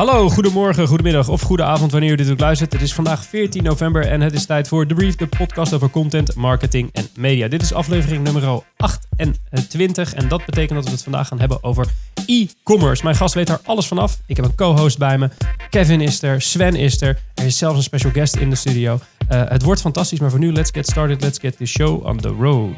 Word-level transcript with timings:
Hallo, 0.00 0.28
goedemorgen, 0.28 0.86
goedemiddag 0.86 1.28
of 1.28 1.40
goede 1.40 1.64
avond 1.64 1.92
wanneer 1.92 2.12
u 2.12 2.14
dit 2.14 2.30
ook 2.30 2.40
luistert. 2.40 2.72
Het 2.72 2.82
is 2.82 2.94
vandaag 2.94 3.24
14 3.24 3.62
november 3.62 4.06
en 4.06 4.20
het 4.20 4.32
is 4.32 4.46
tijd 4.46 4.68
voor 4.68 4.86
The 4.86 4.94
Brief, 4.94 5.16
de 5.16 5.26
podcast 5.26 5.72
over 5.72 5.90
content, 5.90 6.34
marketing 6.34 6.88
en 6.92 7.08
media. 7.16 7.48
Dit 7.48 7.62
is 7.62 7.72
aflevering 7.72 8.22
nummer 8.24 8.62
28 8.76 10.14
en 10.14 10.28
dat 10.28 10.44
betekent 10.44 10.74
dat 10.74 10.84
we 10.84 10.90
het 10.90 11.02
vandaag 11.02 11.28
gaan 11.28 11.40
hebben 11.40 11.62
over 11.62 11.86
e-commerce. 12.26 13.02
Mijn 13.04 13.16
gast 13.16 13.34
weet 13.34 13.46
daar 13.46 13.60
alles 13.64 13.86
vanaf. 13.86 14.18
Ik 14.26 14.36
heb 14.36 14.44
een 14.44 14.54
co-host 14.54 14.98
bij 14.98 15.18
me. 15.18 15.28
Kevin 15.70 16.00
is 16.00 16.22
er, 16.22 16.42
Sven 16.42 16.74
is 16.74 17.00
er. 17.00 17.18
Er 17.34 17.44
is 17.44 17.58
zelfs 17.58 17.76
een 17.76 17.82
special 17.82 18.12
guest 18.12 18.36
in 18.36 18.50
de 18.50 18.56
studio. 18.56 18.98
Uh, 19.32 19.42
het 19.48 19.62
wordt 19.62 19.80
fantastisch, 19.80 20.20
maar 20.20 20.30
voor 20.30 20.38
nu, 20.38 20.52
let's 20.52 20.70
get 20.70 20.86
started. 20.86 21.22
Let's 21.22 21.38
get 21.38 21.56
the 21.56 21.66
show 21.66 22.06
on 22.06 22.16
the 22.16 22.28
road. 22.28 22.70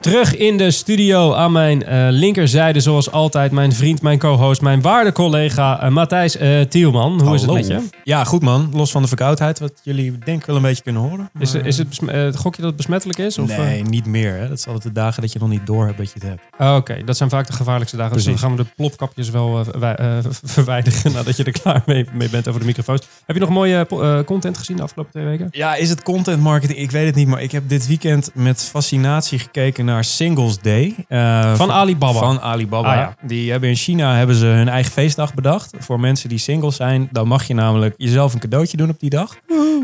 Terug 0.00 0.36
in 0.36 0.56
de 0.56 0.70
studio 0.70 1.34
aan 1.34 1.52
mijn 1.52 1.82
uh, 1.88 2.06
linkerzijde, 2.10 2.80
zoals 2.80 3.10
altijd, 3.10 3.52
mijn 3.52 3.72
vriend, 3.72 4.02
mijn 4.02 4.18
co-host, 4.18 4.60
mijn 4.60 4.80
waarde 4.80 5.12
collega 5.12 5.84
uh, 5.84 5.90
Matthijs 5.90 6.36
uh, 6.36 6.60
Tielman. 6.60 7.10
Hoe 7.12 7.18
Hallo. 7.20 7.34
is 7.34 7.40
het 7.42 7.50
met 7.50 7.66
je? 7.66 7.80
Ja, 8.04 8.24
goed 8.24 8.42
man. 8.42 8.70
Los 8.72 8.90
van 8.90 9.02
de 9.02 9.08
verkoudheid, 9.08 9.58
wat 9.58 9.72
jullie 9.82 10.18
denk 10.24 10.40
ik 10.40 10.46
wel 10.46 10.56
een 10.56 10.62
beetje 10.62 10.82
kunnen 10.82 11.02
horen. 11.02 11.30
Is, 11.38 11.52
Maar, 11.52 11.66
is 11.66 11.78
het, 11.78 12.36
gok 12.36 12.54
je 12.54 12.60
dat 12.60 12.70
het 12.70 12.76
besmettelijk 12.76 13.18
is? 13.18 13.38
Of, 13.38 13.56
nee, 13.56 13.82
niet 13.82 14.06
meer. 14.06 14.34
Hè. 14.34 14.48
Dat 14.48 14.58
is 14.58 14.66
altijd 14.66 14.84
de 14.84 14.92
dagen 15.00 15.22
dat 15.22 15.32
je 15.32 15.38
nog 15.38 15.48
niet 15.48 15.66
door 15.66 15.86
hebt 15.86 15.98
dat 15.98 16.06
je 16.06 16.14
het 16.14 16.22
hebt. 16.28 16.40
Oh, 16.58 16.74
Oké, 16.76 17.04
dat 17.04 17.16
zijn 17.16 17.30
vaak 17.30 17.46
de 17.46 17.52
gevaarlijkste 17.52 17.96
dagen. 17.96 18.12
Dus 18.16 18.24
dan 18.24 18.38
gaan 18.38 18.56
we 18.56 18.62
de 18.62 18.68
plopkapjes 18.76 19.30
wel 19.30 19.58
eh, 19.60 19.66
wij- 19.80 19.94
eh, 19.94 20.18
verwijderen 20.54 21.12
nadat 21.12 21.36
je 21.36 21.44
er 21.44 21.52
klaar 21.60 21.82
mee, 21.86 22.06
mee 22.12 22.28
bent 22.30 22.48
over 22.48 22.60
de 22.60 22.66
microfoons. 22.66 23.00
Heb 23.26 23.36
je 23.36 23.42
nog 23.42 23.50
mooie 23.50 23.86
eh, 23.90 24.18
content 24.24 24.58
gezien 24.58 24.76
de 24.76 24.82
afgelopen 24.82 25.12
twee 25.12 25.24
weken? 25.24 25.48
Ja, 25.50 25.74
is 25.74 25.88
het 25.90 26.02
content 26.02 26.42
marketing? 26.42 26.78
Ik 26.78 26.90
weet 26.90 27.06
het 27.06 27.14
niet, 27.14 27.28
maar 27.28 27.42
ik 27.42 27.52
heb 27.52 27.68
dit 27.68 27.86
weekend 27.86 28.30
met 28.34 28.62
fascinatie 28.62 29.16
gekeken 29.26 29.84
naar 29.84 30.04
Singles 30.04 30.58
Day. 30.58 30.94
eh, 31.08 31.54
Van 31.54 31.70
Alibaba. 31.70 32.18
Van 32.18 32.40
Alibaba. 32.40 32.90
Ah, 32.90 32.96
ja. 32.96 33.14
Die 33.26 33.50
hebben 33.50 33.68
in 33.68 33.76
China 33.76 34.14
hebben 34.16 34.36
ze 34.36 34.46
hun 34.46 34.68
eigen 34.68 34.92
feestdag 34.92 35.34
bedacht. 35.34 35.74
Voor 35.78 36.00
mensen 36.00 36.28
die 36.28 36.38
single 36.38 36.70
zijn, 36.70 37.08
dan 37.12 37.28
mag 37.28 37.44
je 37.44 37.54
namelijk 37.54 37.94
jezelf 37.96 38.32
een 38.34 38.40
cadeautje 38.40 38.76
doen 38.76 38.90
op 38.90 39.00
die 39.00 39.10
dag. 39.10 39.36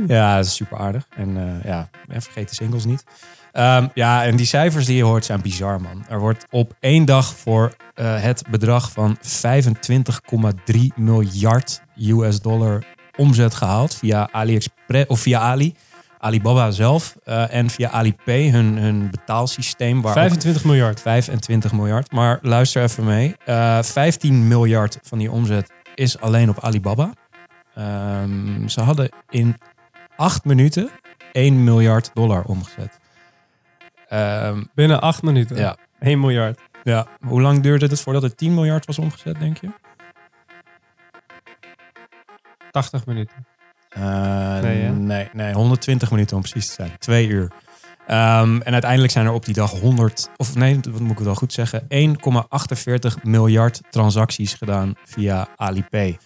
Ja, 0.06 0.36
dat 0.36 0.44
is 0.44 0.54
super 0.54 0.78
aardig. 0.78 1.06
En 1.16 1.36
eh, 1.36 1.70
ja, 1.70 1.88
vergeet 2.08 2.48
de 2.48 2.54
singles 2.54 2.84
niet. 2.84 3.04
Ehm, 3.52 3.86
ja, 3.94 4.24
en 4.24 4.36
die 4.36 4.46
cijfers 4.46 4.86
die 4.86 4.96
je 4.96 5.02
hoort 5.02 5.24
zijn 5.24 5.40
bizar, 5.40 5.80
man. 5.80 6.04
Er 6.08 6.18
wordt 6.20 6.46
op 6.50 6.74
één 6.80 7.04
dag 7.04 7.34
voor 7.36 7.76
eh, 7.94 8.22
het 8.22 8.44
bedrag 8.50 8.90
van 8.92 9.16
25,3 9.20 10.80
miljard 10.96 11.82
US 11.96 12.40
dollar 12.40 12.84
omzet 13.16 13.54
gehaald 13.54 13.94
via 13.94 14.28
AliExpress 14.32 15.06
of 15.06 15.20
via 15.20 15.38
Ali. 15.40 15.74
Alibaba 16.24 16.70
zelf 16.70 17.16
eh, 17.24 17.54
en 17.54 17.70
via 17.70 17.90
Alipay, 17.90 18.50
hun, 18.50 18.76
hun 18.76 19.10
betaalsysteem. 19.10 20.02
Waar 20.02 20.10
ook 20.12 20.18
25 20.18 20.64
miljard. 20.64 21.00
25 21.00 21.72
miljard. 21.72 22.12
Maar 22.12 22.38
luister 22.42 22.82
even 22.82 23.04
mee. 23.04 23.36
Eh 23.44 23.82
15 23.82 24.48
miljard 24.48 24.98
van 25.02 25.18
die 25.18 25.30
omzet 25.30 25.70
is 25.94 26.20
alleen 26.20 26.48
op 26.48 26.58
Alibaba. 26.60 27.12
Ehm, 27.74 28.68
ze 28.68 28.80
hadden 28.80 29.08
in 29.30 29.56
8 30.16 30.44
minuten 30.44 30.90
1 31.32 31.64
miljard 31.64 32.10
dollar 32.14 32.44
omgezet. 32.44 32.98
Ehm, 34.08 34.62
Binnen 34.74 35.00
8 35.00 35.22
minuten. 35.22 35.56
ja. 35.56 35.76
1 36.00 36.20
miljard. 36.20 36.60
ja. 36.82 37.06
Hoe 37.26 37.40
lang 37.40 37.62
duurde 37.62 37.86
het 37.86 38.00
voordat 38.00 38.22
er 38.22 38.34
10 38.34 38.54
miljard 38.54 38.86
was 38.86 38.98
omgezet, 38.98 39.38
denk 39.38 39.56
je? 39.60 39.68
80 42.70 43.06
minuten. 43.06 43.46
Eh, 43.94 44.58
Nee, 44.60 44.88
nee, 44.88 45.28
nee, 45.32 45.52
120 45.52 46.10
minuten 46.10 46.36
om 46.36 46.42
precies 46.42 46.66
te 46.68 46.74
zijn. 46.74 46.92
Twee 46.98 47.28
uur. 47.28 47.50
Ehm, 48.06 48.60
en 48.60 48.72
uiteindelijk 48.72 49.12
zijn 49.12 49.26
er 49.26 49.32
op 49.32 49.44
die 49.44 49.54
dag 49.54 49.70
100, 49.70 50.28
of 50.36 50.54
nee, 50.54 50.80
wat 50.90 51.00
moet 51.00 51.18
ik 51.18 51.24
wel 51.24 51.34
goed 51.34 51.52
zeggen, 51.52 51.86
1,48 51.88 53.22
miljard 53.22 53.80
transacties 53.90 54.54
gedaan 54.54 54.94
via 55.04 55.48
Alipay. 55.56 56.18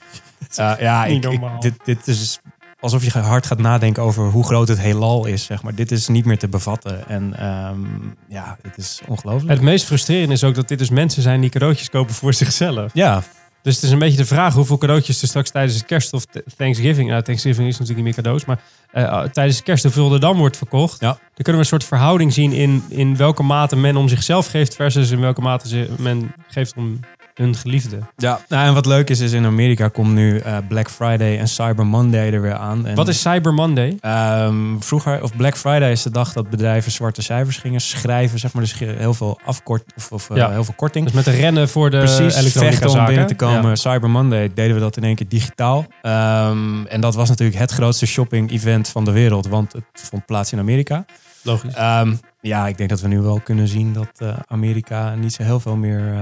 Eh, 0.56 0.72
ja, 0.78 1.04
ik, 1.04 1.40
dit, 1.60 1.74
dit 1.84 2.06
is 2.06 2.40
alsof 2.80 3.04
je 3.04 3.18
hard 3.18 3.46
gaat 3.46 3.58
nadenken 3.58 4.02
over 4.02 4.24
hoe 4.24 4.44
groot 4.44 4.68
het 4.68 4.80
heelal 4.80 5.26
is, 5.26 5.44
zeg 5.44 5.62
maar. 5.62 5.74
Dit 5.74 5.90
is 5.90 6.08
niet 6.08 6.24
meer 6.24 6.38
te 6.38 6.48
bevatten. 6.48 7.08
En 7.08 7.34
ehm, 7.38 7.80
ja, 8.28 8.56
het 8.62 8.76
is 8.76 9.00
ongelooflijk. 9.06 9.50
Het 9.52 9.60
meest 9.62 9.84
frustrerende 9.84 10.34
is 10.34 10.44
ook 10.44 10.54
dat 10.54 10.68
dit 10.68 10.78
dus 10.78 10.90
mensen 10.90 11.22
zijn 11.22 11.40
die 11.40 11.50
cadeautjes 11.50 11.90
kopen 11.90 12.14
voor 12.14 12.34
zichzelf. 12.34 12.90
ja, 12.94 13.22
Dus 13.62 13.74
het 13.74 13.84
is 13.84 13.90
een 13.90 13.98
beetje 13.98 14.16
de 14.16 14.24
vraag 14.24 14.54
hoeveel 14.54 14.78
cadeautjes 14.78 15.22
er 15.22 15.28
straks 15.28 15.50
tijdens 15.50 15.74
het 15.74 15.86
kerst 15.86 16.12
of 16.12 16.24
Thanksgiving... 16.56 17.08
Nou, 17.08 17.22
Thanksgiving 17.22 17.68
is 17.68 17.78
natuurlijk 17.78 18.06
niet 18.06 18.16
meer 18.16 18.24
cadeaus, 18.24 18.44
maar 18.44 18.60
eh, 18.90 19.22
tijdens 19.22 19.62
kerst 19.62 19.82
hoeveel 19.82 20.12
er 20.12 20.20
dan 20.20 20.36
wordt 20.36 20.56
verkocht. 20.56 21.00
Ja. 21.00 21.06
Dan 21.08 21.18
kunnen 21.34 21.52
we 21.52 21.58
een 21.58 21.64
soort 21.64 21.84
verhouding 21.84 22.32
zien 22.32 22.52
in, 22.52 22.82
in 22.88 23.16
welke 23.16 23.42
mate 23.42 23.76
men 23.76 23.96
om 23.96 24.08
zichzelf 24.08 24.46
geeft... 24.46 24.74
versus 24.74 25.10
in 25.10 25.20
welke 25.20 25.40
mate 25.40 25.68
ze, 25.68 25.88
men 25.98 26.32
geeft 26.48 26.74
om 26.76 27.00
hun 27.38 27.54
geliefde. 27.54 27.98
ja. 28.16 28.40
Nou, 28.48 28.66
en 28.66 28.74
wat 28.74 28.86
leuk 28.86 29.10
is, 29.10 29.20
is 29.20 29.32
in 29.32 29.44
Amerika 29.44 29.88
komt 29.88 30.12
nu 30.12 30.38
eh, 30.38 30.56
Black 30.68 30.90
Friday 30.90 31.38
en 31.38 31.48
Cyber 31.48 31.86
Monday 31.86 32.32
er 32.32 32.40
weer 32.40 32.54
aan. 32.54 32.86
En 32.86 32.94
Wat 32.94 33.08
is 33.08 33.20
Cyber 33.20 33.54
Monday? 33.54 33.96
Ehm, 34.00 34.78
vroeger, 34.78 35.22
of 35.22 35.36
Black 35.36 35.56
Friday 35.56 35.90
is 35.90 36.02
de 36.02 36.10
dag 36.10 36.32
dat 36.32 36.50
bedrijven 36.50 36.92
zwarte 36.92 37.22
cijfers 37.22 37.56
gingen 37.56 37.80
schrijven, 37.80 38.38
zeg 38.38 38.52
maar. 38.52 38.62
Dus 38.62 38.78
heel 38.78 39.14
veel 39.14 39.40
afkort 39.44 39.84
of, 39.96 40.12
of 40.12 40.30
eh, 40.30 40.50
heel 40.50 40.64
veel 40.64 40.74
korting. 40.76 41.04
Dus 41.04 41.14
met 41.14 41.24
de 41.24 41.30
rennen 41.30 41.68
voor 41.68 41.90
de 41.90 41.98
Precies, 41.98 42.36
elektronica 42.36 42.88
om 42.88 43.04
binnen 43.04 43.26
te 43.26 43.34
komen. 43.34 43.68
Ja. 43.68 43.74
Cyber 43.74 44.10
Monday 44.10 44.50
deden 44.54 44.74
we 44.74 44.80
dat 44.80 44.96
in 44.96 45.04
één 45.04 45.14
keer 45.14 45.28
digitaal. 45.28 45.86
Ehm, 46.02 46.86
en 46.86 47.00
dat 47.00 47.14
was 47.14 47.28
natuurlijk 47.28 47.58
het 47.58 47.70
grootste 47.70 48.06
shopping-event 48.06 48.88
van 48.88 49.04
de 49.04 49.10
wereld, 49.12 49.46
want 49.46 49.72
het 49.72 49.84
vond 49.92 50.26
plaats 50.26 50.52
in 50.52 50.58
Amerika. 50.58 51.04
Logisch. 51.42 51.74
Ehm, 51.74 52.14
ja, 52.40 52.66
ik 52.66 52.76
denk 52.76 52.90
dat 52.90 53.00
we 53.00 53.08
nu 53.08 53.20
wel 53.20 53.40
kunnen 53.40 53.68
zien 53.68 53.92
dat 53.92 54.10
eh, 54.16 54.28
Amerika 54.46 55.14
niet 55.14 55.32
zo 55.32 55.42
heel 55.42 55.60
veel 55.60 55.76
meer 55.76 56.14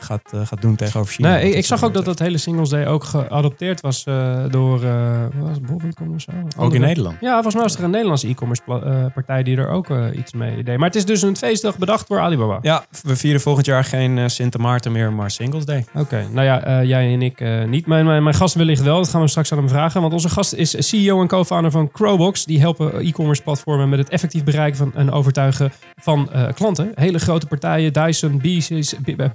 gaat, 0.00 0.20
eh, 0.32 0.40
gaat 0.46 0.60
doen 0.60 0.76
tegenover 0.76 1.12
China. 1.12 1.28
Nee, 1.32 1.50
ik, 1.52 1.64
zag 1.64 1.84
ook 1.84 1.94
dat 1.94 2.04
dat 2.04 2.18
hele 2.18 2.38
Singles 2.38 2.68
Day 2.68 2.86
ook 2.86 3.04
geadopteerd 3.04 3.80
was 3.80 4.04
eh, 4.04 4.44
door... 4.50 4.84
eh 4.84 5.20
wat 5.38 5.48
was 5.48 5.60
Bol.com 5.60 6.14
of 6.14 6.20
zo? 6.20 6.30
Ook 6.58 6.74
in 6.74 6.80
Nederland. 6.80 7.16
Ja, 7.20 7.32
volgens 7.32 7.54
mij 7.54 7.62
was 7.62 7.76
er 7.76 7.84
een 7.84 7.90
Nederlandse 7.90 8.28
e-commerce 8.28 8.62
pla- 8.64 8.80
eh, 8.82 9.04
partij 9.14 9.42
die 9.42 9.56
er 9.56 9.68
ook 9.68 9.90
eh, 9.90 10.04
iets 10.16 10.32
mee 10.32 10.62
deed. 10.62 10.76
Maar 10.76 10.86
het 10.86 10.96
is 10.96 11.04
dus 11.04 11.22
een 11.22 11.36
feestdag 11.36 11.78
bedacht 11.78 12.08
door 12.08 12.18
Alibaba. 12.20 12.58
Ja, 12.62 12.84
we 13.02 13.16
vieren 13.16 13.40
volgend 13.40 13.66
jaar 13.66 13.84
geen 13.84 14.18
eh, 14.18 14.24
Sint 14.26 14.58
Maarten 14.58 14.92
meer, 14.92 15.12
maar 15.12 15.30
Singles 15.30 15.64
Day. 15.64 15.84
Oké, 15.94 16.26
nou 16.32 16.46
ja, 16.46 16.62
eh, 16.64 16.84
jij 16.88 17.12
en 17.12 17.22
ik 17.22 17.40
eh, 17.40 17.64
niet. 17.64 17.86
Mijn, 17.86 18.04
mijn, 18.06 18.22
mijn 18.22 18.34
gast 18.34 18.54
wellicht 18.54 18.82
wel, 18.82 18.96
dat 18.96 19.08
gaan 19.08 19.20
we 19.20 19.28
straks 19.28 19.52
aan 19.52 19.58
hem 19.58 19.68
vragen. 19.68 20.00
Want 20.00 20.12
onze 20.12 20.28
gast 20.28 20.52
is 20.52 20.88
CEO 20.88 21.20
en 21.20 21.26
co-founder 21.28 21.70
van 21.70 21.90
Crowbox. 21.90 22.44
Die 22.44 22.60
helpen 22.60 23.00
e-commerce 23.00 23.42
platformen 23.42 23.88
met 23.88 23.98
het 23.98 24.08
effectief 24.08 24.44
bereiken 24.44 24.76
van 24.78 24.92
en 24.94 25.10
overtuigen 25.10 25.72
van 25.96 26.32
eh, 26.32 26.44
klanten. 26.54 26.92
Hele 26.94 27.18
grote 27.18 27.46
partijen, 27.46 27.92
Dyson, 27.92 28.38
BCC, 28.38 28.96
B- 29.16 29.34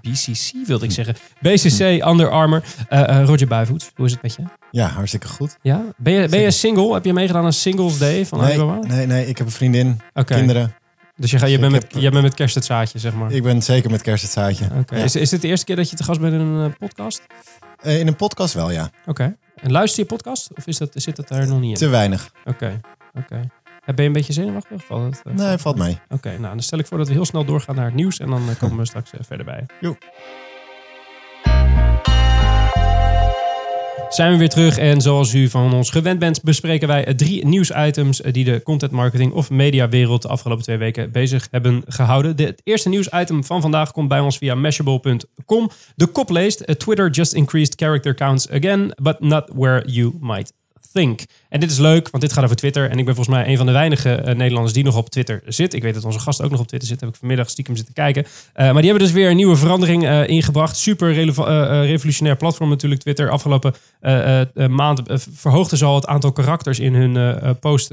BCC, 0.00 0.30
BCC 0.30 0.66
wilde 0.66 0.84
ik 0.84 0.90
zeggen. 0.90 1.14
BCC, 1.40 1.80
Under 2.06 2.30
Armour. 2.30 2.62
Eh, 2.88 3.08
eh, 3.20 3.26
Roger 3.26 3.46
Buivoets, 3.46 3.90
hoe 3.94 4.06
is 4.06 4.12
het 4.12 4.22
met 4.22 4.34
je? 4.34 4.42
Ja, 4.70 4.86
hartstikke 4.88 5.28
goed. 5.28 5.56
Ja? 5.62 5.82
Ben 5.96 6.12
je, 6.12 6.28
ben 6.28 6.40
je 6.40 6.50
single? 6.50 6.94
Heb 6.94 7.04
je 7.04 7.12
meegedaan 7.12 7.44
aan 7.44 7.52
Singles 7.52 7.98
Day 7.98 8.26
van 8.26 8.40
Nee, 8.40 8.58
nee, 8.58 9.06
nee, 9.06 9.26
ik 9.26 9.38
heb 9.38 9.46
een 9.46 9.52
vriendin, 9.52 10.00
kinderen. 10.24 10.74
dus 11.16 11.30
je, 11.30 11.38
ga, 11.38 11.46
je, 11.46 11.54
Ik 11.54 11.60
bent 11.60 11.72
met, 11.72 11.82
heb- 11.82 12.02
je 12.02 12.10
bent 12.10 12.22
met 12.22 12.34
kerst 12.34 12.54
het 12.54 12.64
zaadje, 12.64 12.98
zeg 12.98 13.14
maar. 13.14 13.32
Ik 13.32 13.42
ben 13.42 13.62
zeker 13.62 13.90
met 13.90 14.02
kerst 14.02 14.22
het 14.22 14.32
zaadje. 14.32 14.68
Ja. 14.86 14.96
Is, 14.96 15.16
is 15.16 15.28
dit 15.30 15.40
de 15.40 15.48
eerste 15.48 15.64
keer 15.66 15.76
dat 15.76 15.90
je 15.90 15.96
te 15.96 16.04
gast 16.04 16.20
bent 16.20 16.32
in 16.32 16.40
een 16.40 16.70
eh, 16.70 16.76
podcast? 16.78 17.22
In 17.82 18.06
een 18.06 18.16
podcast 18.16 18.54
wel, 18.54 18.70
ja. 18.70 18.90
Oké. 19.06 19.36
En 19.62 19.72
luister 19.72 20.02
je 20.02 20.08
podcast? 20.08 20.48
Of 20.56 20.66
is 20.66 20.78
dat, 20.78 20.90
zit 20.94 21.16
dat 21.16 21.30
er 21.30 21.46
nog 21.48 21.60
niet 21.60 21.70
in? 21.70 21.76
Te 21.76 21.88
weinig. 21.88 22.32
Oké. 22.44 22.80
Oké. 23.18 23.40
Eh, 23.84 23.94
Ben 23.94 24.04
je 24.04 24.10
een 24.10 24.12
beetje 24.12 24.32
zenuwachtig? 24.32 24.76
of 24.76 24.84
Valt 24.84 25.04
het, 25.04 25.22
eh, 25.26 25.34
Nee, 25.34 25.56
valt 25.58 25.76
mee. 25.78 25.98
Oké, 26.08 26.28
nou 26.28 26.42
dan 26.42 26.60
stel 26.62 26.78
ik 26.78 26.86
voor 26.86 26.98
dat 26.98 27.06
we 27.06 27.12
heel 27.12 27.24
snel 27.24 27.44
doorgaan 27.44 27.74
naar 27.74 27.84
het 27.84 27.94
nieuws 27.94 28.18
en 28.18 28.30
dan 28.30 28.48
eh, 28.48 28.58
komen 28.58 28.76
we 28.76 28.86
straks 28.92 29.12
eh, 29.12 29.20
verder 29.22 29.46
bij. 29.46 29.66
Jo. 29.80 29.96
Zijn 34.08 34.32
we 34.32 34.38
weer 34.38 34.48
terug 34.48 34.78
en 34.78 35.00
zoals 35.00 35.34
u 35.34 35.48
van 35.48 35.72
ons 35.74 35.90
gewend 35.90 36.18
bent, 36.18 36.42
bespreken 36.42 36.88
wij 36.88 37.04
eh, 37.04 37.14
drie 37.14 37.46
nieuwsitems 37.46 38.20
eh, 38.20 38.32
die 38.32 38.44
de 38.44 38.62
content 38.62 38.92
marketing 38.92 39.32
of 39.32 39.50
mediawereld 39.50 40.22
de 40.22 40.28
afgelopen 40.28 40.64
twee 40.64 40.76
weken 40.76 41.12
bezig 41.12 41.48
hebben 41.50 41.82
gehouden. 41.86 42.36
De, 42.36 42.44
het 42.44 42.60
eerste 42.64 42.88
nieuwsitem 42.88 43.44
van 43.44 43.60
vandaag 43.60 43.92
komt 43.92 44.08
bij 44.08 44.20
ons 44.20 44.38
via 44.38 44.54
mashable.com. 44.54 45.70
De 45.96 46.06
kop 46.06 46.30
leest: 46.30 46.60
eh, 46.60 46.74
Twitter 46.74 47.10
just 47.10 47.32
increased 47.32 47.74
character 47.76 48.14
counts 48.14 48.50
again, 48.50 48.94
but 49.02 49.20
not 49.20 49.50
where 49.54 49.88
you 49.90 50.12
might 50.20 50.52
think. 50.92 51.20
En 51.48 51.60
dit 51.60 51.70
is 51.70 51.78
leuk, 51.78 52.10
want 52.10 52.22
dit 52.22 52.32
gaat 52.32 52.44
over 52.44 52.56
Twitter. 52.56 52.90
En 52.90 52.98
ik 52.98 53.04
ben 53.04 53.14
volgens 53.14 53.36
mij 53.36 53.48
een 53.48 53.56
van 53.56 53.66
de 53.66 53.72
weinige 53.72 54.14
eh, 54.14 54.34
Nederlanders 54.34 54.72
die 54.72 54.84
nog 54.84 54.96
op 54.96 55.10
Twitter 55.10 55.42
zit. 55.46 55.74
Ik 55.74 55.82
weet 55.82 55.94
dat 55.94 56.04
onze 56.04 56.18
gast 56.18 56.42
ook 56.42 56.50
nog 56.50 56.60
op 56.60 56.66
Twitter 56.66 56.88
zit. 56.88 57.00
Heb 57.00 57.08
ik 57.08 57.16
vanmiddag 57.16 57.50
stiekem 57.50 57.76
zitten 57.76 57.94
kijken. 57.94 58.24
Eh, 58.24 58.64
maar 58.64 58.82
die 58.82 58.90
hebben 58.90 59.02
dus 59.02 59.12
weer 59.12 59.30
een 59.30 59.36
nieuwe 59.36 59.56
verandering 59.56 60.06
eh, 60.06 60.28
ingebracht. 60.28 60.76
Super 60.76 61.12
revolutionair 61.84 62.36
platform 62.36 62.68
natuurlijk, 62.68 63.00
Twitter. 63.00 63.30
Afgelopen 63.30 63.74
maand 64.68 65.02
verhoogden 65.32 65.78
ze 65.78 65.84
al 65.84 65.94
het 65.94 66.06
aantal 66.06 66.32
karakters 66.32 66.78
in 66.78 66.94
hun 66.94 67.58
post 67.58 67.92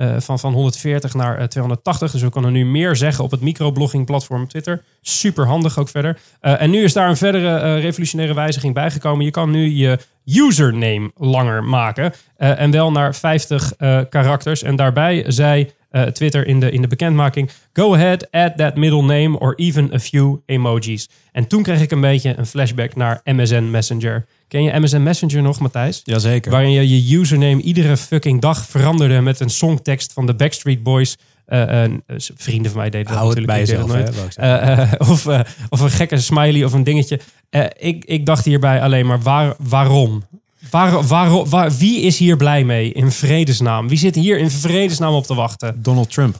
eh, 0.00 0.08
eh, 0.08 0.14
eh, 0.16 0.20
van, 0.20 0.38
van 0.38 0.52
140 0.52 1.14
naar 1.14 1.38
eh, 1.38 1.44
280. 1.44 2.10
Dus 2.12 2.22
we 2.22 2.30
kunnen 2.30 2.52
nu 2.52 2.64
meer 2.64 2.96
zeggen 2.96 3.24
op 3.24 3.30
het 3.30 3.40
microblogging 3.40 4.06
platform 4.06 4.48
Twitter. 4.48 4.82
Super 5.00 5.46
handig 5.46 5.78
ook 5.78 5.88
verder. 5.88 6.18
Eh, 6.40 6.62
en 6.62 6.70
nu 6.70 6.84
is 6.84 6.92
daar 6.92 7.08
een 7.08 7.16
verdere 7.16 7.56
eh, 7.56 7.80
revolutionaire 7.80 8.34
wijziging 8.34 8.74
bijgekomen. 8.74 9.24
Je 9.24 9.30
kan 9.30 9.50
nu 9.50 9.70
je 9.70 9.98
username 10.24 11.10
langer 11.14 11.64
maken. 11.64 12.04
Eh, 12.04 12.50
Eh, 12.50 12.60
en 12.60 12.70
wel 12.70 12.90
naar 12.92 13.14
50 13.14 13.72
eh, 13.76 14.00
karakters. 14.08 14.62
En 14.62 14.76
daarbij 14.76 15.24
zei 15.26 15.70
eh, 15.90 16.02
Twitter 16.02 16.46
in 16.46 16.60
de, 16.60 16.70
in 16.70 16.82
de 16.82 16.88
bekendmaking... 16.88 17.50
Go 17.72 17.94
ahead, 17.94 18.30
add 18.30 18.56
that 18.56 18.76
middle 18.76 19.02
name 19.02 19.38
or 19.38 19.54
even 19.54 19.94
a 19.94 19.98
few 19.98 20.36
emojis. 20.46 21.08
En 21.32 21.46
toen 21.46 21.62
kreeg 21.62 21.80
ik 21.80 21.90
een 21.90 22.00
beetje 22.00 22.34
een 22.38 22.46
flashback 22.46 22.94
naar 22.96 23.20
MSN 23.24 23.70
Messenger. 23.70 24.26
Ken 24.50 24.62
je 24.62 24.78
MSN 24.80 25.02
Messenger 25.02 25.42
nog, 25.42 25.58
Matthijs? 25.60 26.00
Jazeker. 26.04 26.50
Waarin 26.50 26.70
je 26.70 27.06
je 27.06 27.16
username 27.18 27.62
iedere 27.62 27.96
fucking 27.96 28.40
dag 28.40 28.66
veranderde 28.66 29.20
met 29.20 29.40
een 29.40 29.50
songtekst 29.50 30.12
van 30.12 30.26
de 30.26 30.34
Backstreet 30.34 30.82
Boys. 30.82 31.16
Eh, 31.46 31.84
eh, 31.84 31.90
vrienden 32.36 32.70
van 32.70 32.80
mij 32.80 32.90
deden 32.90 33.06
dat 33.12 33.16
natuurlijk. 33.16 33.46
bij 33.46 33.58
jezelf, 33.58 33.86
nooit. 33.86 34.36
hè. 34.36 34.56
Eh, 34.56 34.92
eh, 34.92 34.92
of, 35.10 35.26
eh, 35.26 35.40
of 35.68 35.80
een 35.80 35.90
gekke 35.90 36.16
smiley 36.18 36.64
of 36.64 36.72
een 36.72 36.84
dingetje. 36.84 37.20
Eh, 37.50 37.64
ik, 37.78 38.04
ik 38.04 38.26
dacht 38.26 38.44
hierbij 38.44 38.82
alleen 38.82 39.06
maar 39.06 39.20
waar, 39.20 39.54
waarom? 39.58 40.22
Waar, 40.70 41.06
waarom 41.06 41.48
waar, 41.48 41.72
wie 41.72 42.00
is 42.00 42.18
hier 42.18 42.36
blij 42.36 42.64
mee 42.64 42.92
in 42.92 43.10
vredesnaam? 43.10 43.88
Wie 43.88 43.98
zit 43.98 44.14
hier 44.14 44.38
in 44.38 44.50
vredesnaam 44.50 45.14
op 45.14 45.26
te 45.26 45.34
wachten? 45.34 45.82
Donald 45.82 46.10
Trump. 46.10 46.38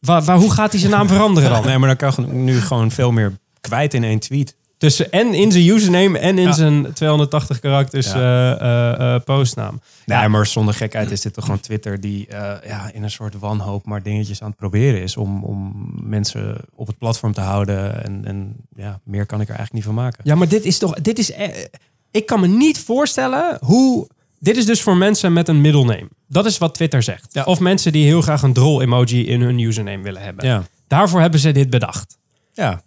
Waar, 0.00 0.22
waar, 0.22 0.36
hoe 0.36 0.52
gaat 0.52 0.70
hij 0.70 0.80
zijn 0.80 0.92
naam 0.92 1.08
veranderen 1.08 1.50
dan? 1.50 1.64
Nee, 1.66 1.78
maar 1.78 1.96
dan 1.96 2.10
kan 2.12 2.26
je 2.26 2.32
nu 2.32 2.60
gewoon 2.60 2.90
veel 2.90 3.10
meer 3.12 3.32
kwijt 3.60 3.94
in 3.94 4.04
één 4.04 4.18
tweet. 4.18 4.54
Tussen 4.84 5.10
en 5.10 5.34
in 5.34 5.52
zijn 5.52 5.66
username 5.66 6.18
en 6.18 6.38
in 6.38 6.46
Ja. 6.46 6.52
zijn 6.52 6.92
280 6.92 7.60
karakters 7.60 8.12
Ja. 8.12 8.14
eh, 8.14 8.92
eh, 9.00 9.14
eh, 9.14 9.22
postnaam. 9.24 9.80
Nee, 10.06 10.28
maar 10.28 10.46
zonder 10.46 10.74
gekheid 10.74 11.10
is 11.10 11.20
dit 11.20 11.34
toch 11.34 11.44
gewoon 11.44 11.60
Twitter 11.60 12.00
die 12.00 12.26
ja, 12.66 12.90
in 12.92 13.02
een 13.02 13.10
soort 13.10 13.38
wanhoop 13.38 13.86
maar 13.86 14.02
dingetjes 14.02 14.42
aan 14.42 14.48
het 14.48 14.56
proberen 14.56 15.02
is 15.02 15.16
om, 15.16 15.44
om 15.44 15.72
mensen 16.02 16.56
op 16.74 16.86
het 16.86 16.98
platform 16.98 17.32
te 17.32 17.40
houden. 17.40 18.04
En, 18.04 18.24
en 18.24 18.56
ja, 18.76 19.00
meer 19.04 19.26
kan 19.26 19.40
ik 19.40 19.48
er 19.48 19.54
eigenlijk 19.54 19.72
niet 19.72 19.94
van 19.94 20.04
maken. 20.04 20.20
Ja, 20.24 20.34
maar 20.34 20.48
dit 20.48 20.64
is 20.64 20.78
toch. 20.78 20.94
Dit 20.94 21.18
is, 21.18 21.32
eh, 21.32 21.48
ik 22.10 22.26
kan 22.26 22.40
me 22.40 22.46
niet 22.46 22.78
voorstellen 22.78 23.58
hoe. 23.60 24.06
Dit 24.38 24.56
is 24.56 24.66
dus 24.66 24.82
voor 24.82 24.96
mensen 24.96 25.32
met 25.32 25.48
een 25.48 25.60
middle 25.60 25.84
name. 25.84 26.08
Dat 26.28 26.46
is 26.46 26.58
wat 26.58 26.74
Twitter 26.74 27.02
zegt. 27.02 27.26
Ja. 27.32 27.44
Of 27.44 27.60
mensen 27.60 27.92
die 27.92 28.04
heel 28.04 28.20
graag 28.22 28.42
een 28.42 28.52
drol-emoji 28.52 29.26
in 29.26 29.40
hun 29.40 29.58
username 29.58 30.02
willen 30.02 30.22
hebben. 30.22 30.46
Ja. 30.46 30.62
Daarvoor 30.86 31.20
hebben 31.20 31.40
ze 31.40 31.52
dit 31.52 31.70
bedacht. 31.70 32.18
Ja. 32.52 32.82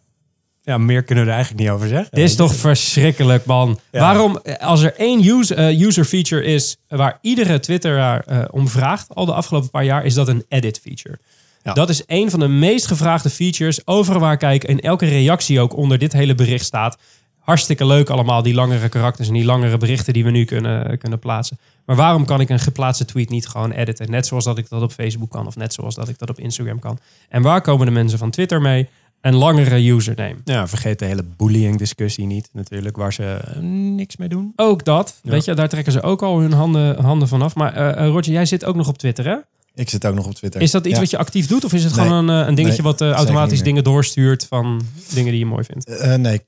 Ja, 0.68 0.78
meer 0.78 1.04
kunnen 1.04 1.24
we 1.24 1.30
er 1.30 1.36
eigenlijk 1.36 1.66
niet 1.66 1.76
over 1.76 1.88
zeggen. 1.88 2.08
Dit 2.12 2.24
is 2.24 2.36
toch 2.36 2.56
verschrikkelijk, 2.56 3.46
man. 3.46 3.80
Ja. 3.92 4.00
Waarom, 4.00 4.40
als 4.60 4.82
er 4.82 4.94
één 4.96 5.28
user, 5.28 5.58
eh, 5.58 5.82
user 5.82 6.06
feature 6.06 6.44
is 6.44 6.78
waar 6.88 7.18
iedere 7.22 7.60
Twitteraar 7.60 8.24
eh, 8.26 8.44
om 8.52 8.68
vraagt, 8.68 9.16
al 9.16 9.26
de 9.26 9.34
afgelopen 9.34 9.70
paar 9.70 9.84
jaar, 9.84 10.06
is 10.06 10.14
dat 10.14 10.28
een 10.28 10.46
edit 10.50 10.80
feature. 10.80 11.20
Ja. 11.64 11.74
Dat 11.74 11.90
is 11.90 12.04
een 12.06 12.30
van 12.30 12.40
de 12.40 12.48
meest 12.48 12.88
gevraagde 12.88 13.30
features. 13.30 13.88
Overal 13.88 14.20
waar 14.20 14.38
kijk, 14.38 14.64
in 14.64 14.80
elke 14.80 15.06
reactie 15.06 15.60
ook 15.60 15.76
onder 15.76 15.98
dit 15.98 16.14
hele 16.14 16.36
bericht 16.36 16.66
staat. 16.66 16.98
Hartstikke 17.40 17.86
leuk 17.86 18.10
allemaal, 18.10 18.42
die 18.42 18.54
langere 18.54 18.90
karakters 18.90 19.28
en 19.28 19.34
die 19.34 19.46
langere 19.46 19.78
berichten 19.78 20.14
die 20.14 20.24
we 20.24 20.32
nu 20.32 20.46
kunnen, 20.46 20.98
kunnen 20.98 21.20
plaatsen. 21.20 21.58
Maar 21.86 21.96
waarom 21.96 22.26
kan 22.26 22.42
ik 22.42 22.50
een 22.50 22.60
geplaatste 22.60 23.06
tweet 23.06 23.30
niet 23.30 23.48
gewoon 23.48 23.72
editen? 23.72 24.12
Net 24.12 24.26
zoals 24.26 24.44
dat 24.44 24.58
ik 24.58 24.70
dat 24.70 24.82
op 24.82 24.92
Facebook 24.92 25.30
kan 25.30 25.48
of 25.48 25.56
net 25.56 25.74
zoals 25.74 25.96
dat 25.96 26.10
ik 26.10 26.20
dat 26.20 26.30
op 26.30 26.40
Instagram 26.40 26.80
kan. 26.80 27.00
En 27.30 27.42
waar 27.42 27.62
komen 27.62 27.86
de 27.86 27.92
mensen 27.92 28.20
van 28.20 28.30
Twitter 28.30 28.62
mee? 28.62 28.88
Een 29.22 29.36
langere 29.36 29.90
username. 29.90 30.36
Ja, 30.44 30.68
vergeet 30.68 31.00
de 31.00 31.06
hele 31.06 31.24
bullying 31.38 31.78
discussie 31.78 32.26
niet 32.26 32.50
natuurlijk, 32.54 32.98
waar 32.98 33.14
ze 33.14 33.24
eh, 33.24 33.62
niks 33.62 34.18
mee 34.18 34.30
doen. 34.30 34.54
Ook 34.56 34.86
dat. 34.86 35.20
Ja. 35.24 35.32
Weet 35.32 35.46
je, 35.46 35.54
daar 35.54 35.70
trekken 35.70 35.92
ze 35.94 36.02
ook 36.02 36.22
al 36.22 36.40
hun 36.40 36.52
handen, 36.54 37.02
handen 37.02 37.28
vanaf. 37.28 37.56
Maar 37.56 37.74
eh, 37.74 38.08
Roger, 38.08 38.32
jij 38.34 38.46
zit 38.46 38.66
ook 38.66 38.76
nog 38.76 38.88
op 38.88 38.98
Twitter, 38.98 39.26
hè? 39.26 39.36
Ik 39.76 39.90
zit 39.90 40.06
ook 40.06 40.16
nog 40.16 40.26
op 40.26 40.34
Twitter. 40.34 40.62
Is 40.62 40.72
dat 40.72 40.86
iets 40.86 40.94
Ja. 40.96 41.00
wat 41.02 41.10
je 41.10 41.18
actief 41.18 41.48
doet? 41.48 41.66
Of 41.66 41.74
is 41.74 41.84
het 41.84 41.96
Nee. 41.96 42.06
gewoon 42.06 42.28
een, 42.28 42.48
een 42.48 42.56
dingetje 42.56 42.82
Nee, 42.84 42.92
wat 42.92 43.02
automatisch 43.02 43.62
dingen 43.62 43.84
doorstuurt 43.84 44.46
van 44.50 44.82
dingen 45.14 45.32
die 45.32 45.40
je 45.40 45.46
mooi 45.46 45.64
vindt? 45.64 46.18
Nee, 46.18 46.42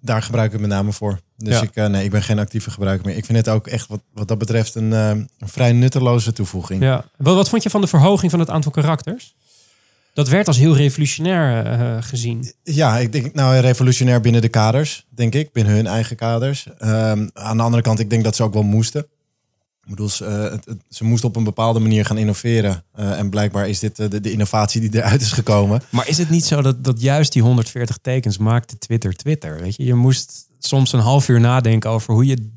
daar 0.00 0.22
gebruik 0.22 0.46
ik 0.46 0.52
het 0.52 0.60
met 0.60 0.70
name 0.70 0.92
voor. 0.92 1.18
Dus 1.36 1.54
Ja. 1.54 1.62
ik, 1.62 1.90
nee, 1.90 2.04
ik 2.04 2.10
ben 2.10 2.22
geen 2.22 2.38
actieve 2.38 2.70
gebruiker 2.70 3.06
meer. 3.06 3.16
Ik 3.16 3.24
vind 3.24 3.38
het 3.38 3.48
ook 3.48 3.66
echt 3.66 3.88
wat, 3.88 4.00
wat 4.14 4.28
dat 4.28 4.38
betreft 4.38 4.74
een, 4.74 4.92
een 4.92 5.28
vrij 5.38 5.72
nutteloze 5.72 6.32
toevoeging. 6.32 6.82
Ja. 6.82 7.04
Wat, 7.16 7.34
wat 7.34 7.48
vond 7.48 7.62
je 7.62 7.70
van 7.70 7.80
de 7.80 7.86
verhoging 7.86 8.30
van 8.30 8.40
het 8.40 8.50
aantal 8.50 8.70
karakters? 8.70 9.34
Dat 10.16 10.28
werd 10.28 10.46
als 10.46 10.58
heel 10.58 10.76
revolutionair 10.76 11.66
eh, 11.66 11.96
gezien. 12.02 12.52
Ja, 12.62 12.98
ik 12.98 13.12
denk 13.12 13.34
nou 13.34 13.56
revolutionair 13.56 14.20
binnen 14.20 14.40
de 14.40 14.48
kaders, 14.48 15.06
denk 15.08 15.34
ik, 15.34 15.52
binnen 15.52 15.74
hun 15.74 15.86
eigen 15.86 16.16
kaders. 16.16 16.66
Ehm, 16.78 17.28
aan 17.32 17.56
de 17.56 17.62
andere 17.62 17.82
kant, 17.82 17.98
ik 17.98 18.10
denk 18.10 18.24
dat 18.24 18.36
ze 18.36 18.42
ook 18.42 18.52
wel 18.52 18.62
moesten. 18.62 19.00
Ik 19.82 19.90
bedoel, 19.92 20.08
ze, 20.08 20.24
eh, 20.24 20.42
het- 20.42 20.64
het- 20.64 20.82
ze 20.88 21.04
moesten 21.04 21.28
op 21.28 21.36
een 21.36 21.44
bepaalde 21.44 21.78
manier 21.80 22.04
gaan 22.04 22.18
innoveren. 22.18 22.84
Eh, 22.92 23.18
en 23.18 23.30
blijkbaar 23.30 23.68
is 23.68 23.78
dit 23.78 23.98
eh, 23.98 24.10
de, 24.10 24.20
de 24.20 24.32
innovatie 24.32 24.80
die 24.80 24.94
eruit 24.94 25.20
is 25.20 25.32
gekomen. 25.32 25.82
Maar 25.90 26.08
is 26.08 26.18
het 26.18 26.30
niet 26.30 26.44
zo 26.44 26.62
dat, 26.62 26.84
dat 26.84 27.00
juist 27.00 27.32
die 27.32 27.42
140 27.42 27.98
tekens 28.02 28.38
maakte 28.38 28.78
Twitter 28.78 29.14
Twitter? 29.14 29.60
Weet 29.60 29.76
je, 29.76 29.84
je 29.84 29.94
moest 29.94 30.46
soms 30.58 30.92
een 30.92 31.00
half 31.00 31.28
uur 31.28 31.40
nadenken 31.40 31.90
over 31.90 32.14
hoe 32.14 32.26
je 32.26 32.50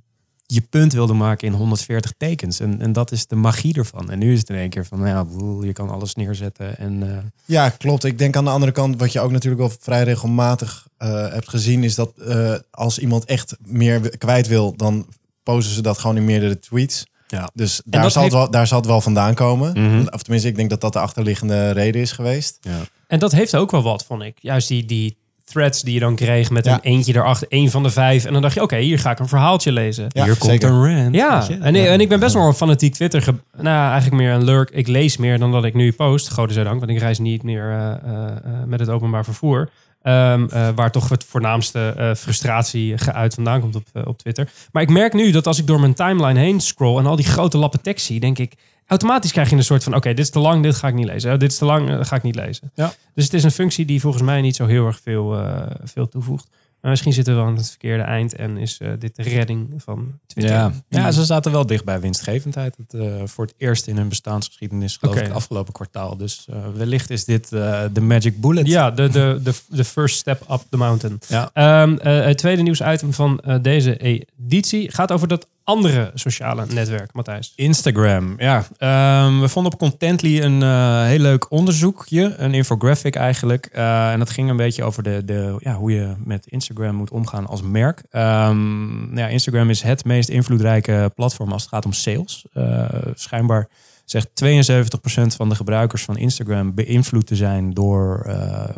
je 0.52 0.62
punt 0.62 0.94
wilde 0.94 1.14
maken 1.14 1.48
in 1.48 1.54
140 1.54 2.14
tekens. 2.18 2.60
En, 2.60 2.82
en 2.82 2.94
dat 2.94 3.12
is 3.12 3.28
de 3.28 3.36
magie 3.36 3.74
ervan. 3.78 4.12
En 4.12 4.20
nu 4.20 4.34
is 4.34 4.40
het 4.40 4.50
in 4.50 4.56
één 4.56 4.70
keer 4.70 4.86
van, 4.86 4.98
nou 5.00 5.10
ja, 5.10 5.26
boel, 5.26 5.64
je 5.64 5.74
kan 5.74 5.90
alles 5.90 6.16
neerzetten. 6.16 6.78
En 6.78 7.12
eh, 7.12 7.24
Ja, 7.46 7.70
klopt. 7.70 8.04
Ik 8.04 8.18
denk 8.18 8.36
aan 8.36 8.44
de 8.44 8.50
andere 8.50 8.72
kant, 8.72 9.00
wat 9.00 9.12
je 9.12 9.20
ook 9.20 9.32
natuurlijk 9.32 9.62
wel 9.62 9.72
vrij 9.80 10.04
regelmatig 10.04 10.88
eh, 10.98 11.32
hebt 11.32 11.50
gezien, 11.50 11.84
is 11.84 11.96
dat 11.96 12.12
eh, 12.18 12.54
als 12.72 13.00
iemand 13.00 13.26
echt 13.26 13.56
meer 13.66 14.18
kwijt 14.18 14.48
wil, 14.48 14.76
dan 14.76 15.08
posten 15.44 15.74
ze 15.74 15.82
dat 15.82 15.98
gewoon 15.98 16.18
in 16.18 16.26
meerdere 16.26 16.60
tweets. 16.60 17.06
Ja. 17.28 17.50
Dus 17.54 17.82
daar, 17.86 18.02
dat 18.02 18.12
zal 18.12 18.22
heeft- 18.22 18.34
wel, 18.34 18.52
daar 18.52 18.68
zal 18.68 18.78
het 18.78 18.88
wel 18.88 19.02
vandaan 19.02 19.34
komen. 19.34 19.72
Mhm. 19.72 20.08
Of 20.14 20.22
tenminste, 20.22 20.50
ik 20.50 20.56
denk 20.56 20.70
dat 20.70 20.82
dat 20.82 20.94
de 20.94 21.00
achterliggende 21.00 21.72
reden 21.72 22.02
is 22.02 22.12
geweest. 22.12 22.58
ja. 22.62 22.80
En 23.08 23.20
dat 23.20 23.32
heeft 23.32 23.56
ook 23.56 23.72
wel 23.72 23.82
wat, 23.82 24.06
vond 24.06 24.22
ik. 24.24 24.38
Juist 24.42 24.68
die, 24.68 24.86
die 24.86 25.18
threads 25.50 25.82
die 25.82 25.94
je 25.94 26.00
dan 26.00 26.16
kreeg 26.16 26.50
met 26.50 26.66
Ja. 26.66 26.74
een 26.74 26.80
eentje 26.82 27.16
erachter, 27.16 27.48
één 27.50 27.70
van 27.70 27.84
de 27.84 27.90
vijf. 27.90 28.26
En 28.26 28.34
dan 28.34 28.42
dacht 28.42 28.54
je, 28.54 28.62
oké, 28.62 28.78
hier 28.78 29.00
ga 29.00 29.12
ik 29.12 29.20
een 29.20 29.28
verhaaltje 29.28 29.72
lezen. 29.72 30.06
Ja, 30.10 30.24
Hier 30.24 30.38
komt 30.38 30.52
zeker. 30.52 30.70
een 30.70 30.96
rant. 31.04 31.16
Ja, 31.16 31.48
en, 31.62 31.76
ik- 31.76 31.86
en 31.88 32.00
ik 32.00 32.10
ben 32.10 32.20
best 32.20 32.34
wel 32.34 32.48
een 32.48 32.54
fanatiek 32.54 32.94
Twitter. 32.94 33.24
nou, 33.58 33.92
eigenlijk 33.92 34.22
meer 34.22 34.32
een 34.34 34.44
lurk. 34.44 34.70
Ik 34.70 34.88
lees 34.88 35.18
meer 35.18 35.40
dan 35.40 35.52
dat 35.52 35.64
ik 35.64 35.74
nu 35.74 35.92
post. 35.92 36.32
Godzijdank, 36.32 36.80
want 36.80 36.92
ik 36.92 37.00
reis 37.00 37.20
niet 37.20 37.44
meer 37.44 37.70
eh, 37.72 37.92
eh, 37.92 38.28
eh, 38.28 38.34
met 38.66 38.80
het 38.80 38.90
openbaar 38.90 39.24
vervoer. 39.24 39.70
Ehm, 40.02 40.46
eh, 40.50 40.68
waar 40.76 40.92
toch 40.92 41.10
het 41.10 41.24
voornaamste 41.24 41.94
eh, 41.98 42.14
frustratie 42.16 42.98
geuit 42.98 43.34
vandaan 43.34 43.60
komt 43.62 43.76
op, 43.76 43.84
op 44.06 44.18
Twitter. 44.18 44.50
Maar 44.72 44.84
ik 44.84 44.90
merk 44.90 45.14
nu 45.14 45.32
dat 45.32 45.48
als 45.48 45.60
ik 45.60 45.68
door 45.68 45.80
mijn 45.80 45.94
timeline 45.94 46.40
heen 46.40 46.60
scroll 46.60 46.98
en 47.00 47.06
al 47.06 47.16
die 47.16 47.26
grote 47.26 47.58
lappen 47.58 47.82
tekst 47.82 48.06
zie, 48.06 48.20
denk 48.20 48.38
ik, 48.38 48.54
automatisch 48.90 49.32
krijg 49.32 49.50
je 49.50 49.56
een 49.56 49.64
soort 49.64 49.84
van, 49.84 49.96
oké, 49.96 50.10
dit 50.10 50.20
is 50.20 50.30
te 50.30 50.40
lang, 50.40 50.64
dit 50.64 50.76
ga 50.76 50.88
ik 50.88 50.94
niet 50.94 51.06
lezen. 51.06 51.40
Dit 51.40 51.52
is 51.52 51.58
te 51.58 51.66
lang, 51.66 51.90
dat 51.90 52.08
ga 52.08 52.16
ik 52.16 52.24
niet 52.24 52.36
lezen. 52.36 52.72
Ja. 52.76 52.94
Dus 53.14 53.24
het 53.24 53.34
is 53.34 53.44
een 53.44 53.52
functie 53.52 53.86
die 53.86 54.02
volgens 54.02 54.24
mij 54.24 54.42
niet 54.42 54.56
zo 54.56 54.66
heel 54.66 54.86
erg 54.86 55.00
veel, 55.04 55.38
eh, 55.38 55.62
veel 55.84 56.10
toevoegt. 56.10 56.48
Maar 56.82 56.92
misschien 56.92 57.14
zitten 57.14 57.36
we 57.36 57.42
aan 57.42 57.56
het 57.56 57.70
verkeerde 57.70 58.04
eind 58.04 58.36
en 58.36 58.58
is 58.58 58.78
eh, 58.78 58.90
dit 59.00 59.16
de 59.16 59.24
redding 59.24 59.74
van 59.78 60.20
Twitter. 60.26 60.54
Ja. 60.54 60.72
ja, 60.90 61.12
ze 61.12 61.26
zaten 61.26 61.52
wel 61.52 61.66
dicht 61.66 61.86
bij 61.86 62.00
winstgevendheid. 62.00 62.78
Het, 62.78 62.94
eh, 62.94 63.14
voor 63.26 63.46
het 63.46 63.54
eerst 63.58 63.88
in 63.88 63.98
hun 63.98 64.10
bestaansgeschiedenis, 64.10 64.98
geloof 64.98 65.16
Oké. 65.16 65.26
ik, 65.26 65.32
afgelopen 65.32 65.74
kwartaal. 65.74 66.18
Dus 66.18 66.46
eh, 66.50 66.58
wellicht 66.76 67.10
is 67.10 67.26
dit 67.26 67.54
eh, 67.54 67.82
de 67.94 68.02
magic 68.02 68.42
bullet. 68.42 68.68
Ja, 68.68 68.92
de, 68.92 69.10
de, 69.10 69.40
de, 69.44 69.54
de 69.68 69.84
first 69.84 70.18
step 70.18 70.42
up 70.52 70.62
the 70.70 70.78
mountain. 70.78 71.20
Ja. 71.28 71.50
Ehm, 71.54 71.98
eh, 71.98 72.26
het 72.26 72.38
tweede 72.38 72.62
nieuwsitem 72.62 73.14
van 73.14 73.40
eh, 73.40 73.56
deze 73.62 73.98
editie 73.98 74.92
gaat 74.92 75.12
over 75.12 75.28
dat 75.28 75.48
andere 75.70 76.12
sociale 76.14 76.66
netwerk, 76.74 77.14
Matthijs. 77.14 77.54
Instagram, 77.56 78.36
ja. 78.38 78.66
Ehm, 78.78 79.40
we 79.40 79.50
vonden 79.50 79.74
op 79.74 79.80
Contently 79.80 80.42
een 80.42 80.64
eh, 80.64 81.04
heel 81.04 81.20
leuk 81.20 81.52
onderzoekje, 81.52 82.34
een 82.38 82.54
infographic 82.54 83.16
eigenlijk. 83.16 83.66
Eh, 83.66 84.12
en 84.12 84.20
dat 84.20 84.30
ging 84.30 84.50
een 84.50 84.56
beetje 84.56 84.84
over 84.84 85.04
de, 85.04 85.26
de, 85.26 85.56
ja, 85.60 85.74
hoe 85.74 85.92
je 85.92 86.14
met 86.24 86.48
Instagram 86.48 86.96
moet 86.96 87.12
omgaan 87.12 87.48
als 87.48 87.62
merk. 87.62 88.04
Ehm, 88.10 88.98
nou 88.98 89.20
ja, 89.20 89.28
Instagram 89.28 89.70
is 89.70 89.82
het 89.82 90.06
meest 90.06 90.30
invloedrijke 90.30 91.12
platform 91.16 91.52
als 91.52 91.62
het 91.62 91.72
gaat 91.72 91.86
om 91.86 91.94
sales. 91.94 92.46
Eh, 92.54 92.86
schijnbaar 93.14 93.68
zegt 94.06 94.30
72% 94.34 95.36
van 95.36 95.50
de 95.50 95.56
gebruikers 95.56 96.04
van 96.04 96.18
Instagram 96.18 96.74
beïnvloed 96.74 97.28
te 97.28 97.36
zijn 97.36 97.74
door 97.74 98.26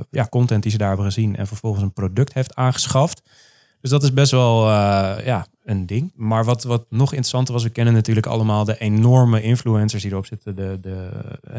ja, 0.09 0.27
content 0.29 0.63
die 0.63 0.71
ze 0.71 0.77
daar 0.77 0.87
hebben 0.87 1.05
gezien 1.05 1.35
en 1.35 1.47
vervolgens 1.47 1.83
een 1.83 1.93
product 1.93 2.33
heeft 2.33 2.55
aangeschaft. 2.55 3.21
Dus 3.81 3.89
dat 3.89 4.03
is 4.03 4.13
best 4.13 4.31
wel 4.31 4.67
eh, 4.67 5.25
ja, 5.25 5.45
een 5.63 5.85
ding. 5.85 6.11
Maar 6.15 6.45
wat, 6.45 6.63
wat 6.63 6.85
nog 6.89 7.09
interessanter 7.09 7.53
was, 7.53 7.63
we 7.63 7.69
kennen 7.69 7.93
natuurlijk 7.93 8.25
allemaal 8.25 8.65
de 8.65 8.77
enorme 8.77 9.41
influencers 9.41 10.01
die 10.01 10.11
erop 10.11 10.25
zitten. 10.25 10.55
De, 10.55 10.77
de, 10.81 11.09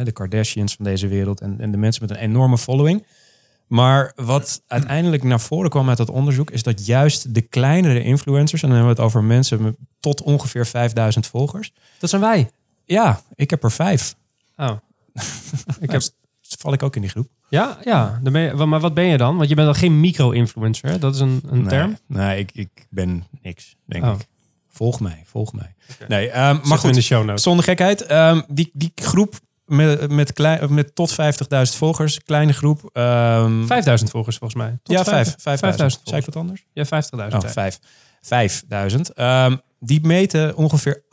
de 0.04 0.12
Kardashians 0.12 0.74
van 0.74 0.84
deze 0.84 1.08
wereld 1.08 1.40
en, 1.40 1.60
en 1.60 1.70
de 1.70 1.76
mensen 1.76 2.02
met 2.06 2.10
een 2.16 2.22
enorme 2.22 2.58
following. 2.58 3.04
Maar 3.72 4.12
wat 4.16 4.62
uiteindelijk 4.66 5.22
naar 5.22 5.40
voren 5.40 5.70
kwam 5.70 5.88
uit 5.88 5.98
dat 5.98 6.10
onderzoek, 6.10 6.50
is 6.50 6.62
dat 6.62 6.86
juist 6.86 7.34
de 7.34 7.40
kleinere 7.40 8.02
influencers, 8.02 8.62
en 8.62 8.68
dan 8.68 8.76
hebben 8.76 8.96
we 8.96 9.02
het 9.02 9.10
over 9.10 9.24
mensen 9.24 9.62
met 9.62 9.74
tot 10.00 10.22
ongeveer 10.22 10.66
5000 10.66 11.26
volgers. 11.26 11.72
Dat 11.98 12.10
zijn 12.10 12.22
wij. 12.22 12.50
Ja, 12.84 13.22
ik 13.34 13.50
heb 13.50 13.64
er 13.64 13.72
vijf. 13.72 14.14
Oh. 14.56 14.76
Ik 15.80 15.90
heb, 15.90 16.02
val 16.58 16.72
ik 16.72 16.82
ook 16.82 16.94
in 16.96 17.00
die 17.00 17.10
groep. 17.10 17.28
Ja, 17.48 17.78
ja. 17.84 18.20
Je, 18.24 18.52
maar 18.66 18.80
wat 18.80 18.94
ben 18.94 19.04
je 19.04 19.16
dan? 19.16 19.36
Want 19.36 19.48
je 19.48 19.54
bent 19.54 19.66
dan 19.66 19.76
geen 19.76 20.00
micro-influencer? 20.00 21.00
Dat 21.00 21.14
is 21.14 21.20
een, 21.20 21.40
een 21.46 21.58
nee, 21.60 21.68
term. 21.68 21.98
Nee, 22.06 22.38
ik, 22.38 22.50
ik 22.54 22.86
ben 22.90 23.26
niks, 23.42 23.76
denk 23.86 24.04
Oh. 24.04 24.14
ik. 24.18 24.26
Volg 24.68 25.00
mij, 25.00 25.22
volg 25.26 25.52
mij. 25.52 25.74
Nee, 26.08 26.30
ehm, 26.30 26.58
Maar 26.68 26.78
goed. 26.78 26.88
in 26.88 26.96
de 26.96 27.02
show 27.02 27.24
notes. 27.24 27.42
Zonder 27.42 27.64
gekheid. 27.64 28.02
ehm, 28.06 28.40
die, 28.48 28.70
die 28.72 28.92
groep 28.94 29.34
met, 29.64 30.10
met, 30.10 30.32
klein, 30.32 30.74
met 30.74 30.94
tot 30.94 31.10
50.000 31.10 31.16
volgers, 31.76 32.22
kleine 32.22 32.52
groep. 32.52 32.90
ehm 32.92 33.66
5000 33.66 34.10
volgers 34.10 34.36
volgens 34.36 34.62
mij. 34.62 34.78
Tot 34.82 34.96
ja, 34.96 35.04
5. 35.04 35.34
5000 35.38 35.60
5000. 35.60 36.00
Zei 36.08 36.20
ik 36.20 36.26
wat 36.26 36.36
anders? 36.36 36.64
Ja, 36.72 36.84
50.000. 36.84 37.34
Oh, 37.34 37.40
zei 37.40 37.42
ik. 37.44 37.52
5. 37.52 37.78
5000. 38.20 39.12
Ehm 39.12 39.56
die 39.84 40.06
meten 40.06 40.56
ongeveer 40.56 41.02
8% 41.04 41.06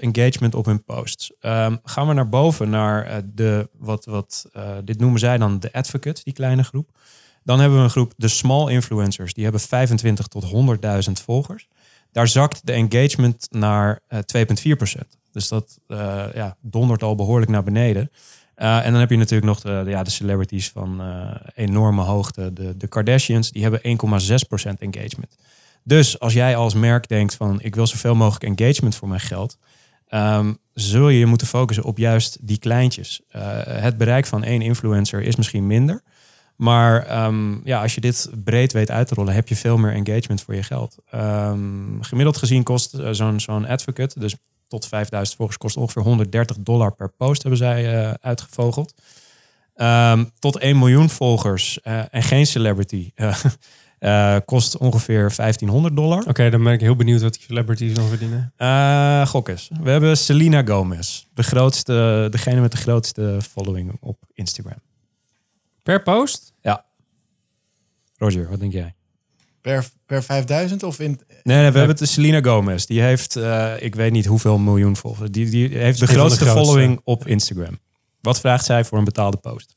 engagement 0.00 0.54
op 0.54 0.64
hun 0.64 0.84
posts. 0.84 1.32
Ehm, 1.40 1.76
gaan 1.84 2.08
we 2.08 2.14
naar 2.14 2.28
boven 2.28 2.70
naar 2.70 3.04
eh, 3.04 3.16
de, 3.24 3.68
wat, 3.78 4.04
wat 4.04 4.46
eh, 4.52 4.70
dit 4.84 4.98
noemen 4.98 5.20
zij 5.20 5.38
dan 5.38 5.58
de 5.58 5.72
advocates, 5.72 6.24
die 6.24 6.32
kleine 6.32 6.62
groep. 6.62 6.90
Dan 7.44 7.60
hebben 7.60 7.78
we 7.78 7.84
een 7.84 7.90
groep, 7.90 8.12
de 8.16 8.28
small 8.28 8.70
influencers, 8.70 9.34
die 9.34 9.42
hebben 9.42 9.60
25 9.60 10.26
tot 10.26 10.44
100.000 10.44 11.12
volgers. 11.24 11.68
Daar 12.12 12.28
zakt 12.28 12.66
de 12.66 12.72
engagement 12.72 13.46
naar 13.50 14.00
eh 14.08 14.18
2,4%. 14.18 15.16
Dus 15.36 15.48
dat 15.48 15.78
eh, 15.86 16.24
ja, 16.34 16.56
dondert 16.60 17.02
al 17.02 17.14
behoorlijk 17.14 17.50
naar 17.50 17.62
beneden. 17.62 18.10
Eh, 18.54 18.84
en 18.84 18.90
dan 18.90 19.00
heb 19.00 19.10
je 19.10 19.16
natuurlijk 19.16 19.46
nog 19.46 19.60
de, 19.60 19.84
ja, 19.86 20.02
de 20.02 20.10
celebrities 20.10 20.70
van 20.70 21.00
eh, 21.00 21.34
enorme 21.54 22.02
hoogte. 22.02 22.52
De, 22.52 22.76
de 22.76 22.86
Kardashians, 22.86 23.52
die 23.52 23.62
hebben 23.62 23.80
1,6% 23.82 24.78
engagement. 24.78 25.36
Dus 25.86 26.18
als 26.18 26.32
jij 26.32 26.56
als 26.56 26.74
merk 26.74 27.08
denkt 27.08 27.34
van 27.34 27.60
ik 27.60 27.74
wil 27.74 27.86
zoveel 27.86 28.14
mogelijk 28.14 28.58
engagement 28.58 28.96
voor 28.96 29.08
mijn 29.08 29.20
geld, 29.20 29.58
ehm, 30.06 30.52
zul 30.74 31.08
je 31.08 31.18
je 31.18 31.26
moeten 31.26 31.46
focussen 31.46 31.84
op 31.84 31.98
juist 31.98 32.38
die 32.40 32.58
kleintjes. 32.58 33.20
Eh, 33.28 33.42
het 33.64 33.96
bereik 33.96 34.26
van 34.26 34.44
één 34.44 34.62
influencer 34.62 35.22
is 35.22 35.36
misschien 35.36 35.66
minder. 35.66 36.02
Maar 36.56 37.06
ehm, 37.06 37.66
ja, 37.66 37.82
als 37.82 37.94
je 37.94 38.00
dit 38.00 38.30
breed 38.44 38.72
weet 38.72 38.90
uit 38.90 39.08
te 39.08 39.14
rollen, 39.14 39.34
heb 39.34 39.48
je 39.48 39.56
veel 39.56 39.76
meer 39.76 39.92
engagement 39.92 40.42
voor 40.42 40.54
je 40.54 40.62
geld. 40.62 40.96
Ehm, 41.10 42.00
gemiddeld 42.00 42.36
gezien 42.36 42.62
kost 42.62 42.94
eh, 42.94 43.08
zo'n 43.10 43.40
zo'n 43.40 43.66
advocate, 43.66 44.20
dus 44.20 44.34
tot 44.68 44.86
5000 44.86 45.36
volgers, 45.36 45.58
kost 45.58 45.76
ongeveer 45.76 46.02
130 46.02 46.56
dollar 46.60 46.94
per 46.94 47.12
post, 47.12 47.42
hebben 47.42 47.60
zij 47.60 48.04
eh, 48.04 48.14
uitgevogeld. 48.20 48.94
Tot 50.38 50.58
1 50.58 50.78
miljoen 50.78 51.10
volgers 51.10 51.80
en 51.82 52.22
geen 52.22 52.46
celebrity 52.46 53.10
eh, 53.98 54.34
eh, 54.34 54.40
kost 54.44 54.76
ongeveer 54.76 55.32
1500 55.36 55.96
dollar. 55.96 56.24
Oké, 56.28 56.50
dan 56.50 56.62
ben 56.62 56.72
ik 56.72 56.80
heel 56.80 56.96
benieuwd 56.96 57.22
wat 57.22 57.32
die 57.32 57.42
celebrities 57.42 57.94
dan 57.94 58.08
verdienen. 58.08 58.52
Eh 58.56 59.26
gok 59.26 59.48
eens. 59.48 59.70
We 59.82 59.90
hebben 59.90 60.16
Selena 60.16 60.62
Gomez, 60.64 61.26
de 61.34 61.42
grootste, 61.42 62.26
degene 62.30 62.60
met 62.60 62.70
de 62.70 62.76
grootste 62.76 63.38
following 63.50 63.96
op 64.00 64.18
Instagram. 64.34 64.80
Per 65.82 66.02
post? 66.02 66.54
Roger, 68.18 68.48
wat 68.48 68.60
denk 68.60 68.72
jij? 68.72 68.94
Per, 69.60 69.88
per 70.06 70.22
5000 70.22 70.82
of 70.82 71.00
in... 71.00 71.06
Nee, 71.28 71.38
nee 71.42 71.56
we 71.56 71.62
hebben 71.62 71.88
het 71.88 71.98
de 71.98 72.06
Selena 72.06 72.40
Gomez. 72.40 72.84
Die 72.84 73.00
heeft, 73.00 73.36
eh, 73.36 73.72
ik 73.78 73.94
weet 73.94 74.12
niet 74.12 74.26
hoeveel 74.26 74.58
miljoen 74.58 74.96
volgers. 74.96 75.30
Die, 75.30 75.50
die 75.50 75.68
heeft 75.78 75.98
de 75.98 76.06
van 76.06 76.14
de 76.14 76.20
grootste 76.20 76.44
grootste. 76.44 76.64
following 76.64 77.00
op 77.04 77.26
Instagram. 77.26 77.78
Wat 78.20 78.40
vraagt 78.40 78.64
zij 78.64 78.84
voor 78.84 78.98
een 78.98 79.04
betaalde 79.04 79.36
post? 79.36 79.75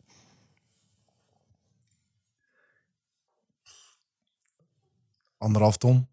Anderhalf 5.40 5.78
ton? 5.78 6.08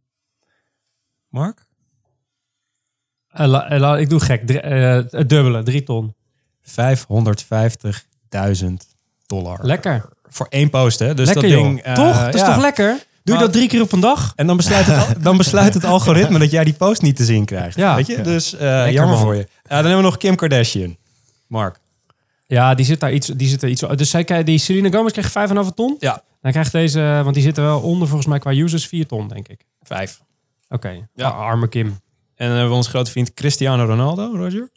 Mark? 1.29 1.67
Eh, 3.29 3.83
eh, 3.83 4.01
ik 4.01 4.11
doe 4.11 4.21
gek. 4.21 4.51
Eh, 4.51 4.95
het 5.11 5.29
dubbele, 5.29 5.63
drie 5.63 5.83
ton. 5.83 6.15
550.000 6.63 8.87
dollar. 9.27 9.59
Lekker. 9.63 10.09
Voor 10.23 10.47
één 10.49 10.71
post, 10.71 10.99
hè? 10.99 11.15
Dus 11.15 11.27
lekker 11.27 11.49
dat 11.49 11.63
ding, 11.63 11.83
eh, 11.83 11.95
toch? 11.95 12.25
Dat 12.25 12.35
is 12.35 12.41
ja. 12.41 12.47
toch 12.47 12.57
lekker? 12.63 12.87
Doe 12.87 12.97
je 13.23 13.33
Maar- 13.33 13.41
dat 13.41 13.53
drie 13.53 13.69
keer 13.69 13.81
op 13.81 13.93
een 13.93 14.01
dag? 14.01 14.33
En 14.37 14.47
dan 14.47 14.57
besluit, 14.57 14.87
het, 14.87 15.23
dan 15.25 15.37
besluit 15.37 15.75
het 15.75 15.85
algoritme 15.85 16.39
dat 16.39 16.51
jij 16.51 16.65
die 16.65 16.75
post 16.75 17.03
niet 17.03 17.17
te 17.17 17.25
zien 17.25 17.45
krijgt. 17.45 17.77
Ja. 17.77 17.95
Weet 17.95 18.07
je? 18.07 18.17
Ja. 18.17 18.23
Dus 18.23 18.57
eh, 18.57 18.91
jammer 18.91 19.15
man. 19.15 19.25
voor 19.25 19.35
je. 19.35 19.41
Ja, 19.41 19.47
dan 19.63 19.77
hebben 19.77 19.97
we 19.97 20.03
nog 20.03 20.17
Kim 20.17 20.37
Kardashian. 20.37 20.97
Mark. 21.47 21.79
Ja, 22.47 22.75
die 22.75 22.85
zit 22.87 23.01
daar 23.01 23.13
iets. 23.13 23.27
Die 23.27 23.49
zit 23.49 23.63
er 23.63 23.69
iets 23.69 23.81
dus 23.95 24.11
zij, 24.11 24.25
krijgt- 24.25 24.47
die 24.47 24.59
Selena 24.59 24.91
Gomez 24.97 25.13
krijgt 25.13 25.33
5,5 25.33 25.75
ton. 25.75 25.97
Ja. 25.99 26.23
Dan 26.43 26.53
krijgt 26.53 26.73
deze, 26.73 27.01
want 27.23 27.35
die 27.35 27.43
zitten 27.43 27.65
wel 27.65 27.81
onder 27.81 28.09
volgens 28.09 28.29
mij 28.29 28.39
qua 28.39 28.51
users 28.53 28.87
4 28.87 29.07
ton, 29.07 29.29
denk 29.29 29.49
ik. 29.49 29.61
Vijf. 29.83 30.21
Oké. 30.69 31.09
Ja. 31.15 31.29
Ah, 31.29 31.39
arme 31.39 31.69
Kim. 31.69 31.87
En 31.87 32.47
dan 32.47 32.49
hebben 32.51 32.69
we 32.69 32.75
onze 32.77 32.91
grote 32.91 33.11
vriend 33.11 33.35
Cristiano 33.35 33.85
Ronaldo, 33.85 34.33
Roger. 34.37 34.69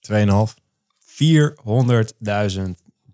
2,5. 0.00 0.54
400.000 0.98 2.60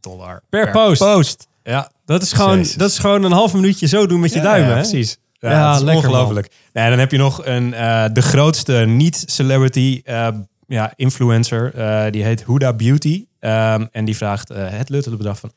dollar 0.00 0.42
Per 0.48 0.70
post. 0.70 0.98
post. 1.00 1.46
Ja, 1.62 1.90
Dat 2.04 2.22
is, 2.22 2.32
gewoon, 2.32 2.56
Jezus. 2.56 2.74
dat 2.74 2.90
is 2.90 2.98
gewoon 2.98 3.22
een 3.24 3.32
half 3.32 3.54
minuutje 3.54 3.86
zo 3.86 4.06
doen 4.06 4.20
met 4.20 4.30
je 4.30 4.36
Ja, 4.36 4.42
duimen, 4.42 4.68
ja, 4.68 4.74
hè? 4.74 4.80
precies. 4.80 5.18
Ja, 5.32 5.50
Ja, 5.50 5.66
dat 5.70 5.76
is 5.80 5.84
lekker, 5.86 6.08
ongelooflijk. 6.08 6.52
Nee, 6.72 6.90
dan 6.90 6.98
heb 6.98 7.10
je 7.10 7.18
nog 7.18 7.46
een, 7.46 7.74
eh, 7.74 8.04
de 8.12 8.22
grootste 8.22 8.72
niet-celebrity 8.72 10.00
eh, 10.04 10.28
ja, 10.70 10.92
influencer. 10.96 11.74
eh, 11.74 12.10
die 12.12 12.24
heet 12.24 12.44
Huda 12.46 12.72
Beauty. 12.72 13.24
Ehm, 13.40 13.86
en 13.92 14.04
die 14.04 14.16
vraagt 14.16 14.50
eh, 14.50 14.64
het 14.68 14.88
luttele 14.88 15.16
bedrag 15.16 15.38
van 15.38 15.52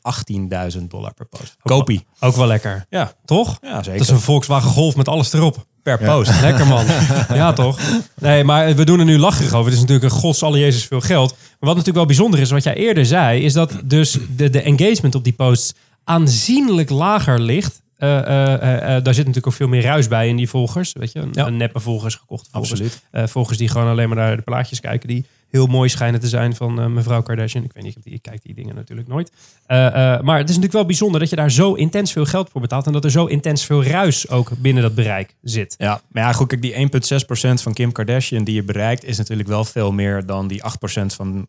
18.000 0.75 0.81
dollar 0.87 1.13
per 1.13 1.25
post. 1.25 1.55
Kopie. 1.61 2.05
Ook 2.19 2.35
wel 2.35 2.47
lekker. 2.47 2.85
Ja, 2.89 3.13
Toch? 3.25 3.57
ja 3.61 3.75
zeker. 3.83 3.91
Dat 3.99 4.07
is 4.07 4.13
een 4.13 4.19
Volkswagen 4.19 4.69
Golf 4.69 4.95
met 4.95 5.07
alles 5.07 5.33
erop. 5.33 5.65
per 5.83 5.97
post. 5.97 6.41
Lekker 6.41 6.67
man. 6.67 6.85
ja, 7.41 7.53
toch? 7.53 7.79
Nee, 8.19 8.43
maar 8.43 8.75
we 8.75 8.85
doen 8.85 8.99
er 8.99 9.05
nu 9.05 9.17
lacherig 9.17 9.53
over. 9.53 9.65
Het 9.65 9.73
is 9.73 9.79
natuurlijk 9.79 10.13
een 10.13 10.19
gods 10.19 10.43
alle 10.43 10.59
Jezus 10.59 10.85
veel 10.85 11.01
geld. 11.01 11.29
Maar 11.29 11.39
wat 11.59 11.69
natuurlijk 11.69 11.95
wel 11.95 12.05
bijzonder 12.05 12.39
is, 12.39 12.51
wat 12.51 12.63
jij 12.63 12.75
eerder 12.75 13.05
zei, 13.05 13.41
is 13.43 13.53
dat 13.53 13.73
dus 13.83 14.17
de, 14.35 14.49
de 14.49 14.61
engagement 14.61 15.15
op 15.15 15.23
die 15.23 15.33
posts 15.33 15.73
aanzienlijk 16.03 16.89
lager 16.89 17.39
ligt. 17.39 17.81
Eh, 18.03 18.53
eh, 18.53 18.95
eh, 18.95 19.03
daar 19.03 19.13
zit 19.13 19.25
natuurlijk 19.25 19.47
ook 19.47 19.53
veel 19.53 19.67
meer 19.67 19.81
ruis 19.81 20.07
bij 20.07 20.27
in 20.27 20.35
die 20.35 20.49
volgers. 20.49 20.93
Weet 20.93 21.11
je, 21.11 21.19
een, 21.19 21.29
Ja. 21.31 21.49
neppe 21.49 21.79
volgers, 21.79 22.15
gekochte 22.15 22.49
volgers. 22.51 22.71
Absoluut. 22.71 23.29
Volgers 23.31 23.57
die 23.57 23.67
gewoon 23.67 23.87
alleen 23.87 24.07
maar 24.07 24.17
naar 24.17 24.35
de 24.35 24.41
plaatjes 24.41 24.79
kijken. 24.79 25.07
Die 25.07 25.25
heel 25.53 25.67
mooi 25.67 25.89
schijnen 25.89 26.19
te 26.19 26.27
zijn 26.27 26.55
van 26.55 26.79
eh, 26.79 26.85
mevrouw 26.85 27.21
Kardashian. 27.21 27.63
Ik 27.63 27.73
weet 27.73 27.83
niet, 27.83 27.97
ik, 28.03 28.13
ik 28.13 28.21
kijk 28.21 28.43
die 28.43 28.53
dingen 28.53 28.75
natuurlijk 28.75 29.07
nooit. 29.07 29.31
Eh, 29.65 29.85
eh, 29.85 30.21
maar 30.21 30.37
het 30.37 30.49
is 30.49 30.55
natuurlijk 30.55 30.73
wel 30.73 30.85
bijzonder 30.85 31.19
dat 31.19 31.29
je 31.29 31.35
daar 31.35 31.51
zo 31.51 31.73
intens 31.73 32.11
veel 32.11 32.25
geld 32.25 32.49
voor 32.49 32.61
betaalt. 32.61 32.85
En 32.85 32.91
dat 32.91 33.03
er 33.03 33.11
zo 33.11 33.25
intens 33.25 33.65
veel 33.65 33.83
ruis 33.83 34.29
ook 34.29 34.51
binnen 34.57 34.83
dat 34.83 34.95
bereik 34.95 35.35
zit. 35.41 35.75
Ja, 35.77 36.01
maar 36.11 36.23
ja, 36.23 36.33
goed, 36.33 36.47
kijk, 36.47 36.61
die 36.61 36.73
1,6% 36.73 37.61
van 37.61 37.73
Kim 37.73 37.91
Kardashian 37.91 38.43
die 38.43 38.55
je 38.55 38.63
bereikt, 38.63 39.03
is 39.03 39.17
natuurlijk 39.17 39.49
wel 39.49 39.65
veel 39.65 39.91
meer 39.91 40.25
dan 40.25 40.47
die 40.47 40.61
8% 41.01 41.05
van 41.05 41.47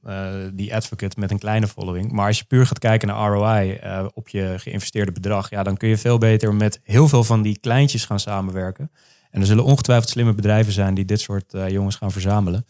die 0.53 0.75
advocate 0.75 1.21
met 1.21 1.31
een 1.31 1.39
kleine 1.39 1.67
following. 1.67 2.13
Maar 2.13 2.27
als 2.27 2.39
je 2.39 2.45
puur 2.45 2.67
gaat 2.67 2.79
kijken 2.79 3.09
naar 3.09 3.33
ROI 3.33 3.81
op 4.15 4.29
je 4.29 4.55
geïnvesteerde 4.57 5.13
bedrag, 5.13 5.51
ja, 5.51 5.63
dan 5.63 5.77
kun 5.77 5.89
je 5.89 5.97
veel 5.97 6.19
beter 6.19 6.55
met 6.55 6.81
heel 6.83 7.09
veel 7.09 7.25
van 7.25 7.43
die 7.43 7.59
kleintjes 7.61 8.05
gaan 8.05 8.21
samenwerken. 8.21 8.91
En 9.31 9.41
er 9.41 9.47
zullen 9.47 9.65
ongetwijfeld 9.65 10.09
slimme 10.09 10.35
bedrijven 10.35 10.73
zijn 10.73 10.95
die 10.95 11.05
dit 11.05 11.21
soort 11.21 11.55
jongens 11.69 11.97
gaan 11.97 12.13
verzamelen. 12.13 12.65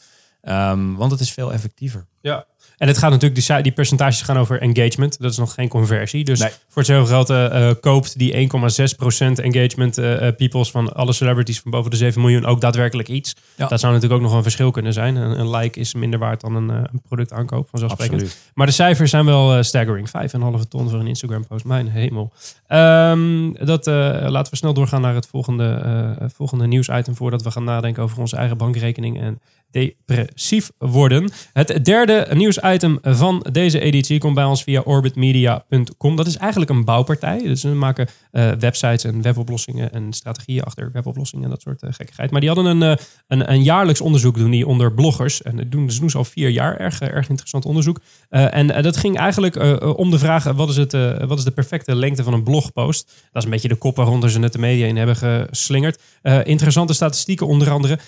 Ehm, 0.44 0.94
want 0.94 1.10
het 1.10 1.20
is 1.20 1.32
veel 1.32 1.52
effectiever. 1.52 2.06
Ja. 2.20 2.46
En 2.76 2.88
het 2.88 2.98
gaat 2.98 3.10
natuurlijk, 3.10 3.46
die, 3.46 3.62
die 3.62 3.72
percentages 3.72 4.22
gaan 4.22 4.38
over 4.38 4.60
engagement. 4.60 5.20
Dat 5.20 5.30
is 5.30 5.36
nog 5.36 5.54
geen 5.54 5.68
conversie. 5.68 6.24
Dus 6.24 6.40
Nee. 6.40 6.50
voor 6.50 6.82
hetzelfde 6.82 7.12
geld 7.12 7.30
eh, 7.30 7.68
eh, 7.68 7.76
koopt 7.80 8.18
die 8.18 8.32
1,6% 8.32 9.40
engagement 9.40 9.98
eh, 9.98 10.28
peoples 10.36 10.70
van 10.70 10.94
alle 10.94 11.12
celebrities 11.12 11.60
van 11.60 11.70
boven 11.70 11.90
de 11.90 11.96
7 11.96 12.20
miljoen 12.20 12.44
ook 12.44 12.60
daadwerkelijk 12.60 13.08
iets. 13.08 13.34
Ja. 13.56 13.66
Dat 13.66 13.80
zou 13.80 13.92
natuurlijk 13.92 14.20
ook 14.20 14.26
nog 14.28 14.36
een 14.36 14.42
verschil 14.42 14.70
kunnen 14.70 14.92
zijn. 14.92 15.16
Een, 15.16 15.40
een 15.40 15.50
like 15.50 15.80
is 15.80 15.94
minder 15.94 16.18
waard 16.18 16.40
dan 16.40 16.54
een, 16.54 16.68
een 16.68 17.02
productaankoop, 17.08 17.68
vanzelfsprekend. 17.68 18.22
Absoluut. 18.22 18.52
Maar 18.54 18.66
de 18.66 18.72
cijfers 18.72 19.10
zijn 19.10 19.24
wel 19.24 19.54
eh, 19.54 19.62
staggering. 19.62 20.08
5,5 20.08 20.68
ton 20.68 20.88
voor 20.88 20.98
een 20.98 21.06
Instagram 21.06 21.46
post. 21.46 21.64
Mijn 21.64 21.88
hemel. 21.88 22.32
Ehm, 22.66 23.52
dat, 23.52 23.86
laten 23.86 24.50
we 24.50 24.56
snel 24.56 24.74
doorgaan 24.74 25.00
naar 25.00 25.14
het 25.14 25.26
volgende, 25.26 26.30
volgende 26.34 26.66
nieuwsitem 26.66 27.14
voordat 27.14 27.42
we 27.42 27.50
gaan 27.50 27.64
nadenken 27.64 28.02
over 28.02 28.18
onze 28.18 28.36
eigen 28.36 28.56
bankrekening 28.56 29.20
en 29.20 29.40
depressief 29.74 30.70
worden. 30.78 31.30
Het 31.52 31.84
derde 31.84 32.26
nieuwsitem 32.32 32.98
van 33.02 33.46
deze 33.52 33.80
editie 33.80 34.18
komt 34.18 34.34
bij 34.34 34.44
ons 34.44 34.62
via 34.62 34.80
orbitmedia.com. 34.80 36.16
Dat 36.16 36.26
is 36.26 36.36
eigenlijk 36.36 36.70
een 36.70 36.84
bouwpartij. 36.84 37.38
Dus 37.38 37.60
ze 37.60 37.68
maken 37.68 38.08
eh, 38.30 38.50
websites 38.58 39.04
en 39.04 39.22
weboplossingen 39.22 39.92
en 39.92 40.12
strategieën 40.12 40.62
achter 40.62 40.90
weboplossingen 40.92 41.44
en 41.44 41.50
dat 41.50 41.62
soort 41.62 41.82
eh, 41.82 41.92
gekkigheid. 41.92 42.30
Maar 42.30 42.40
die 42.40 42.50
hadden 42.50 42.66
een, 42.66 42.82
eh, 42.82 43.04
een, 43.26 43.52
een 43.52 43.62
jaarlijks 43.62 44.00
onderzoek 44.00 44.36
doen 44.36 44.50
die 44.50 44.66
onder 44.66 44.92
bloggers. 44.92 45.42
En 45.42 45.56
dat 45.56 45.70
doen, 45.70 45.90
ze 45.90 46.00
doen 46.00 46.10
ze 46.10 46.16
al 46.16 46.24
vier 46.24 46.48
jaar. 46.48 46.76
Erg, 46.76 47.00
erg 47.00 47.28
interessant 47.28 47.64
onderzoek. 47.64 48.00
En 48.28 48.82
dat 48.82 48.96
ging 48.96 49.18
eigenlijk 49.18 49.82
om 49.98 50.10
de 50.10 50.18
vraag: 50.18 50.44
wat 50.44 50.68
is, 50.68 50.76
het, 50.76 50.92
wat 51.26 51.38
is 51.38 51.44
de 51.44 51.50
perfecte 51.50 51.94
lengte 51.94 52.22
van 52.22 52.32
een 52.32 52.42
blogpost? 52.42 53.04
Dat 53.06 53.42
is 53.42 53.44
een 53.44 53.50
beetje 53.50 53.68
de 53.68 53.74
kop 53.74 53.96
waaronder 53.96 54.30
ze 54.30 54.38
net 54.38 54.52
de 54.52 54.58
media 54.58 54.86
in 54.86 54.96
hebben 54.96 55.16
geslingerd. 55.16 56.02
Interessante 56.42 56.92
statistieken, 56.92 57.46
onder 57.46 57.70
andere. 57.70 57.98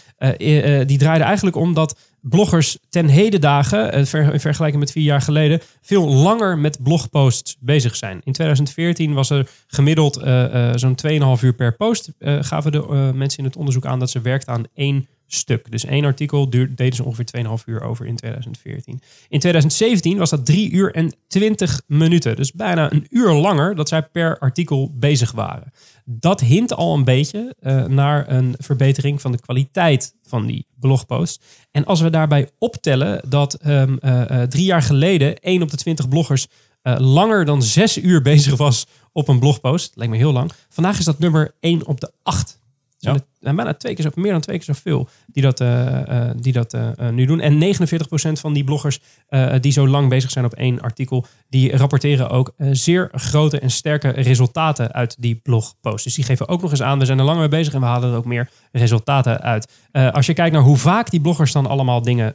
die 0.87 0.99
draaiden 0.99 1.27
eigenlijk 1.27 1.56
om 1.57 1.75
dat 1.75 1.99
bloggers 2.21 2.79
ten 2.89 3.07
heden 3.07 3.41
dagen, 3.41 3.93
eh, 3.93 3.99
in 4.33 4.41
vergelijking 4.41 4.81
met 4.81 4.93
vier 4.93 5.05
jaar 5.05 5.21
geleden, 5.21 5.61
veel 5.81 6.09
langer 6.09 6.59
met 6.59 6.83
blogposts 6.83 7.57
bezig 7.61 7.97
zijn. 7.97 8.21
In 8.25 8.33
2014 8.33 9.15
was 9.15 9.31
er 9.31 9.49
gemiddeld 9.67 10.17
eh, 10.17 10.71
eh, 10.71 10.77
zo'n 10.77 10.95
2,5 10.95 11.43
uur 11.43 11.55
per 11.55 11.77
post. 11.77 12.11
gaven 12.21 12.73
de 12.73 13.11
mensen 13.15 13.39
in 13.39 13.45
het 13.45 13.57
onderzoek 13.57 13.87
aan 13.87 13.99
dat 13.99 14.11
ze 14.11 14.21
werkten 14.21 14.53
aan 14.53 14.65
één 14.75 15.07
stuk. 15.27 15.71
Dus 15.71 15.85
één 15.85 16.05
artikel 16.05 16.51
duur, 16.51 16.75
deden 16.75 16.95
ze 16.95 17.05
ongeveer 17.05 17.45
2,5 17.59 17.65
uur 17.67 17.83
over 17.83 18.07
in 18.07 18.17
2014. 18.17 19.01
In 19.29 19.39
2017 19.39 20.19
was 20.19 20.31
dat 20.31 20.47
3 20.47 20.71
uur 20.71 20.95
en 20.95 21.15
20 21.29 21.83
minuten. 21.87 22.37
Dus 22.37 22.53
bijna 22.53 22.93
een 22.93 23.07
uur 23.11 23.33
langer 23.33 23.75
dat 23.75 23.89
zij 23.89 24.03
per 24.03 24.39
artikel 24.39 24.93
bezig 24.95 25.33
waren. 25.33 25.73
Dat 26.05 26.41
hint 26.41 26.75
al 26.75 26.95
een 26.95 27.05
beetje 27.05 27.55
eh, 27.61 27.85
naar 27.85 28.31
een 28.31 28.55
verbetering 28.59 29.21
van 29.21 29.33
de 29.33 29.41
kwaliteit 29.41 30.15
van 30.23 30.47
die 30.47 30.67
blogpost. 30.81 31.45
En 31.71 31.85
als 31.85 32.01
we 32.01 32.11
daarbij 32.11 32.49
optellen 32.59 33.23
dat 33.29 33.55
ehm, 33.55 33.97
eh, 33.97 34.43
eh, 34.43 34.49
drie 34.49 34.65
jaar 34.65 34.83
geleden 34.83 35.39
1 35.41 35.63
op 35.63 35.71
de 35.71 35.77
20 35.77 36.09
bloggers 36.09 36.47
langer 36.99 37.45
dan 37.45 37.63
6 37.63 37.99
uur 37.99 38.23
bezig 38.33 38.57
was 38.57 38.87
op 39.13 39.29
een 39.29 39.39
blogpost, 39.39 39.93
lijkt 39.95 40.13
me 40.13 40.19
heel 40.19 40.33
lang. 40.33 40.53
Vandaag 40.69 40.99
is 40.99 41.05
dat 41.05 41.19
nummer 41.19 41.55
1 41.61 41.87
op 41.87 42.01
de 42.01 42.11
8. 42.23 42.59
Zijn 42.97 43.15
Ja. 43.15 43.21
er 43.21 43.27
zijn 43.41 43.57
bijna 43.57 43.75
twee 43.75 43.95
keer 43.95 44.05
zo, 44.05 44.11
meer 44.15 44.33
dan 44.33 44.41
twee 44.41 44.57
keer 44.57 44.75
zoveel 44.75 45.09
die 45.27 45.43
dat, 45.43 45.61
eh, 45.61 46.29
eh, 46.29 46.37
die 46.37 46.53
dat 46.53 46.73
eh, 46.73 47.09
nu 47.11 47.25
doen. 47.25 47.41
En 47.41 47.59
49% 47.59 48.41
van 48.41 48.53
die 48.53 48.65
bloggers 48.65 49.01
die 49.61 49.73
zo 49.73 49.89
lang 49.89 50.09
bezig 50.09 50.31
zijn 50.31 50.45
op 50.45 50.55
één 50.55 50.81
artikel, 50.81 51.27
die 51.49 51.77
rapporteren 51.77 52.31
ook 52.31 52.55
zeer 52.71 53.09
grote 53.13 53.59
en 53.59 53.71
sterke 53.71 54.09
resultaten 54.09 54.93
uit 54.93 55.17
die 55.19 55.35
blogpost. 55.35 56.05
Dus 56.05 56.15
die 56.15 56.25
geven 56.25 56.49
ook 56.49 56.63
nog 56.63 56.71
eens 56.71 56.83
aan, 56.83 56.99
we 56.99 57.05
zijn 57.05 57.19
er 57.19 57.25
langer 57.25 57.41
mee 57.41 57.49
bezig 57.49 57.75
en 57.75 57.81
we 57.81 57.87
halen 57.87 58.11
er 58.11 58.17
ook 58.17 58.25
meer 58.25 58.51
resultaten 58.73 59.41
uit. 59.41 59.73
Als 59.93 60.27
je 60.27 60.35
kijkt 60.35 60.53
naar 60.53 60.63
hoe 60.63 60.77
vaak 60.77 61.11
die 61.11 61.21
bloggers 61.21 61.53
dan 61.53 61.67
allemaal 61.67 62.03
dingen 62.03 62.35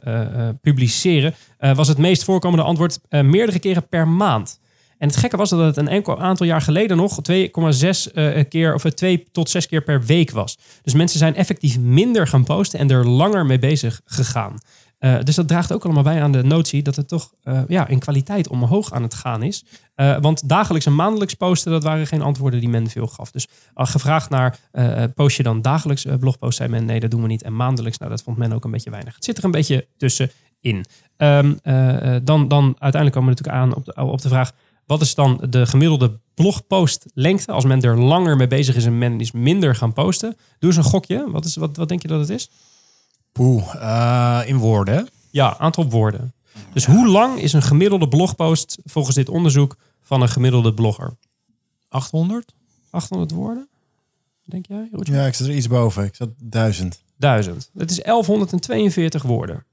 publiceren, 0.60 1.34
was 1.58 1.88
het 1.88 1.98
meest 1.98 2.24
voorkomende 2.24 2.64
antwoord 2.64 3.00
meerdere 3.10 3.58
keren 3.58 3.88
per 3.88 4.08
maand. 4.08 4.60
En 5.02 5.08
het 5.08 5.16
gekke 5.16 5.36
was 5.36 5.50
dat 5.50 5.60
het 5.60 5.76
een 5.76 5.88
enkel 5.88 6.20
aantal 6.20 6.46
jaar 6.46 6.60
geleden 6.60 6.96
nog 6.96 7.18
2,6 7.30 8.12
eh, 8.12 8.44
keer 8.48 8.74
of 8.74 8.82
2 8.82 9.24
tot 9.32 9.50
6 9.50 9.66
keer 9.66 9.82
per 9.82 10.02
week 10.02 10.30
was. 10.30 10.58
Dus 10.82 10.94
mensen 10.94 11.18
zijn 11.18 11.34
effectief 11.34 11.78
minder 11.78 12.26
gaan 12.26 12.44
posten 12.44 12.78
en 12.78 12.90
er 12.90 13.08
langer 13.08 13.46
mee 13.46 13.58
bezig 13.58 14.00
gegaan. 14.04 14.58
Eh, 14.98 15.22
dus 15.22 15.34
dat 15.34 15.48
draagt 15.48 15.72
ook 15.72 15.84
allemaal 15.84 16.02
bij 16.02 16.22
aan 16.22 16.32
de 16.32 16.42
notie 16.42 16.82
dat 16.82 16.96
het 16.96 17.08
toch 17.08 17.32
eh, 17.42 17.60
ja, 17.68 17.88
in 17.88 17.98
kwaliteit 17.98 18.48
omhoog 18.48 18.92
aan 18.92 19.02
het 19.02 19.14
gaan 19.14 19.42
is. 19.42 19.64
Eh, 19.94 20.16
want 20.20 20.48
dagelijks 20.48 20.86
en 20.86 20.94
maandelijks 20.94 21.34
posten, 21.34 21.72
dat 21.72 21.82
waren 21.82 22.06
geen 22.06 22.22
antwoorden 22.22 22.60
die 22.60 22.68
men 22.68 22.90
veel 22.90 23.06
gaf. 23.06 23.30
Dus 23.30 23.48
gevraagd 23.74 24.30
naar, 24.30 24.58
eh, 24.72 25.04
post 25.14 25.36
je 25.36 25.42
dan 25.42 25.62
dagelijks 25.62 26.04
eh, 26.04 26.14
blogpost, 26.16 26.56
zei 26.56 26.68
men 26.68 26.84
nee, 26.84 27.00
dat 27.00 27.10
doen 27.10 27.22
we 27.22 27.28
niet. 27.28 27.42
En 27.42 27.56
maandelijks, 27.56 27.98
nou 27.98 28.10
dat 28.10 28.22
vond 28.22 28.36
men 28.36 28.52
ook 28.52 28.64
een 28.64 28.70
beetje 28.70 28.90
weinig. 28.90 29.14
Het 29.14 29.24
zit 29.24 29.38
er 29.38 29.44
een 29.44 29.50
beetje 29.50 29.86
tussenin. 29.96 30.84
Eh, 31.16 31.38
eh, 31.38 32.20
dan, 32.24 32.48
dan 32.48 32.64
uiteindelijk 32.78 33.12
komen 33.12 33.34
we 33.34 33.36
natuurlijk 33.36 33.56
aan 33.56 33.74
op 33.74 33.84
de, 33.84 33.94
op 33.94 34.20
de 34.20 34.28
vraag, 34.28 34.52
wat 34.92 35.00
is 35.00 35.14
dan 35.14 35.46
de 35.48 35.66
gemiddelde 35.66 36.18
blogpostlengte? 36.34 37.52
Als 37.52 37.64
men 37.64 37.80
er 37.80 37.98
langer 37.98 38.36
mee 38.36 38.46
bezig 38.46 38.76
is 38.76 38.84
en 38.84 38.98
men 38.98 39.20
is 39.20 39.32
minder 39.32 39.74
gaan 39.74 39.92
posten. 39.92 40.36
Doe 40.58 40.70
eens 40.70 40.76
een 40.76 40.90
gokje. 40.90 41.30
Wat, 41.30 41.44
is, 41.44 41.56
wat, 41.56 41.76
wat 41.76 41.88
denk 41.88 42.02
je 42.02 42.08
dat 42.08 42.20
het 42.20 42.30
is? 42.30 42.50
Poeh, 43.32 43.74
eh, 43.74 44.48
in 44.48 44.56
woorden. 44.56 45.08
Ja, 45.30 45.58
aantal 45.58 45.90
woorden. 45.90 46.34
Dus 46.72 46.84
hoe 46.84 47.08
lang 47.08 47.40
is 47.40 47.52
een 47.52 47.62
gemiddelde 47.62 48.08
blogpost 48.08 48.78
volgens 48.84 49.16
dit 49.16 49.28
onderzoek 49.28 49.76
van 50.02 50.22
een 50.22 50.28
gemiddelde 50.28 50.74
blogger? 50.74 51.16
800? 51.88 52.54
800 52.90 53.30
woorden? 53.30 53.68
Denk 54.44 54.66
jij? 54.66 54.88
Roger? 54.92 55.14
Ja, 55.14 55.26
ik 55.26 55.34
zat 55.34 55.46
er 55.46 55.54
iets 55.54 55.68
boven. 55.68 56.04
Ik 56.04 56.14
zat 56.14 56.28
duizend. 56.36 57.02
1000. 57.16 57.70
Het 57.78 57.90
is 57.90 58.00
1142 58.00 59.22
woorden. 59.22 59.64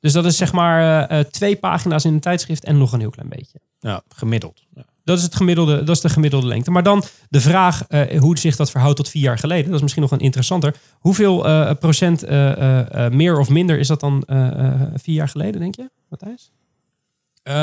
Dus 0.00 0.12
dat 0.12 0.24
is 0.24 0.36
zeg 0.36 0.52
maar 0.52 1.08
eh, 1.08 1.18
eh, 1.18 1.26
twee 1.26 1.56
pagina's 1.56 2.04
in 2.04 2.12
een 2.12 2.20
tijdschrift 2.20 2.64
en 2.64 2.78
nog 2.78 2.92
een 2.92 3.00
heel 3.00 3.10
klein 3.10 3.28
beetje. 3.28 3.60
Ja, 3.80 4.02
gemiddeld. 4.08 4.62
Ja. 4.74 4.84
Dat 5.04 5.18
is, 5.18 5.24
het 5.24 5.34
gemiddelde, 5.34 5.84
dat 5.84 5.96
is 5.96 6.02
de 6.02 6.08
gemiddelde 6.08 6.46
lengte. 6.46 6.70
Maar 6.70 6.82
dan 6.82 7.02
de 7.28 7.40
vraag 7.40 7.86
eh, 7.86 8.18
hoe 8.20 8.38
zich 8.38 8.56
dat 8.56 8.70
verhoudt 8.70 8.96
tot 8.96 9.08
vier 9.08 9.22
jaar 9.22 9.38
geleden. 9.38 9.64
Dat 9.66 9.74
is 9.74 9.80
misschien 9.80 10.02
nog 10.02 10.10
een 10.10 10.18
interessanter. 10.18 10.74
Hoeveel 10.98 11.46
eh, 11.46 11.70
procent 11.80 12.22
eh, 12.22 12.50
eh, 12.52 13.06
eh, 13.06 13.12
meer 13.12 13.38
of 13.38 13.48
minder 13.48 13.78
is 13.78 13.86
dat 13.88 14.00
dan 14.00 14.22
eh, 14.26 14.64
eh, 14.66 14.80
vier 14.94 15.14
jaar 15.14 15.28
geleden, 15.28 15.60
denk 15.60 15.74
je, 15.76 15.90
Matthijs? 16.08 16.50
Eh, 17.42 17.54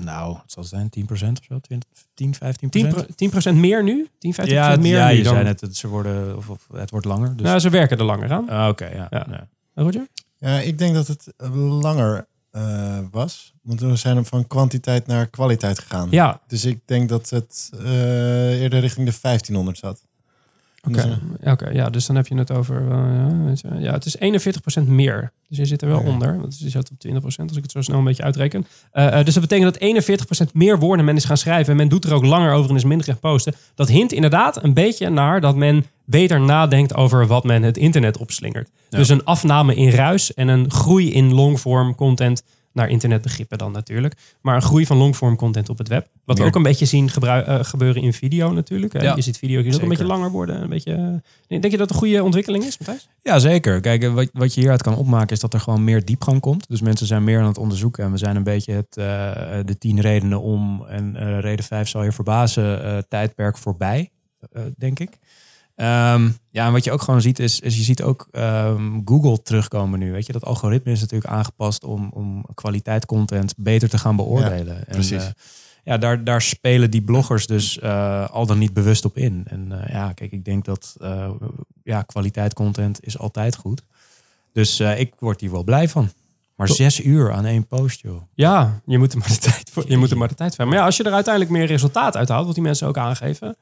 nou, 0.00 0.36
het 0.42 0.52
zal 0.52 0.64
zijn 0.64 0.90
10% 1.00 1.02
of 1.10 1.44
zo, 1.48 1.58
20, 1.58 1.88
10, 2.14 2.34
15%. 2.34 2.38
10, 2.70 2.88
pro- 2.88 3.50
10% 3.52 3.54
meer 3.54 3.82
nu? 3.84 4.08
10, 4.18 4.34
15% 4.34 4.36
ja, 4.44 4.76
meer 4.76 4.96
ja, 4.96 5.08
je 5.08 5.22
dan? 5.22 5.32
zei 5.32 5.44
net, 5.44 5.60
het, 5.60 5.76
ze 5.76 5.88
worden, 5.88 6.36
of, 6.36 6.48
of 6.48 6.66
het 6.72 6.90
wordt 6.90 7.06
langer. 7.06 7.36
Dus. 7.36 7.46
Nou, 7.46 7.58
ze 7.58 7.70
werken 7.70 7.98
er 7.98 8.04
langer 8.04 8.32
aan. 8.32 8.48
Ah, 8.48 8.68
Oké, 8.68 8.86
ja. 8.86 9.06
Ja. 9.10 9.26
ja. 9.30 9.48
Roger? 9.74 10.06
Ja, 10.38 10.58
ik 10.58 10.78
denk 10.78 10.94
dat 10.94 11.06
het 11.06 11.32
langer 11.54 12.26
eh, 12.58 12.98
was. 13.10 13.54
Want 13.62 13.80
we 13.80 13.96
zijn 13.96 14.24
van 14.24 14.46
kwantiteit 14.46 15.06
naar 15.06 15.26
kwaliteit 15.26 15.78
gegaan. 15.78 16.08
Ja, 16.10 16.40
Dus 16.46 16.64
ik 16.64 16.80
denk 16.84 17.08
dat 17.08 17.30
het 17.30 17.70
eh, 17.84 18.60
eerder 18.60 18.80
richting 18.80 19.06
de 19.06 19.18
1500 19.22 19.78
zat. 19.78 20.06
Oké, 20.86 20.96
Dus, 20.96 21.04
Ja, 21.42 21.52
oké, 21.52 21.70
ja, 21.70 21.90
dus 21.90 22.06
dan 22.06 22.16
heb 22.16 22.26
je 22.26 22.34
het 22.34 22.50
over. 22.52 22.82
eh, 22.90 23.80
ja, 23.80 23.92
het 23.92 24.04
is 24.04 24.16
41% 24.18 24.88
meer. 24.88 25.32
Dus 25.48 25.58
je 25.58 25.64
zit 25.64 25.82
er 25.82 25.88
wel 25.88 26.00
onder. 26.00 26.40
Want 26.40 26.58
je 26.58 26.68
zit 26.70 26.90
op 26.90 26.98
20% 26.98 27.48
als 27.48 27.56
ik 27.56 27.62
het 27.62 27.70
zo 27.70 27.80
snel 27.80 27.98
een 27.98 28.04
beetje 28.04 28.22
uitreken. 28.22 28.66
Eh, 28.92 29.18
eh, 29.18 29.24
dus 29.24 29.34
dat 29.34 29.42
betekent 29.42 29.72
dat 29.72 29.82
41% 29.82 30.54
meer 30.54 30.78
woorden 30.78 31.04
men 31.04 31.16
is 31.16 31.24
gaan 31.24 31.36
schrijven. 31.36 31.70
En 31.70 31.76
men 31.76 31.88
doet 31.88 32.04
er 32.04 32.14
ook 32.14 32.24
langer 32.24 32.52
over 32.52 32.70
en 32.70 32.76
is 32.76 32.84
minder 32.84 33.06
gaan 33.06 33.18
posten. 33.18 33.54
Dat 33.74 33.88
hint 33.88 34.12
inderdaad 34.12 34.62
een 34.64 34.74
beetje 34.74 35.10
naar 35.10 35.40
dat 35.40 35.56
men 35.56 35.84
beter 36.04 36.40
nadenkt 36.40 36.94
over 36.94 37.26
wat 37.26 37.44
men 37.44 37.62
het 37.62 37.76
internet 37.76 38.16
opslingert. 38.18 38.68
Ja. 38.88 38.98
Dus 38.98 39.08
een 39.08 39.24
afname 39.24 39.74
in 39.74 39.90
ruis 39.90 40.34
en 40.34 40.48
een 40.48 40.70
groei 40.70 41.12
in 41.12 41.34
longform 41.34 41.94
content. 41.94 42.42
Naar 42.78 42.88
internetbegrippen 42.88 43.58
dan 43.58 43.72
natuurlijk. 43.72 44.14
Maar 44.40 44.54
een 44.54 44.62
groei 44.62 44.86
van 44.86 44.96
longform 44.96 45.36
content 45.36 45.68
op 45.68 45.78
het 45.78 45.88
web. 45.88 46.08
Wat 46.24 46.38
we 46.38 46.44
ook 46.44 46.54
een 46.54 46.62
beetje 46.62 46.84
zien 46.84 47.08
eh, 47.08 47.58
gebeuren 47.62 48.02
in 48.02 48.12
video 48.12 48.52
natuurlijk. 48.52 49.00
Ja, 49.02 49.14
je 49.14 49.22
ziet 49.22 49.38
video's 49.38 49.74
ook 49.74 49.82
een 49.82 49.88
beetje 49.88 50.04
langer 50.04 50.30
worden. 50.30 50.62
Een 50.62 50.68
beetje, 50.68 50.92
eh, 50.92 51.60
denk 51.60 51.64
je 51.64 51.70
dat 51.70 51.80
het 51.80 51.90
een 51.90 51.96
goede 51.96 52.24
ontwikkeling 52.24 52.64
is, 52.64 52.78
Matthijs? 52.78 53.08
Ja, 53.22 53.38
zeker. 53.38 53.80
Kijk, 53.80 54.02
eh, 54.02 54.14
wat, 54.14 54.28
wat 54.32 54.54
je 54.54 54.60
hieruit 54.60 54.82
kan 54.82 54.96
opmaken 54.96 55.28
is 55.28 55.40
dat 55.40 55.54
er 55.54 55.60
gewoon 55.60 55.84
meer 55.84 56.04
diepgang 56.04 56.40
komt. 56.40 56.68
Dus 56.68 56.80
mensen 56.80 57.06
zijn 57.06 57.24
meer 57.24 57.40
aan 57.40 57.46
het 57.46 57.58
onderzoeken. 57.58 58.04
En 58.04 58.10
we 58.10 58.18
zijn 58.18 58.36
een 58.36 58.42
beetje 58.42 58.72
het, 58.72 58.94
de 59.66 59.78
tien 59.78 60.00
redenen 60.00 60.40
om 60.40 60.84
en 60.88 61.40
reden 61.40 61.64
vijf 61.64 61.88
zal 61.88 62.02
je 62.02 62.12
verbazen 62.12 63.04
tijdperk 63.08 63.58
voorbij, 63.58 64.10
denk 64.76 64.98
ik. 64.98 65.18
Ehm, 65.78 66.30
ja, 66.50 66.66
en 66.66 66.72
wat 66.72 66.84
je 66.84 66.92
ook 66.92 67.02
gewoon 67.02 67.20
ziet 67.20 67.38
is, 67.38 67.60
is 67.60 67.76
je 67.76 67.82
ziet 67.82 68.02
ook 68.02 68.28
ehm, 68.30 69.00
Google 69.04 69.42
terugkomen 69.42 69.98
nu. 69.98 70.12
Weet 70.12 70.26
je, 70.26 70.32
dat 70.32 70.44
algoritme 70.44 70.92
is 70.92 71.00
natuurlijk 71.00 71.30
aangepast 71.30 71.84
om, 71.84 72.10
om 72.12 72.44
kwaliteit 72.54 73.06
content 73.06 73.54
beter 73.56 73.88
te 73.88 73.98
gaan 73.98 74.16
beoordelen. 74.16 74.76
en, 74.76 74.94
precies. 74.94 75.24
eh, 75.24 75.30
ja, 75.84 75.98
daar, 75.98 76.24
daar 76.24 76.42
spelen 76.42 76.90
die 76.90 77.02
bloggers 77.02 77.46
dus 77.46 77.78
eh, 77.78 78.30
al 78.30 78.46
dan 78.46 78.58
niet 78.58 78.72
bewust 78.72 79.04
op 79.04 79.16
in. 79.16 79.44
En 79.48 79.82
eh, 79.82 79.92
ja, 79.92 80.12
kijk, 80.12 80.32
ik 80.32 80.44
denk 80.44 80.64
dat 80.64 80.96
ja, 81.82 82.02
kwaliteit 82.02 82.54
content 82.54 83.04
is 83.04 83.18
altijd 83.18 83.56
goed. 83.56 83.82
Dus 84.52 84.80
ik 84.80 85.14
word 85.18 85.40
hier 85.40 85.50
wel 85.50 85.64
blij 85.64 85.88
van. 85.88 86.10
Maar 86.54 86.68
zes 86.68 87.04
uur 87.04 87.32
aan 87.32 87.44
één 87.44 87.66
post, 87.66 88.00
joh. 88.00 88.22
Ja, 88.34 88.80
je 88.86 88.98
moet 88.98 89.12
er 89.12 89.18
maar 89.18 89.28
de 89.28 89.38
tijd 89.38 89.70
voor. 89.70 89.84
Je 89.88 89.96
moet 89.96 90.10
er 90.10 90.16
maar 90.16 90.28
de 90.28 90.34
tijd 90.34 90.54
voor. 90.54 90.58
hebben. 90.58 90.74
Maar 90.74 90.84
ja, 90.84 90.84
als 90.84 90.96
je 90.96 91.04
er 91.04 91.12
uiteindelijk 91.12 91.54
meer 91.54 91.66
resultaat 91.66 92.16
uithaalt, 92.16 92.46
wat 92.46 92.54
die 92.54 92.62
mensen 92.62 92.86
ook 92.88 92.98
aangeven, 92.98 93.56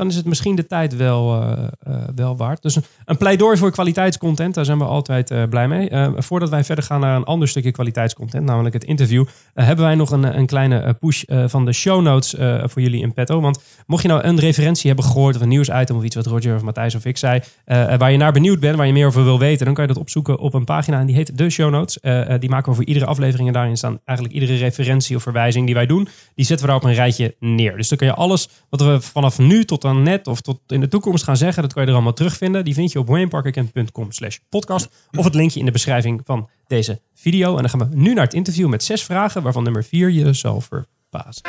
dan 0.00 0.08
is 0.08 0.16
het 0.16 0.26
misschien 0.26 0.54
de 0.54 0.66
tijd 0.66 0.96
wel, 0.96 1.42
eh, 1.42 1.66
eh, 1.80 1.94
wel 2.14 2.36
waard. 2.36 2.62
Dus 2.62 2.76
een, 2.76 2.84
een 3.04 3.16
pleidooi 3.16 3.56
voor 3.56 3.70
kwaliteitscontent, 3.70 4.54
daar 4.54 4.64
zijn 4.64 4.78
we 4.78 4.84
altijd 4.84 5.30
eh, 5.30 5.42
blij 5.48 5.68
mee. 5.68 5.88
Voordat 6.16 6.48
wij 6.48 6.64
verder 6.64 6.84
gaan 6.84 7.00
naar 7.00 7.16
een 7.16 7.24
ander 7.24 7.48
stukje 7.48 7.70
kwaliteitscontent, 7.70 8.44
namelijk 8.44 8.74
het 8.74 8.84
interview, 8.84 9.24
hebben 9.54 9.84
wij 9.84 9.94
nog 9.94 10.10
een, 10.10 10.38
een 10.38 10.46
kleine 10.46 10.94
push 10.94 11.22
van 11.46 11.64
de 11.64 11.72
show 11.72 12.02
notes 12.02 12.34
voor 12.62 12.82
jullie 12.82 13.02
in 13.02 13.12
petto. 13.12 13.40
Want 13.40 13.62
mocht 13.86 14.02
je 14.02 14.08
nou 14.08 14.22
een 14.22 14.38
referentie 14.38 14.86
hebben 14.86 15.04
gehoord 15.04 15.36
of 15.36 15.42
een 15.42 15.48
nieuwsitem 15.48 15.96
of 15.96 16.02
iets 16.02 16.14
wat 16.16 16.26
Roger 16.26 16.54
of 16.54 16.62
Matthijs 16.62 16.94
of 16.94 17.04
ik 17.04 17.16
zei, 17.16 17.40
waar 17.64 18.12
je 18.12 18.16
naar 18.16 18.32
benieuwd 18.32 18.60
bent, 18.60 18.76
waar 18.76 18.86
je 18.86 18.92
meer 18.92 19.06
over 19.06 19.24
wil 19.24 19.38
weten, 19.38 19.64
dan 19.64 19.74
kan 19.74 19.86
je 19.86 19.92
dat 19.92 20.02
opzoeken 20.02 20.38
op 20.38 20.54
een 20.54 20.64
pagina 20.64 21.00
en 21.00 21.06
die 21.06 21.16
heet 21.16 21.38
de 21.38 21.50
show 21.50 21.70
notes. 21.70 21.98
Die 22.38 22.50
maken 22.50 22.70
we 22.70 22.76
voor 22.76 22.84
iedere 22.84 23.06
aflevering 23.06 23.48
en 23.48 23.54
daarin 23.54 23.76
staan 23.76 24.00
eigenlijk 24.04 24.38
iedere 24.38 24.56
referentie 24.56 25.16
of 25.16 25.22
verwijzing 25.22 25.66
die 25.66 25.74
wij 25.74 25.86
doen, 25.86 26.08
die 26.34 26.44
zetten 26.44 26.66
we 26.66 26.72
daar 26.72 26.82
op 26.82 26.88
een 26.88 26.94
rijtje 26.94 27.36
neer. 27.40 27.76
Dus 27.76 27.88
dan 27.88 27.98
kun 27.98 28.06
je 28.06 28.14
alles 28.14 28.48
wat 28.68 28.80
we 28.80 29.00
vanaf 29.00 29.38
nu 29.38 29.64
tot 29.64 29.84
net 29.94 30.26
of 30.26 30.40
tot 30.40 30.60
in 30.66 30.80
de 30.80 30.88
toekomst 30.88 31.24
gaan 31.24 31.36
zeggen, 31.36 31.62
dat 31.62 31.72
kan 31.72 31.82
je 31.82 31.88
er 31.88 31.94
allemaal 31.94 32.12
terugvinden. 32.12 32.64
Die 32.64 32.74
vind 32.74 32.92
je 32.92 32.98
op 32.98 33.08
wayneparkerkent.com 33.08 34.12
slash 34.12 34.38
podcast 34.48 34.88
of 35.16 35.24
het 35.24 35.34
linkje 35.34 35.58
in 35.58 35.64
de 35.64 35.72
beschrijving 35.72 36.20
van 36.24 36.48
deze 36.66 37.00
video. 37.14 37.56
En 37.56 37.60
dan 37.60 37.70
gaan 37.70 37.90
we 37.90 37.96
nu 37.96 38.14
naar 38.14 38.24
het 38.24 38.34
interview 38.34 38.68
met 38.68 38.82
zes 38.82 39.04
vragen, 39.04 39.42
waarvan 39.42 39.62
nummer 39.62 39.84
vier 39.84 40.10
je 40.10 40.32
zal 40.32 40.60
verbazen. 40.60 41.42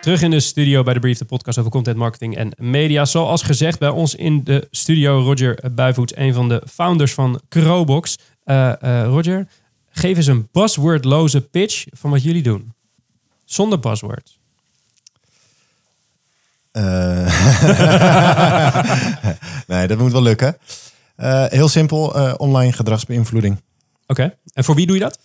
Terug 0.00 0.22
in 0.22 0.30
de 0.30 0.40
studio 0.40 0.82
bij 0.82 0.94
de 0.94 1.00
Brief, 1.00 1.18
de 1.18 1.24
podcast 1.24 1.58
over 1.58 1.70
content 1.70 1.96
marketing 1.96 2.36
en 2.36 2.52
media. 2.56 3.04
Zoals 3.04 3.42
gezegd, 3.42 3.78
bij 3.78 3.88
ons 3.88 4.14
in 4.14 4.44
de 4.44 4.68
studio 4.70 5.20
Roger 5.20 5.72
Buivoets, 5.72 6.16
een 6.16 6.34
van 6.34 6.48
de 6.48 6.62
founders 6.70 7.14
van 7.14 7.40
Crowbox. 7.48 8.18
Eh, 8.44 8.82
eh, 8.82 9.06
Roger, 9.06 9.48
geef 9.90 10.16
eens 10.16 10.26
een 10.26 10.48
buzzwordloze 10.52 11.40
pitch 11.40 11.84
van 11.90 12.10
wat 12.10 12.22
jullie 12.22 12.42
doen. 12.42 12.72
Zonder 13.44 13.78
buzzwords. 13.78 14.41
Eh, 16.72 17.26
nee, 19.66 19.86
dat 19.86 19.98
moet 19.98 20.12
wel 20.12 20.22
lukken. 20.22 20.56
Eh, 21.16 21.44
heel 21.48 21.68
simpel, 21.68 22.14
eh, 22.14 22.34
online 22.36 22.72
gedragsbeïnvloeding. 22.72 23.60
Oké, 24.06 24.34
en 24.52 24.64
voor 24.64 24.74
wie 24.74 24.86
doe 24.86 24.96
je 24.96 25.02
dat? 25.02 25.18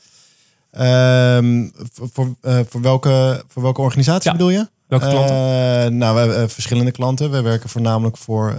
Ehm, 0.71 1.67
voor, 1.93 2.09
voor, 2.13 2.35
voor, 2.69 2.81
welke, 2.81 3.43
voor 3.47 3.61
welke 3.61 3.81
organisatie 3.81 4.31
Ja. 4.31 4.37
bedoel 4.37 4.49
je? 4.49 4.67
Welke 4.87 5.09
klanten? 5.09 5.97
Nou, 5.97 6.13
we 6.15 6.19
hebben 6.19 6.49
verschillende 6.49 6.91
klanten. 6.91 7.31
We 7.31 7.41
werken 7.41 7.69
voornamelijk 7.69 8.17
voor, 8.17 8.55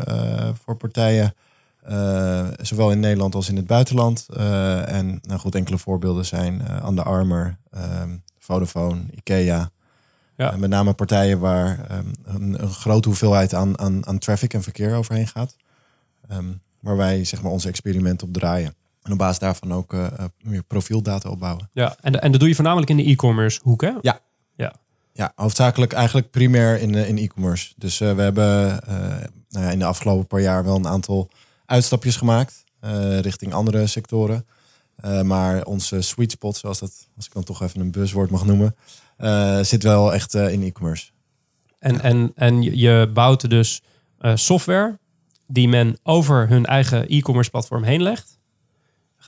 voor 0.64 0.76
partijen, 0.76 1.34
zowel 2.60 2.90
in 2.90 3.00
Nederland 3.00 3.34
als 3.34 3.48
in 3.48 3.56
het 3.56 3.66
buitenland. 3.66 4.26
En 4.86 5.20
nou 5.22 5.40
goed, 5.40 5.54
enkele 5.54 5.78
voorbeelden 5.78 6.24
zijn 6.26 6.62
Under 6.86 7.04
Armour, 7.04 7.56
ehm, 7.70 8.16
Vodafone, 8.38 9.00
Ikea. 9.10 9.70
Ja. 10.38 10.52
En 10.52 10.60
met 10.60 10.70
name 10.70 10.92
partijen 10.92 11.38
waar 11.38 11.86
ehm, 11.88 12.06
een, 12.24 12.62
een 12.62 12.70
grote 12.70 13.08
hoeveelheid 13.08 13.54
aan, 13.54 13.78
aan, 13.78 14.06
aan 14.06 14.18
traffic 14.18 14.54
en 14.54 14.62
verkeer 14.62 14.94
overheen 14.96 15.26
gaat. 15.26 15.56
Ehm, 16.28 16.44
waar 16.80 16.96
wij 16.96 17.24
zeg 17.24 17.42
maar, 17.42 17.52
onze 17.52 17.68
experimenten 17.68 18.26
op 18.26 18.32
draaien. 18.32 18.74
En 19.02 19.12
op 19.12 19.18
basis 19.18 19.38
daarvan 19.38 19.72
ook 19.72 19.92
eh, 19.92 20.06
eh, 20.06 20.24
meer 20.42 20.62
profieldata 20.62 21.28
opbouwen. 21.30 21.70
Ja, 21.72 21.96
en, 22.00 22.20
en 22.20 22.30
dat 22.30 22.40
doe 22.40 22.48
je 22.48 22.54
voornamelijk 22.54 22.90
in 22.90 22.96
de 22.96 23.04
e-commerce 23.04 23.60
hoek, 23.62 23.80
hè? 23.80 23.92
Ja, 24.00 24.20
Ja, 25.12 25.32
hoofdzakelijk 25.34 25.92
eigenlijk 25.92 26.30
primair 26.30 26.80
in, 26.80 26.94
eh, 26.94 27.08
in 27.08 27.18
e-commerce. 27.18 27.72
Dus 27.76 28.00
eh, 28.00 28.14
we 28.14 28.22
hebben 28.22 28.82
eh, 28.86 28.96
nou 29.48 29.64
ja, 29.64 29.70
in 29.70 29.78
de 29.78 29.84
afgelopen 29.84 30.26
paar 30.26 30.40
jaar 30.40 30.64
wel 30.64 30.76
een 30.76 30.86
aantal 30.88 31.28
uitstapjes 31.66 32.16
gemaakt 32.16 32.64
eh, 32.80 33.20
richting 33.20 33.52
andere 33.52 33.86
sectoren. 33.86 34.46
Eh, 34.96 35.22
maar 35.22 35.64
onze 35.64 36.00
sweet 36.00 36.30
spot, 36.30 36.56
zoals 36.56 36.78
dat, 36.78 37.08
als 37.16 37.26
ik 37.26 37.32
dan 37.32 37.44
toch 37.44 37.62
even 37.62 37.80
een 37.80 37.90
buzzwoord 37.90 38.30
mag 38.30 38.44
noemen, 38.44 38.76
eh, 38.76 39.07
zit 39.64 39.82
wel 39.82 40.14
echt 40.14 40.34
eh, 40.34 40.52
in 40.52 40.62
e-commerce. 40.62 41.10
En, 41.78 42.00
en, 42.00 42.32
en 42.34 42.62
je- 42.62 43.10
bouwt 43.14 43.50
dus 43.50 43.82
eh, 44.18 44.32
software 44.34 44.98
die 45.46 45.68
men 45.68 45.98
over 46.02 46.48
hun 46.48 46.64
eigen 46.66 47.08
e-commerce 47.08 47.50
platform 47.50 47.82
heen 47.82 48.02
legt. 48.02 48.38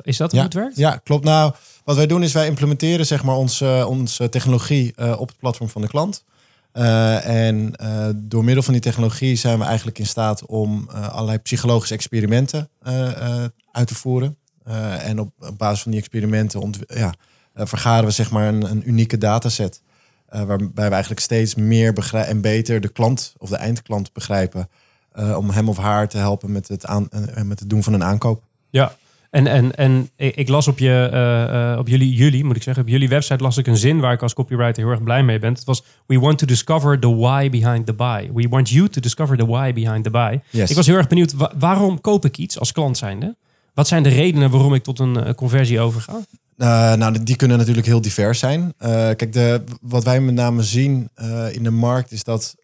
Is 0.02 0.16
dat 0.16 0.30
hoe 0.30 0.38
Ja, 0.40 0.44
het 0.44 0.54
werkt? 0.54 0.76
Ja, 0.76 0.96
klopt. 0.96 1.24
Nou, 1.24 1.54
wat 1.84 1.96
wij 1.96 2.06
doen 2.06 2.22
is 2.22 2.32
wij 2.32 2.46
implementeren 2.46 3.06
zeg 3.06 3.22
maar 3.24 3.36
onze, 3.36 3.84
onze 3.88 4.28
technologie 4.28 4.92
eh, 4.96 5.20
op 5.20 5.28
het 5.28 5.38
platform 5.38 5.68
van 5.68 5.82
de 5.82 5.88
klant. 5.88 6.24
Eh, 6.72 7.26
en 7.48 7.76
eh, 7.76 8.08
door 8.14 8.44
middel 8.44 8.62
van 8.62 8.72
die 8.72 8.82
technologie 8.82 9.36
zijn 9.36 9.58
we 9.58 9.64
eigenlijk 9.64 9.98
in 9.98 10.06
staat 10.06 10.46
om 10.46 10.88
eh, 10.90 11.08
allerlei 11.08 11.38
psychologische 11.38 11.94
experimenten 11.94 12.68
eh, 12.82 13.10
eh, 13.42 13.44
uit 13.72 13.86
te 13.88 13.94
voeren. 13.94 14.36
Eh, 14.64 15.08
en 15.08 15.18
op, 15.20 15.32
op 15.38 15.58
basis 15.58 15.82
van 15.82 15.90
die 15.90 16.00
experimenten 16.00 16.60
ja, 16.86 16.96
eh, 16.96 17.10
vergaren 17.54 18.04
we 18.04 18.10
zeg 18.10 18.30
maar 18.30 18.48
een, 18.48 18.70
een 18.70 18.88
unieke 18.88 19.18
dataset. 19.18 19.82
eh, 20.28 20.42
waarbij 20.42 20.70
we 20.88 20.90
eigenlijk 20.92 21.20
steeds 21.20 21.54
meer 21.54 21.92
en 22.12 22.40
beter 22.40 22.80
de 22.80 22.88
klant 22.88 23.34
of 23.38 23.48
de 23.48 23.56
eindklant 23.56 24.12
begrijpen. 24.12 24.68
eh, 25.12 25.36
om 25.36 25.50
hem 25.50 25.68
of 25.68 25.76
haar 25.76 26.08
te 26.08 26.18
helpen 26.18 26.52
met 26.52 26.68
het, 26.68 26.86
aan, 26.86 27.08
eh, 27.10 27.42
met 27.42 27.60
het 27.60 27.70
doen 27.70 27.82
van 27.82 27.92
een 27.92 28.04
aankoop. 28.04 28.42
Ja. 28.70 28.94
En, 29.30 29.46
en, 29.46 29.74
en 29.76 30.10
ik 30.16 30.48
las 30.48 30.68
op, 30.68 30.78
je, 30.78 31.08
eh, 31.12 31.72
eh, 31.72 31.78
op 31.78 31.88
jullie, 31.88 32.12
jullie, 32.14 32.44
moet 32.44 32.56
ik 32.56 32.62
zeggen, 32.62 32.82
op 32.82 32.88
jullie 32.88 33.08
website 33.08 33.42
las 33.42 33.56
ik 33.56 33.66
een 33.66 33.76
zin 33.76 34.00
waar 34.00 34.12
ik 34.12 34.22
als 34.22 34.34
copywriter 34.34 34.82
heel 34.82 34.92
erg 34.92 35.02
blij 35.02 35.22
mee 35.22 35.38
ben. 35.38 35.52
Het 35.52 35.64
was, 35.64 35.82
we 36.06 36.18
want 36.18 36.38
to 36.38 36.46
discover 36.46 36.98
the 36.98 37.16
why 37.16 37.50
behind 37.50 37.86
the 37.86 37.94
buy. 37.94 38.30
We 38.34 38.48
want 38.48 38.68
you 38.70 38.88
to 38.88 39.00
discover 39.00 39.36
the 39.36 39.46
why 39.46 39.72
behind 39.72 40.04
the 40.04 40.10
buy. 40.10 40.40
Yes. 40.50 40.70
Ik 40.70 40.76
was 40.76 40.86
heel 40.86 40.96
erg 40.96 41.08
benieuwd, 41.08 41.32
wa- 41.32 41.52
waarom 41.58 42.00
koop 42.00 42.24
ik 42.24 42.38
iets 42.38 42.58
als 42.58 42.72
klant 42.72 42.98
zijnde? 42.98 43.36
Wat 43.74 43.88
zijn 43.88 44.02
de 44.02 44.08
redenen 44.08 44.50
waarom 44.50 44.74
ik 44.74 44.82
tot 44.82 44.98
een 44.98 45.24
eh, 45.24 45.34
conversie 45.34 45.80
overga? 45.80 46.20
Uh, 46.60 46.94
nou, 46.94 47.22
die 47.22 47.36
kunnen 47.36 47.58
natuurlijk 47.58 47.86
heel 47.86 48.00
divers 48.00 48.38
zijn. 48.38 48.60
Uh, 48.60 48.88
kijk, 48.88 49.32
de, 49.32 49.64
wat 49.80 50.04
wij 50.04 50.20
met 50.20 50.34
name 50.34 50.62
zien 50.62 51.10
uh, 51.22 51.54
in 51.54 51.62
de 51.62 51.70
markt 51.70 52.12
is 52.12 52.24
dat. 52.24 52.54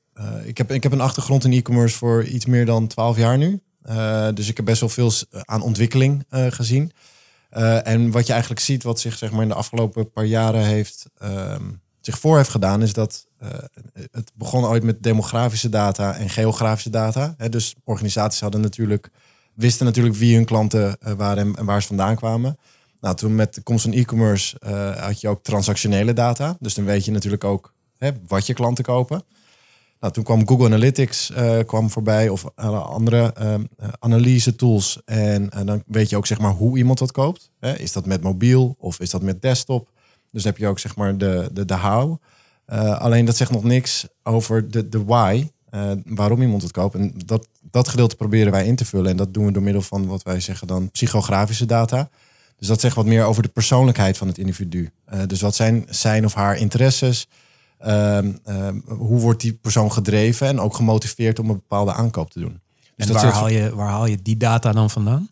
Ik, 0.44 0.58
heb, 0.58 0.72
ik 0.72 0.82
heb 0.82 0.92
een 0.92 1.00
achtergrond 1.00 1.44
in 1.44 1.52
e-commerce 1.52 1.96
voor 1.96 2.24
iets 2.24 2.46
meer 2.46 2.66
dan 2.66 2.86
12 2.86 3.16
jaar 3.16 3.38
nu. 3.38 3.60
Dus 4.34 4.48
ik 4.48 4.56
heb 4.56 4.66
best 4.66 4.80
wel 4.80 4.88
veel 4.88 5.12
aan 5.44 5.62
ontwikkeling 5.62 6.24
gezien. 6.30 6.92
En 7.82 8.10
wat 8.10 8.26
je 8.26 8.32
eigenlijk 8.32 8.60
ziet, 8.60 8.82
wat 8.82 9.00
zich 9.00 9.16
zeg 9.18 9.30
maar, 9.30 9.42
in 9.42 9.48
de 9.48 9.54
afgelopen 9.54 10.12
paar 10.12 10.24
jaren 10.24 10.64
heeft, 10.64 11.06
um, 11.22 11.80
zich 12.00 12.18
voor 12.18 12.36
heeft 12.36 12.50
gedaan, 12.50 12.82
is 12.82 12.92
dat 12.92 13.26
het 14.10 14.32
begon 14.34 14.64
ooit 14.64 14.82
met 14.82 15.02
demografische 15.02 15.68
data 15.68 16.14
en 16.14 16.28
geografische 16.28 16.90
data. 16.90 17.34
Hè, 17.36 17.48
dus 17.48 17.74
organisaties 17.84 18.40
hadden 18.40 18.60
natuurlijk, 18.60 19.10
wisten 19.54 19.86
natuurlijk 19.86 20.16
wie 20.16 20.34
hun 20.34 20.44
klanten 20.44 20.96
waren 21.16 21.46
en, 21.46 21.56
en 21.56 21.64
waar 21.64 21.80
ze 21.80 21.88
vandaan 21.88 22.16
kwamen. 22.16 22.58
Nou, 23.00 23.14
toen 23.14 23.34
met 23.34 23.54
de 23.54 23.60
komst 23.60 23.84
van 23.84 23.92
e-commerce 23.92 24.60
uh, 24.66 24.96
had 24.96 25.20
je 25.20 25.28
ook 25.28 25.42
transactionele 25.42 26.12
data. 26.12 26.56
Dus 26.60 26.74
dan 26.74 26.84
weet 26.84 27.04
je 27.04 27.10
natuurlijk 27.10 27.44
ook 27.44 27.74
hè, 27.98 28.10
wat 28.26 28.46
je 28.46 28.54
klanten 28.54 28.84
kopen. 28.84 29.22
Nou, 30.00 30.12
toen 30.12 30.24
kwam 30.24 30.48
Google 30.48 30.66
Analytics 30.66 31.30
uh, 31.30 31.58
kwam 31.66 31.90
voorbij 31.90 32.28
of 32.28 32.44
andere 32.54 33.34
uh, 33.40 33.54
analyse 33.98 34.54
tools. 34.54 35.00
En 35.04 35.50
dan 35.64 35.82
weet 35.86 36.10
je 36.10 36.16
ook 36.16 36.26
zeg 36.26 36.38
maar 36.38 36.52
hoe 36.52 36.78
iemand 36.78 36.98
dat 36.98 37.12
koopt. 37.12 37.50
Hè? 37.58 37.78
Is 37.78 37.92
dat 37.92 38.06
met 38.06 38.22
mobiel 38.22 38.76
of 38.78 39.00
is 39.00 39.10
dat 39.10 39.22
met 39.22 39.42
desktop? 39.42 39.90
Dus 40.30 40.42
dan 40.42 40.52
heb 40.52 40.60
je 40.60 40.66
ook 40.66 40.78
zeg 40.78 40.96
maar 40.96 41.16
de, 41.18 41.48
de, 41.52 41.64
de 41.64 41.76
how. 41.76 42.16
Uh, 42.68 42.98
alleen 43.00 43.24
dat 43.24 43.36
zegt 43.36 43.50
nog 43.50 43.64
niks 43.64 44.06
over 44.22 44.70
de, 44.70 44.88
de 44.88 45.04
why. 45.04 45.48
Waarom 46.04 46.42
iemand 46.42 46.62
het 46.62 46.72
koopt. 46.72 46.94
En 46.94 47.12
dat, 47.24 47.48
dat 47.70 47.88
gedeelte 47.88 48.16
proberen 48.16 48.52
wij 48.52 48.66
in 48.66 48.76
te 48.76 48.84
vullen. 48.84 49.10
En 49.10 49.16
dat 49.16 49.34
doen 49.34 49.44
we 49.44 49.52
door 49.52 49.62
middel 49.62 49.82
van 49.82 50.06
wat 50.06 50.22
wij 50.22 50.40
zeggen 50.40 50.66
dan 50.66 50.90
psychografische 50.90 51.66
data. 51.66 52.08
Dus 52.58 52.68
dat 52.68 52.80
zegt 52.80 52.96
wat 52.96 53.06
meer 53.06 53.24
over 53.24 53.42
de 53.42 53.48
persoonlijkheid 53.48 54.16
van 54.16 54.26
het 54.26 54.38
individu. 54.38 54.90
Uh, 55.14 55.20
dus 55.26 55.40
wat 55.40 55.54
zijn 55.54 55.86
zijn 55.88 56.24
of 56.24 56.34
haar 56.34 56.56
interesses? 56.56 57.28
Um, 57.86 58.38
um, 58.48 58.82
hoe 58.86 59.20
wordt 59.20 59.40
die 59.40 59.52
persoon 59.52 59.92
gedreven 59.92 60.46
en 60.46 60.60
ook 60.60 60.74
gemotiveerd 60.74 61.38
om 61.38 61.48
een 61.48 61.56
bepaalde 61.56 61.92
aankoop 61.92 62.30
te 62.30 62.40
doen? 62.40 62.60
Dus 62.96 63.06
en 63.06 63.12
waar, 63.12 63.32
haal 63.32 63.48
je, 63.48 63.74
waar 63.74 63.88
haal 63.88 64.06
je 64.06 64.22
die 64.22 64.36
data 64.36 64.72
dan 64.72 64.90
vandaan? 64.90 65.28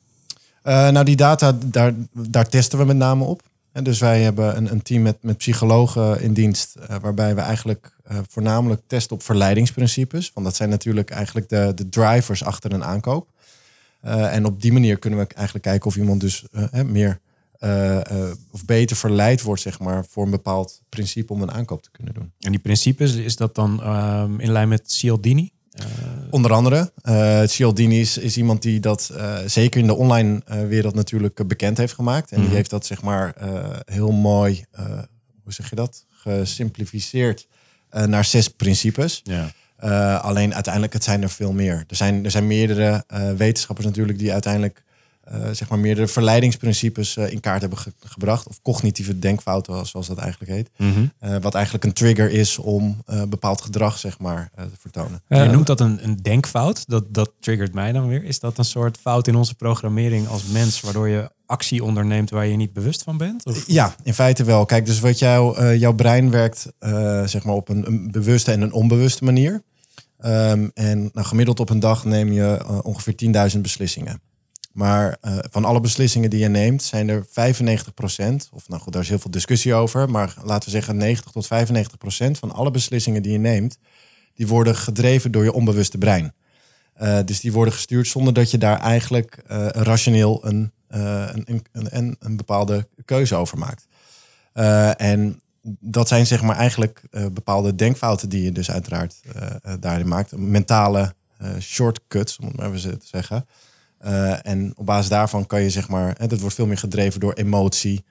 Uh, 0.65 0.89
nou, 0.89 1.05
die 1.05 1.17
data, 1.17 1.59
daar, 1.65 1.93
daar 2.13 2.49
testen 2.49 2.79
we 2.79 2.85
met 2.85 2.97
name 2.97 3.25
op. 3.25 3.43
En 3.73 3.85
dus 3.85 3.99
wij 3.99 4.23
hebben 4.23 4.57
een, 4.57 4.71
een 4.71 4.83
team 4.83 5.03
met, 5.03 5.17
met 5.21 5.37
psychologen 5.37 6.21
in 6.21 6.33
dienst, 6.33 6.77
uh, 6.91 6.97
waarbij 7.01 7.35
we 7.35 7.41
eigenlijk 7.41 7.97
uh, 8.11 8.19
voornamelijk 8.29 8.83
testen 8.87 9.17
op 9.17 9.23
verleidingsprincipes. 9.23 10.31
Want 10.35 10.47
dat 10.47 10.57
zijn 10.57 10.69
natuurlijk 10.69 11.11
eigenlijk 11.11 11.49
de, 11.49 11.73
de 11.75 11.89
drivers 11.89 12.45
achter 12.45 12.73
een 12.73 12.85
aankoop. 12.85 13.29
Uh, 14.05 14.35
en 14.35 14.45
op 14.45 14.63
die 14.63 14.73
manier 14.73 14.99
kunnen 14.99 15.19
we 15.19 15.27
eigenlijk 15.35 15.65
kijken 15.65 15.87
of 15.87 15.97
iemand 15.97 16.21
dus 16.21 16.45
meer 16.87 17.21
uh, 17.61 17.95
uh, 17.95 18.31
of 18.51 18.65
beter 18.65 18.97
verleid 18.97 19.43
wordt, 19.43 19.63
zeg 19.63 19.79
maar, 19.79 20.05
voor 20.09 20.25
een 20.25 20.31
bepaald 20.31 20.83
principe 20.89 21.33
om 21.33 21.43
een 21.43 21.53
aankoop 21.53 21.83
te 21.83 21.91
kunnen 21.91 22.15
doen. 22.15 22.33
En 22.41 22.51
die 22.51 22.61
principes, 22.61 23.15
is 23.15 23.37
dat 23.37 23.55
dan 23.55 23.81
uh, 23.83 24.25
in 24.39 24.53
lijn 24.53 24.69
met 24.69 24.93
Cialdini? 24.93 25.53
Onder 26.31 26.53
andere. 26.53 26.93
Cialdini 27.47 28.01
is, 28.01 28.19
is 28.19 28.37
iemand 28.37 28.63
die 28.63 28.81
dat 28.81 29.13
zeker 29.47 29.81
in 29.81 29.87
de 29.87 29.95
online 29.95 30.43
wereld 30.69 30.95
natuurlijk 30.95 31.47
bekend 31.47 31.77
heeft 31.77 31.95
gemaakt. 31.95 32.31
En 32.31 32.37
mm 32.37 32.41
-hmm. 32.41 32.49
die 32.49 32.57
heeft 32.57 32.71
dat, 32.71 32.87
zeg 32.87 33.03
maar, 33.03 33.35
heel 33.85 34.13
mooi, 34.13 34.65
hoe 35.43 35.53
zeg 35.53 35.71
je 35.71 35.77
dat, 35.77 36.07
gesimplificeerd 36.11 37.49
naar 37.91 38.25
zes 38.25 38.49
principes. 38.49 39.21
Ja. 39.25 39.53
Uh, 39.85 40.25
alleen 40.25 40.55
uiteindelijk, 40.55 40.93
het 40.93 41.05
zijn 41.05 41.23
er 41.23 41.31
veel 41.31 41.53
meer. 41.53 41.85
Er 41.89 41.97
zijn, 41.97 42.25
er 42.25 42.31
zijn 42.31 42.47
meerdere 42.47 43.05
uh, 43.15 43.31
wetenschappers 43.33 43.87
natuurlijk 43.87 44.19
die 44.19 44.33
uiteindelijk 44.33 44.83
uh, 45.33 45.51
zeg 45.53 45.69
maar 45.69 45.79
meerdere 45.79 46.07
verleidingsprincipes 46.07 47.17
in 47.17 47.41
kaart 47.41 47.61
hebben 47.61 47.79
ge 47.79 47.93
gebracht. 47.99 48.49
Of 48.49 48.63
cognitieve 48.63 49.19
denkfouten, 49.19 49.87
zoals 49.87 50.07
dat 50.07 50.19
eigenlijk 50.19 50.51
heet. 50.51 50.71
Mm 50.77 50.93
-hmm. 50.93 51.41
wat 51.41 51.55
eigenlijk 51.55 51.85
een 51.85 51.93
trigger 51.93 52.31
is 52.31 52.59
om 52.59 53.03
bepaald 53.29 53.61
gedrag 53.63 53.99
zeg 53.99 54.19
maar, 54.19 54.51
te 54.57 54.77
vertonen. 54.79 55.23
Je 55.29 55.45
noemt 55.45 55.67
dat 55.67 55.81
een, 55.81 56.05
een 56.05 56.17
denkfout. 56.23 56.85
Dat, 56.89 57.15
dat 57.15 57.33
triggert 57.41 57.75
mij 57.75 57.93
dan 57.93 58.09
weer. 58.09 58.25
Is 58.25 58.41
dat 58.41 58.59
een 58.59 58.65
soort 58.65 58.99
fout 59.01 59.27
in 59.27 59.35
onze 59.35 59.55
programmering 59.55 60.29
als 60.29 60.45
mens, 60.45 60.81
waardoor 60.81 61.09
je 61.09 61.31
actie 61.47 61.85
onderneemt 61.85 62.31
waar 62.31 62.47
je 62.47 62.57
niet 62.57 62.73
bewust 62.73 63.03
van 63.03 63.17
bent? 63.17 63.47
Of? 63.47 63.65
Ja, 63.67 63.95
in 64.03 64.15
feite 64.15 64.45
wel. 64.45 64.65
Kijk, 64.65 64.87
dus 64.87 65.01
wat 65.01 65.19
jou, 65.19 65.61
uh, 65.61 65.79
jouw 65.79 65.93
brein 65.93 66.31
werkt 66.31 66.67
uh, 66.81 67.27
zeg 67.27 67.45
maar 67.45 67.55
op 67.55 67.69
een, 67.69 67.87
een, 67.87 68.11
bewuste 68.11 68.53
en 68.53 68.61
een 68.61 68.73
onbewuste 68.73 69.25
manier. 69.25 69.63
Um, 70.27 70.71
en 70.75 71.11
nou, 71.13 71.27
gemiddeld 71.27 71.61
op 71.61 71.71
een 71.71 71.81
dag 71.81 72.05
neem 72.05 72.33
je 72.33 72.59
uh, 72.63 72.79
ongeveer 72.83 73.53
10.000 73.55 73.61
beslissingen. 73.61 74.21
Maar 74.73 75.17
van 75.51 75.65
alle 75.65 75.81
beslissingen 75.81 76.31
die 76.31 76.41
je 76.41 76.49
neemt, 76.49 76.83
zijn 76.83 77.09
er 77.09 77.27
95%, 77.27 77.31
of 78.53 78.69
nou 78.69 78.81
goed, 78.83 78.93
daar 78.93 79.03
is 79.03 79.09
heel 79.09 79.19
veel 79.19 79.31
discussie 79.31 79.75
over, 79.75 80.11
maar 80.11 80.35
laten 80.43 80.65
we 80.65 80.71
zeggen 80.71 80.97
90 80.97 81.33
tot 81.33 81.49
95% 81.49 82.31
van 82.31 82.53
alle 82.53 82.71
beslissingen 82.71 83.23
die 83.23 83.33
je 83.33 83.39
neemt, 83.39 83.79
die 84.35 84.47
worden 84.47 84.77
gedreven 84.77 85.33
door 85.33 85.45
je 85.45 85.53
onbewuste 85.53 85.99
brein. 85.99 86.35
Uh, 87.03 87.19
dus 87.25 87.41
die 87.41 87.53
worden 87.53 87.75
gestuurd 87.75 88.07
zonder 88.07 88.33
dat 88.33 88.51
je 88.51 88.59
daar 88.59 88.81
eigenlijk 88.81 89.43
rationeel 89.73 90.47
een, 90.47 90.73
een, 90.89 91.63
een, 91.73 92.17
een, 92.19 92.37
bepaalde 92.37 92.89
keuze 93.05 93.35
over 93.35 93.59
maakt. 93.59 93.87
en 94.97 95.41
dat 95.81 96.09
zijn 96.09 96.27
zeg 96.27 96.43
maar 96.43 96.57
eigenlijk 96.57 97.03
bepaalde 97.33 97.75
denkfouten 97.75 98.29
die 98.29 98.43
je 98.43 98.53
dus 98.53 98.71
uiteraard 98.71 99.21
daarin 99.81 100.09
maakt. 100.09 100.37
Mentale 100.37 101.15
shortcuts, 101.61 102.39
om 102.39 102.47
het 102.47 102.57
maar 102.57 102.73
even 102.73 102.99
te 102.99 103.07
zeggen. 103.07 103.47
en 104.43 104.73
op 104.77 104.87
basis 104.87 105.09
daarvan 105.09 105.47
kan 105.47 105.63
je 105.63 105.71
zeg 105.71 105.89
maar, 105.89 106.15
het 106.19 106.41
wordt 106.41 106.55
veel 106.55 106.67
meer 106.67 106.79
gedreven 106.79 107.21
door 107.21 107.33
emotie. 107.33 108.05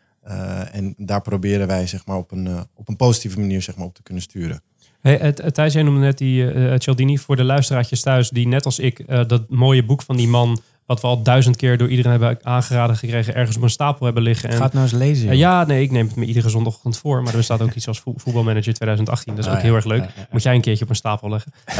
en 0.71 0.93
daar 0.97 1.21
proberen 1.21 1.67
wij 1.67 1.87
zeg 1.87 2.05
maar 2.05 2.17
op 2.17 2.31
een, 2.31 2.67
op 2.73 2.89
een 2.89 2.95
positieve 2.95 3.39
manier 3.39 3.61
zeg 3.61 3.75
maar 3.75 3.85
op 3.85 3.95
te 3.95 4.03
kunnen 4.03 4.23
sturen. 4.23 4.61
Hey, 5.01 5.33
Thijs, 5.33 5.73
jij 5.73 5.83
noemde 5.83 5.99
net 5.99 6.17
die 6.17 6.53
uh, 6.53 6.73
Cialdini 6.77 7.17
voor 7.17 7.35
de 7.35 7.43
luisteraartjes 7.43 8.01
thuis, 8.01 8.29
die 8.29 8.47
net 8.47 8.65
als 8.65 8.79
ik 8.79 9.07
dat 9.07 9.49
mooie 9.49 9.85
boek 9.85 10.01
van 10.01 10.17
die 10.17 10.27
man, 10.27 10.61
wat 10.85 11.01
we 11.01 11.07
al 11.07 11.21
duizend 11.23 11.55
keer 11.55 11.77
door 11.77 11.89
iedereen 11.89 12.11
hebben 12.11 12.37
aangeraden 12.41 12.95
gekregen, 12.95 13.35
ergens 13.35 13.57
op 13.57 13.63
een 13.63 13.69
stapel 13.69 14.05
hebben 14.05 14.23
liggen. 14.23 14.49
En, 14.49 14.57
Gaat 14.57 14.73
nou 14.73 14.83
eens 14.85 14.93
lezen. 14.93 15.27
Uh, 15.29 15.33
ja, 15.35 15.65
nee, 15.65 15.81
ik 15.83 15.91
neem 15.91 16.07
het 16.07 16.15
me 16.15 16.25
iedere 16.25 16.49
zondagochtend 16.49 16.97
voor, 16.97 17.23
maar 17.23 17.35
er 17.35 17.43
staat 17.43 17.61
ook 17.61 17.73
iets 17.73 17.87
als 17.87 17.99
vo 17.99 18.13
voetbalmanager 18.17 18.73
2018. 18.73 19.35
Dat 19.35 19.45
is 19.45 19.51
Ah, 19.51 19.57
ook 19.57 19.63
heel 19.63 19.75
erg 19.75 19.85
leuk. 19.85 19.99
ja, 20.01 20.09
ja. 20.15 20.27
Moet 20.31 20.43
jij 20.43 20.55
een 20.55 20.61
keertje 20.61 20.83
op 20.83 20.89
een 20.89 20.95
stapel 20.95 21.29
leggen. 21.29 21.51
Uh, 21.69 21.75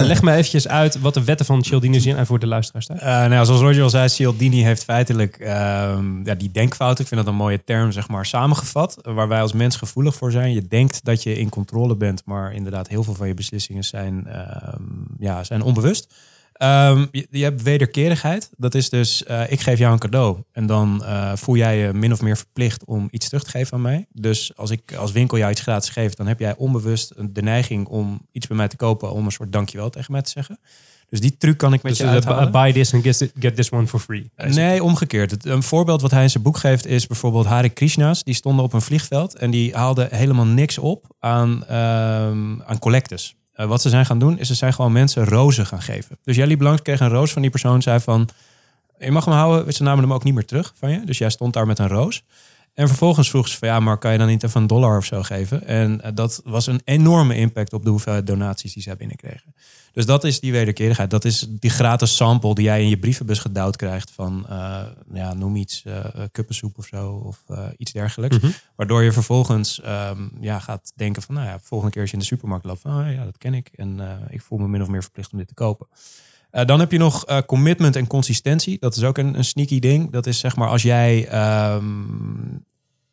leg 0.00 0.22
me 0.22 0.32
eventjes 0.32 0.68
uit 0.68 1.00
wat 1.00 1.14
de 1.14 1.24
wetten 1.24 1.46
van 1.46 1.64
Cialdini 1.64 2.00
zijn 2.00 2.16
en 2.16 2.26
voor 2.26 2.38
de 2.38 2.46
luisteraars 2.46 2.86
nou, 2.86 3.32
ja, 3.32 3.44
zoals 3.44 3.60
Roger 3.60 3.82
al 3.82 3.90
zei, 3.90 4.08
Cialdini 4.08 4.62
heeft 4.62 4.84
feitelijk 4.84 5.36
ehm, 5.36 6.26
ja, 6.26 6.34
die 6.34 6.50
denkfout, 6.50 6.98
ik 6.98 7.06
vind 7.06 7.20
dat 7.20 7.28
een 7.30 7.38
mooie 7.38 7.64
term, 7.64 7.92
zeg 7.92 8.08
maar, 8.08 8.26
samengevat, 8.26 8.98
waar 9.02 9.28
wij 9.28 9.40
als 9.40 9.52
mens 9.52 9.76
gevoelig 9.76 10.14
voor 10.14 10.30
zijn. 10.30 10.52
Je 10.52 10.66
denkt 10.68 11.04
dat 11.04 11.22
je 11.22 11.38
in 11.38 11.48
controle 11.48 11.96
bent, 11.96 12.22
maar 12.24 12.52
inderdaad 12.52 12.88
heel 12.88 13.02
veel 13.02 13.14
van 13.14 13.26
je 13.28 13.34
beslissingen 13.34 13.84
zijn, 13.84 14.26
ehm, 14.26 14.82
ja, 15.18 15.44
zijn 15.44 15.62
onbewust. 15.62 16.14
Ehm, 16.54 17.06
je, 17.10 17.26
je 17.30 17.42
hebt 17.42 17.62
wederkerigheid. 17.62 18.50
Dat 18.56 18.74
is 18.74 18.88
dus, 18.88 19.24
eh, 19.24 19.50
ik 19.52 19.60
geef 19.60 19.78
jou 19.78 19.92
een 19.92 19.98
cadeau. 19.98 20.42
En 20.52 20.66
dan 20.66 21.04
eh, 21.04 21.32
voel 21.34 21.56
jij 21.56 21.78
je 21.78 21.92
min 21.92 22.12
of 22.12 22.22
meer 22.22 22.36
verplicht 22.36 22.84
om 22.84 23.08
iets 23.10 23.26
terug 23.26 23.44
te 23.44 23.50
geven 23.50 23.72
aan 23.72 23.82
mij. 23.82 24.06
Dus 24.12 24.56
als 24.56 24.70
ik 24.70 24.94
als 24.94 25.12
winkel 25.12 25.38
jou 25.38 25.50
iets 25.50 25.60
gratis 25.60 25.88
geef, 25.88 26.14
dan 26.14 26.26
heb 26.26 26.38
jij 26.38 26.56
onbewust 26.56 27.12
de 27.34 27.42
neiging 27.42 27.86
om 27.86 28.26
iets 28.32 28.46
bij 28.46 28.56
mij 28.56 28.68
te 28.68 28.76
kopen 28.76 29.12
om 29.12 29.24
een 29.24 29.32
soort 29.32 29.52
dankjewel 29.52 29.90
tegen 29.90 30.12
mij 30.12 30.22
te 30.22 30.30
zeggen. 30.30 30.58
Dus 31.08 31.20
die 31.20 31.36
truc 31.36 31.58
kan 31.58 31.72
ik 31.72 31.82
met 31.82 31.92
Dus 31.92 32.00
je 32.00 32.06
uithalen. 32.06 32.52
buy 32.52 32.72
this 32.72 32.94
and 32.94 33.02
get 33.38 33.56
this, 33.56 33.70
one 33.70 33.86
for 33.86 34.00
free. 34.00 34.30
Nee, 34.36 34.82
omgekeerd. 34.82 35.44
Een 35.44 35.62
voorbeeld 35.62 36.00
wat 36.00 36.10
hij 36.10 36.22
in 36.22 36.30
zijn 36.30 36.42
boek 36.42 36.56
geeft 36.56 36.86
is 36.86 37.06
bijvoorbeeld 37.06 37.46
Hare 37.46 37.68
Krishna's. 37.68 38.24
Die 38.24 38.34
stonden 38.34 38.64
op 38.64 38.72
een 38.72 38.80
vliegveld 38.82 39.34
en 39.34 39.50
die 39.50 39.74
haalden 39.76 40.14
helemaal 40.14 40.46
niks 40.46 40.78
op 40.78 41.06
aan, 41.18 41.66
ehm 41.66 42.62
aan 42.62 42.78
collectes. 42.78 43.36
Eh, 43.54 43.66
wat 43.66 43.82
ze 43.82 43.88
zijn 43.88 44.06
gaan 44.06 44.18
doen, 44.18 44.38
is 44.38 44.46
ze 44.46 44.54
zijn 44.54 44.72
gewoon 44.72 44.92
mensen 44.92 45.24
rozen 45.24 45.66
gaan 45.66 45.82
geven. 45.82 46.18
Dus 46.24 46.36
jij 46.36 46.46
liep 46.46 46.60
langs, 46.60 46.82
kreeg 46.82 47.00
een 47.00 47.08
roos 47.08 47.32
van 47.32 47.42
die 47.42 47.50
persoon, 47.50 47.82
zei 47.82 48.00
van... 48.00 48.28
Je 48.98 49.10
mag 49.10 49.24
hem 49.24 49.34
houden, 49.34 49.72
ze 49.72 49.82
namen 49.82 50.02
hem 50.02 50.12
ook 50.12 50.24
niet 50.24 50.34
meer 50.34 50.44
terug 50.44 50.72
van 50.78 50.90
je. 50.90 51.04
Dus 51.04 51.18
jij 51.18 51.30
stond 51.30 51.52
daar 51.52 51.66
met 51.66 51.78
een 51.78 51.88
roos. 51.88 52.22
En 52.74 52.88
vervolgens 52.88 53.30
vroeg 53.30 53.48
ze 53.48 53.58
van 53.58 53.68
ja, 53.68 53.80
maar 53.80 53.98
kan 53.98 54.12
je 54.12 54.18
dan 54.18 54.26
niet 54.26 54.42
even 54.42 54.60
een 54.60 54.66
dollar 54.66 54.96
of 54.96 55.04
zo 55.04 55.22
geven? 55.22 55.66
En 55.66 56.00
eh, 56.00 56.10
dat 56.14 56.40
was 56.44 56.66
een 56.66 56.80
enorme 56.84 57.34
impact 57.34 57.72
op 57.72 57.84
de 57.84 57.90
hoeveelheid 57.90 58.26
donaties 58.26 58.72
die 58.72 58.82
zij 58.82 58.96
binnenkregen. 58.96 59.54
Dus 59.92 60.06
dat 60.06 60.24
is 60.24 60.40
die 60.40 60.52
wederkerigheid. 60.52 61.10
Dat 61.10 61.24
is 61.24 61.46
die 61.48 61.70
gratis 61.70 62.16
sample 62.16 62.54
die 62.54 62.64
jij 62.64 62.82
in 62.82 62.88
je 62.88 62.98
brievenbus 62.98 63.38
gedouwd 63.38 63.76
krijgt 63.76 64.10
van, 64.10 64.46
eh, 64.48 64.82
ja, 65.12 65.34
noem 65.34 65.56
iets, 65.56 65.84
eh 65.84 66.04
kuppensoep 66.32 66.78
of 66.78 66.86
zo, 66.86 67.10
of 67.10 67.44
iets 67.76 67.92
dergelijks. 67.92 68.38
Mhm. 68.38 68.50
Waardoor 68.76 69.02
je 69.02 69.12
vervolgens 69.12 69.80
ehm, 69.80 70.28
ja, 70.40 70.58
gaat 70.58 70.92
denken 70.94 71.22
van, 71.22 71.34
nou 71.34 71.46
ja, 71.46 71.58
volgende 71.62 71.92
keer 71.92 72.02
als 72.02 72.10
je 72.10 72.16
in 72.16 72.22
de 72.22 72.28
supermarkt 72.28 72.64
loopt, 72.64 72.80
van, 72.80 73.00
oh 73.00 73.12
ja, 73.12 73.24
dat 73.24 73.38
ken 73.38 73.54
ik. 73.54 73.70
En 73.74 74.00
ik 74.28 74.42
voel 74.42 74.58
me 74.58 74.68
min 74.68 74.82
of 74.82 74.88
meer 74.88 75.02
verplicht 75.02 75.32
om 75.32 75.38
dit 75.38 75.48
te 75.48 75.54
kopen. 75.54 75.86
Eh, 76.54 76.64
dan 76.64 76.80
heb 76.80 76.92
je 76.92 76.98
nog 76.98 77.26
eh, 77.26 77.38
commitment 77.46 77.96
en 77.96 78.06
consistentie. 78.06 78.78
Dat 78.78 78.96
is 78.96 79.04
ook 79.04 79.18
een, 79.18 79.38
een 79.38 79.44
sneaky 79.44 79.78
ding. 79.78 80.10
Dat 80.10 80.26
is 80.26 80.38
zeg 80.38 80.56
maar 80.56 80.68
als 80.68 80.82
jij. 80.82 81.28
ehm, 81.28 82.02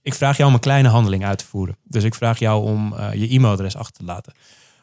ik 0.02 0.14
vraag 0.14 0.38
jou 0.38 0.50
om 0.50 0.56
een 0.56 0.62
kleine 0.62 0.88
handeling 0.88 1.26
uit 1.26 1.38
te 1.38 1.46
voeren. 1.46 1.78
Dus 1.84 2.04
ik 2.04 2.16
vraag 2.16 2.40
jou 2.40 2.64
om 2.64 2.94
eh, 2.94 3.14
je 3.14 3.28
e-mailadres 3.30 3.76
achter 3.76 3.94
te 3.94 4.06
laten. 4.06 4.34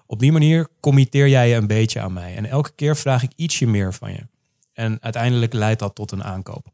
Op 0.07 0.19
die 0.19 0.33
manier 0.33 0.69
committeer 0.81 1.29
jij 1.29 1.49
je 1.49 1.55
een 1.55 1.67
beetje 1.67 2.01
aan 2.01 2.13
mij. 2.13 2.37
En 2.37 2.47
elke 2.47 2.71
keer 2.75 2.97
vraag 2.97 3.23
ik 3.23 3.33
ietsje 3.37 3.67
meer 3.67 3.95
van 3.95 4.13
je. 4.13 4.27
En 4.73 4.99
uiteindelijk 5.01 5.53
leidt 5.53 5.81
dat 5.81 5.95
tot 5.95 6.13
een 6.13 6.25
aankoop. 6.25 6.67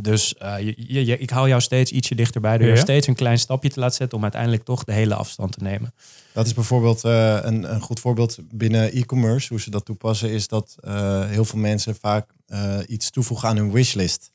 Dus 0.00 0.34
eh, 0.34 0.58
je, 0.58 1.04
je, 1.06 1.18
ik 1.18 1.30
haal 1.30 1.48
jou 1.48 1.60
steeds 1.60 1.90
ietsje 1.92 2.14
dichterbij. 2.14 2.58
Door 2.58 2.66
Ja. 2.66 2.72
je 2.74 2.80
steeds 2.80 3.06
een 3.06 3.14
klein 3.14 3.38
stapje 3.38 3.68
te 3.70 3.80
laten 3.80 3.96
zetten 3.96 4.16
om 4.16 4.22
uiteindelijk 4.22 4.64
toch 4.64 4.84
de 4.84 4.92
hele 4.92 5.14
afstand 5.14 5.52
te 5.52 5.62
nemen. 5.62 5.94
Dat 6.32 6.46
is 6.46 6.54
bijvoorbeeld 6.54 7.04
eh, 7.04 7.38
een, 7.42 7.72
een 7.74 7.80
goed 7.80 8.00
voorbeeld 8.00 8.38
binnen 8.52 8.92
e-commerce. 8.92 9.48
Hoe 9.48 9.60
ze 9.60 9.70
dat 9.70 9.84
toepassen 9.84 10.30
is 10.30 10.48
dat 10.48 10.76
eh, 10.80 11.24
heel 11.26 11.44
veel 11.44 11.58
mensen 11.58 11.96
vaak 12.00 12.30
eh, 12.46 12.78
iets 12.86 13.10
toevoegen 13.10 13.48
aan 13.48 13.56
hun 13.56 13.72
wishlist. 13.72 14.32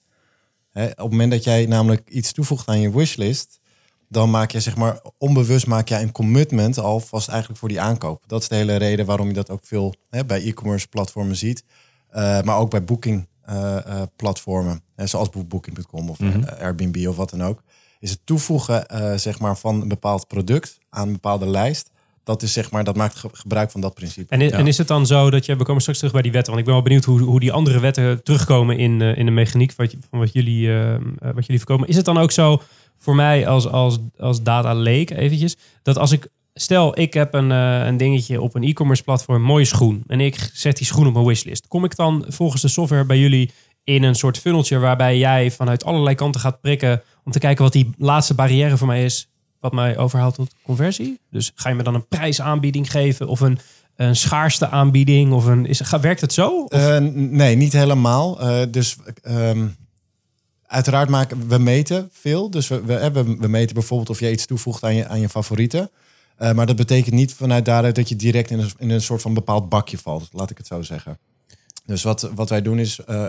Hè, 0.72 0.86
op 0.86 0.98
het 0.98 1.10
moment 1.12 1.32
dat 1.32 1.44
jij 1.44 1.66
namelijk 1.66 2.10
iets 2.10 2.32
toevoegt 2.32 2.68
aan 2.68 2.80
je 2.80 2.92
wishlist, 2.92 3.60
dan 4.10 4.30
maak 4.30 4.52
je 4.52 4.60
zeg 4.60 4.76
maar 4.76 5.00
onbewust 5.18 5.68
maak 5.68 5.88
jij 5.88 6.02
een 6.02 6.12
commitment 6.12 6.78
alvast 6.80 7.28
eigenlijk 7.28 7.60
voor 7.60 7.70
die 7.70 7.82
aankoop. 7.82 8.24
Dat 8.28 8.42
is 8.42 8.48
de 8.48 8.56
hele 8.56 8.76
reden 8.76 9.06
waarom 9.06 9.28
je 9.28 9.34
dat 9.34 9.50
ook 9.50 9.66
veel 9.66 9.94
hè, 10.10 10.26
bij 10.26 10.44
e-commerce 10.46 10.88
platformen 10.88 11.36
ziet, 11.36 11.64
Eh, 12.10 12.42
maar 12.42 12.58
ook 12.58 12.70
bij 12.70 12.84
booking 12.84 13.28
platformen, 14.16 14.82
hè, 14.96 15.08
zoals 15.08 15.30
Bo- 15.30 15.44
booking.com 15.44 16.10
of 16.10 16.20
Mhm. 16.20 16.44
eh, 16.44 16.62
Airbnb 16.64 17.08
of 17.08 17.16
wat 17.16 17.30
dan 17.30 17.44
ook. 17.44 17.64
Is 18.00 18.10
het 18.10 18.20
toevoegen 18.24 18.88
eh, 18.88 19.14
zeg 19.18 19.40
maar 19.40 19.58
van 19.58 19.82
een 19.82 19.88
bepaald 19.88 20.28
product 20.28 20.80
aan 20.90 21.08
een 21.08 21.14
bepaalde 21.14 21.48
lijst. 21.48 21.90
Dat 22.24 22.42
is 22.42 22.54
zeg 22.54 22.72
maar 22.72 22.84
dat 22.84 22.96
maakt 22.96 23.16
ge- 23.16 23.30
gebruik 23.32 23.72
van 23.72 23.82
dat 23.82 23.94
principe. 23.94 24.34
En, 24.34 24.42
i- 24.42 24.44
Ja. 24.48 24.52
en 24.58 24.68
is 24.68 24.78
het 24.78 24.88
dan 24.88 25.06
zo 25.06 25.30
dat 25.30 25.46
je, 25.46 25.56
we 25.56 25.64
komen 25.64 25.80
straks 25.82 25.98
terug 26.00 26.14
bij 26.14 26.22
die 26.24 26.32
wetten, 26.32 26.54
want 26.54 26.60
ik 26.60 26.66
ben 26.72 26.76
wel 26.82 26.88
benieuwd 26.90 27.06
hoe, 27.06 27.20
hoe 27.22 27.40
die 27.40 27.52
andere 27.52 27.80
wetten 27.80 28.24
terugkomen 28.24 28.78
in, 28.78 29.02
eh, 29.02 29.18
in 29.18 29.26
de 29.26 29.32
mechaniek 29.32 29.74
wat, 29.76 29.96
van 30.10 30.20
wat 30.20 30.34
jullie, 30.34 30.68
eh, 30.68 30.94
eh, 30.94 31.00
wat 31.20 31.46
jullie 31.46 31.58
voorkomen. 31.58 31.88
Is 31.88 31.96
het 31.96 32.06
dan 32.06 32.18
ook 32.18 32.32
zo 32.32 32.62
voor 32.98 33.16
mij 33.16 33.48
als, 33.48 33.68
als, 33.68 33.98
als 34.18 34.44
data 34.44 34.74
leek 34.74 35.10
eventjes, 35.10 35.56
dat 35.84 35.98
als 35.98 36.12
ik, 36.12 36.28
stel 36.62 37.00
ik 37.00 37.14
heb 37.14 37.34
een, 37.34 37.52
eh, 37.52 37.86
een 37.86 37.98
dingetje 37.98 38.42
op 38.42 38.56
een 38.56 38.64
e-commerce 38.64 39.04
platform, 39.04 39.42
mooie 39.42 39.66
schoen, 39.66 40.04
en 40.08 40.20
ik 40.20 40.50
zet 40.54 40.78
die 40.78 40.86
schoen 40.86 41.08
op 41.08 41.14
mijn 41.14 41.26
wishlist. 41.26 41.68
Kom 41.68 41.84
ik 41.84 41.96
dan 41.96 42.26
volgens 42.28 42.62
de 42.62 42.68
software 42.68 43.06
bij 43.06 43.18
jullie 43.18 43.52
in 43.84 44.04
een 44.04 44.16
soort 44.16 44.38
funneltje 44.38 44.78
waarbij 44.78 45.18
jij 45.18 45.52
vanuit 45.52 45.84
allerlei 45.84 46.16
kanten 46.16 46.42
gaat 46.42 46.62
prikken 46.62 47.02
om 47.24 47.32
te 47.32 47.40
kijken 47.40 47.64
wat 47.64 47.74
die 47.74 47.90
laatste 47.98 48.34
barrière 48.34 48.78
voor 48.78 48.88
mij 48.88 49.06
is, 49.06 49.30
wat 49.60 49.72
mij 49.72 49.98
overhaalt 49.98 50.36
tot 50.36 50.54
conversie? 50.64 51.20
Dus 51.30 51.52
ga 51.56 51.70
je 51.70 51.76
me 51.76 51.84
dan 51.84 51.96
een 51.96 52.08
prijsaanbieding 52.08 52.92
geven 52.92 53.28
of 53.28 53.40
een, 53.40 53.60
een 53.96 54.16
schaarste 54.16 54.70
aanbieding? 54.70 55.34
Of 55.34 55.46
een, 55.46 55.66
is, 55.66 55.82
werkt 56.02 56.22
het 56.22 56.34
zo? 56.34 56.66
Eh, 56.66 56.98
nee, 57.14 57.56
niet 57.56 57.74
helemaal. 57.74 58.42
Eh, 58.42 58.62
dus 58.70 58.96
ehm, 59.22 59.68
uiteraard 60.66 61.10
maken 61.10 61.48
we 61.48 61.58
meten 61.58 62.10
veel. 62.12 62.50
Dus 62.50 62.68
we, 62.68 62.82
we, 62.82 62.94
hebben, 62.94 63.40
we 63.40 63.48
meten 63.48 63.74
bijvoorbeeld 63.74 64.10
of 64.10 64.20
je 64.20 64.32
iets 64.32 64.46
toevoegt 64.46 64.84
aan 64.84 64.96
je, 64.96 65.08
aan 65.08 65.20
je 65.20 65.30
favorieten. 65.30 65.90
Eh, 66.42 66.54
maar 66.54 66.66
dat 66.66 66.76
betekent 66.76 67.16
niet 67.16 67.34
vanuit 67.34 67.66
daaruit 67.66 67.96
dat 67.96 68.10
je 68.10 68.16
direct 68.16 68.50
in 68.50 68.60
een, 68.60 68.72
in 68.78 68.90
een 68.90 69.02
soort 69.02 69.22
van 69.22 69.34
bepaald 69.34 69.70
bakje 69.70 69.98
valt. 69.98 70.30
Laat 70.32 70.50
ik 70.50 70.58
het 70.58 70.68
zo 70.68 70.82
zeggen. 70.82 71.20
Dus 71.86 72.04
wat, 72.04 72.22
wat 72.36 72.50
wij 72.50 72.62
doen 72.62 72.80
is, 72.80 73.00
eh, 73.00 73.26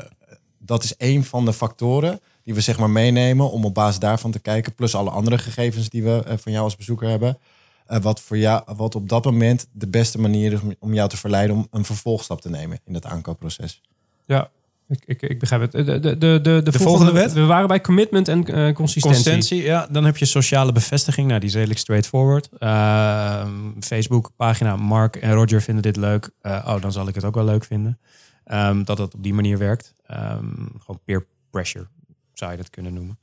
dat 0.59 0.85
is 0.85 0.95
een 0.99 1.25
van 1.25 1.45
de 1.45 1.53
factoren 1.53 2.21
die 2.45 2.55
we 2.55 2.61
zeg 2.61 2.79
maar 2.79 2.91
meenemen 2.91 3.51
om 3.51 3.65
op 3.65 3.75
basis 3.75 3.99
daarvan 3.99 4.31
te 4.31 4.39
kijken. 4.39 4.75
Plus 4.75 4.95
alle 4.95 5.11
andere 5.11 5.39
gegevens 5.39 5.89
die 5.89 6.03
we 6.03 6.23
eh, 6.27 6.37
van 6.39 6.53
jou 6.53 6.65
als 6.65 6.77
bezoeker 6.77 7.09
hebben. 7.09 7.39
Wat, 7.87 8.21
voor 8.21 8.39
jou, 8.39 8.63
wat 8.77 8.95
op 8.95 9.09
dat 9.09 9.25
moment 9.25 9.67
de 9.73 9.89
beste 9.89 10.21
manier 10.21 10.53
is 10.53 10.61
om, 10.61 10.75
om 10.79 10.95
jou 10.95 11.09
te 11.09 11.17
verleiden 11.17 11.57
om 11.57 11.67
een 11.71 11.85
vervolgstap 11.85 12.41
te 12.41 12.51
nemen 12.51 12.81
in 12.85 12.95
het 12.95 13.05
aankoopproces. 13.05 13.81
ja, 14.27 14.51
ik, 14.93 15.03
ik, 15.05 15.31
ik 15.31 15.39
begrijp 15.39 15.63
het. 15.63 15.73
De, 15.73 15.85
de, 15.85 16.01
de, 16.01 16.17
de, 16.19 16.41
de, 16.43 16.53
volgende, 16.53 16.79
volgende 16.79 17.13
wet? 17.13 17.33
We 17.33 17.45
waren 17.45 17.69
bij 17.69 17.81
commitment 17.81 18.29
en 18.29 18.47
eh, 18.47 18.75
consistentie. 18.75 19.23
Consistentie, 19.23 19.63
ja. 19.63 19.87
Dan 19.91 20.05
heb 20.05 20.17
je 20.17 20.25
sociale 20.25 20.73
bevestiging. 20.73 21.27
Nou, 21.29 21.41
die 21.41 21.49
is 21.49 21.55
redelijk 21.55 21.79
straightforward. 21.81 22.49
Ehm, 22.59 23.51
Facebook, 23.81 24.31
pagina, 24.37 24.77
Mark 24.77 25.17
en 25.17 25.33
Roger 25.33 25.63
vinden 25.63 25.83
dit 25.83 25.97
leuk. 25.97 26.31
Eh, 26.41 26.65
oh, 26.67 26.81
dan 26.81 26.93
zal 26.93 27.09
ik 27.09 27.15
het 27.15 27.25
ook 27.25 27.35
wel 27.35 27.45
leuk 27.45 27.65
vinden. 27.65 27.99
Ehm, 28.45 28.85
dat 28.85 28.99
het 28.99 29.15
op 29.15 29.23
die 29.23 29.35
manier 29.35 29.59
werkt. 29.59 29.95
Ehm, 30.07 30.45
gewoon 30.79 31.01
peer 31.05 31.27
pressure, 31.51 31.87
zou 32.33 32.51
je 32.51 32.57
dat 32.57 32.71
kunnen 32.71 32.95
noemen. 32.95 33.19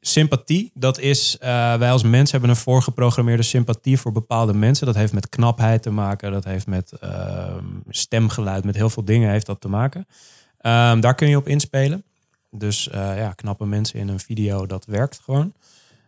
Sympathie, 0.00 0.70
dat 0.74 0.98
is... 0.98 1.38
eh, 1.38 1.74
wij 1.74 1.90
als 1.90 2.02
mens 2.02 2.32
hebben 2.32 2.50
een 2.50 2.56
voorgeprogrammeerde 2.56 3.42
sympathie 3.42 3.98
voor 3.98 4.12
bepaalde 4.12 4.54
mensen. 4.54 4.86
Dat 4.86 4.94
heeft 4.94 5.12
met 5.12 5.28
knapheid 5.28 5.82
te 5.82 5.90
maken. 5.90 6.32
Dat 6.32 6.44
heeft 6.44 6.66
met 6.66 6.92
stemgeluid, 7.88 8.64
met 8.64 8.76
heel 8.76 8.90
veel 8.90 9.04
dingen 9.04 9.30
heeft 9.30 9.46
dat 9.46 9.60
te 9.60 9.68
maken. 9.68 10.06
Ehm, 10.64 11.00
daar 11.00 11.14
kun 11.14 11.28
je 11.28 11.36
op 11.36 11.48
inspelen. 11.48 12.04
Dus 12.50 12.88
eh, 12.88 13.16
ja, 13.16 13.32
knappe 13.32 13.66
mensen 13.66 13.98
in 13.98 14.08
een 14.08 14.20
video, 14.20 14.66
dat 14.66 14.84
werkt 14.86 15.20
gewoon. 15.24 15.54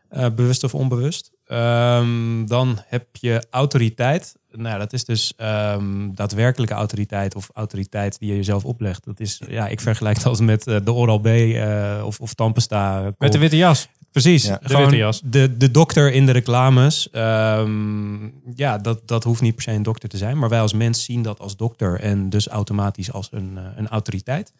Eh, 0.08 0.34
bewust 0.34 0.64
of 0.64 0.74
onbewust. 0.74 1.32
Ehm, 1.46 2.46
dan 2.46 2.78
heb 2.86 3.16
je 3.16 3.46
autoriteit. 3.50 4.36
Nou, 4.56 4.78
dat 4.78 4.92
is 4.92 5.04
dus 5.04 5.32
ehm, 5.36 6.08
daadwerkelijke 6.14 6.74
autoriteit 6.74 7.34
of 7.34 7.48
autoriteit 7.54 8.18
die 8.18 8.28
je 8.30 8.36
jezelf 8.36 8.64
oplegt. 8.64 9.04
Dat 9.04 9.20
is, 9.20 9.40
ja, 9.48 9.68
ik 9.68 9.80
vergelijk 9.80 10.22
dat 10.22 10.40
met 10.40 10.66
eh, 10.66 10.76
de 10.84 10.92
Oral-B 10.92 11.26
eh, 11.26 12.02
of, 12.04 12.20
of 12.20 12.34
Tandpasta. 12.34 13.12
Met 13.18 13.32
de 13.32 13.38
witte 13.38 13.56
jas. 13.56 13.88
Precies, 14.12 14.44
Ja. 14.46 14.58
De 14.62 14.66
gewoon 14.68 14.80
witte 14.82 14.96
jas. 14.96 15.20
De, 15.24 15.56
de 15.56 15.70
dokter 15.70 16.12
in 16.12 16.26
de 16.26 16.32
reclames. 16.32 17.10
ehm, 17.10 18.24
ja, 18.54 18.78
dat, 18.78 19.00
dat 19.08 19.24
hoeft 19.24 19.40
niet 19.40 19.54
per 19.54 19.62
se 19.62 19.70
een 19.70 19.82
dokter 19.82 20.08
te 20.08 20.16
zijn. 20.16 20.38
Maar 20.38 20.48
wij 20.48 20.60
als 20.60 20.72
mens 20.72 21.04
zien 21.04 21.22
dat 21.22 21.38
als 21.40 21.56
dokter 21.56 22.00
en 22.00 22.28
dus 22.30 22.48
automatisch 22.48 23.12
als 23.12 23.28
een, 23.30 23.50
eh, 23.56 23.62
een 23.76 23.88
autoriteit. 23.88 24.52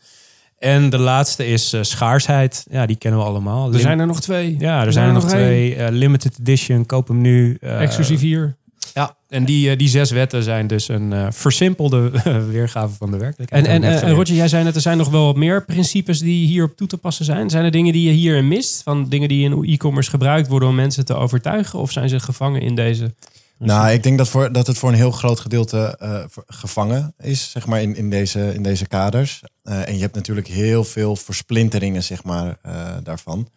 En 0.58 0.90
de 0.90 0.98
laatste 0.98 1.46
is 1.46 1.72
eh, 1.72 1.82
schaarsheid. 1.82 2.66
Ja, 2.70 2.86
die 2.86 2.96
kennen 2.96 3.20
we 3.20 3.26
allemaal. 3.26 3.72
Er 3.72 3.80
zijn 3.80 3.98
er 4.00 4.06
nog 4.06 4.20
twee. 4.20 4.56
ja, 4.58 4.84
er 4.84 4.92
zijn 4.92 5.06
er 5.06 5.12
nog 5.12 5.24
twee. 5.28 5.74
eh, 5.76 5.86
limited 5.90 6.38
edition, 6.40 6.86
koop 6.86 7.08
hem 7.08 7.20
nu. 7.20 7.56
eh, 7.60 7.80
Exclusief 7.80 8.20
hier. 8.20 8.56
Ja, 8.96 9.16
en 9.28 9.44
die, 9.44 9.70
eh, 9.70 9.78
die 9.78 9.88
zes 9.88 10.10
wetten 10.10 10.42
zijn 10.42 10.66
dus 10.66 10.88
een 10.88 11.12
eh, 11.12 11.26
versimpelde 11.30 12.10
weergave 12.50 12.94
van 12.94 13.10
de 13.10 13.16
werkelijkheid. 13.16 13.66
En, 13.66 13.82
en, 13.82 14.02
eh. 14.02 14.10
Roger, 14.10 14.34
jij 14.34 14.48
zei 14.48 14.64
net, 14.64 14.74
er 14.74 14.80
zijn 14.80 14.98
nog 14.98 15.08
wel 15.08 15.24
wat 15.24 15.36
meer 15.36 15.64
principes 15.64 16.18
die 16.18 16.46
hierop 16.46 16.76
toe 16.76 16.86
te 16.86 16.96
passen 16.96 17.24
zijn. 17.24 17.50
Zijn 17.50 17.64
er 17.64 17.70
dingen 17.70 17.92
die 17.92 18.08
je 18.08 18.14
hierin 18.14 18.48
mist? 18.48 18.82
Van 18.82 19.08
dingen 19.08 19.28
die 19.28 19.44
in 19.44 19.64
e-commerce 19.64 20.10
gebruikt 20.10 20.48
worden 20.48 20.68
om 20.68 20.74
mensen 20.74 21.04
te 21.04 21.14
overtuigen? 21.14 21.78
Of 21.78 21.92
zijn 21.92 22.08
ze 22.08 22.20
gevangen 22.20 22.60
in 22.60 22.74
deze? 22.74 23.14
Nou, 23.58 23.90
ik 23.90 24.02
denk 24.02 24.18
dat, 24.18 24.28
voor, 24.28 24.52
dat 24.52 24.66
het 24.66 24.78
voor 24.78 24.88
een 24.88 24.94
heel 24.94 25.10
groot 25.10 25.40
gedeelte 25.40 25.96
eh, 25.98 26.24
gevangen 26.46 27.14
is, 27.18 27.50
zeg 27.50 27.66
maar, 27.66 27.82
in, 27.82 27.96
in, 27.96 28.10
deze, 28.10 28.54
in 28.54 28.62
deze 28.62 28.86
kaders. 28.86 29.42
Eh, 29.62 29.88
en 29.88 29.94
je 29.94 30.00
hebt 30.00 30.14
natuurlijk 30.14 30.46
heel 30.46 30.84
veel 30.84 31.16
versplinteringen, 31.16 32.02
zeg 32.02 32.24
maar, 32.24 32.58
eh, 32.62 32.96
daarvan. 33.02 33.48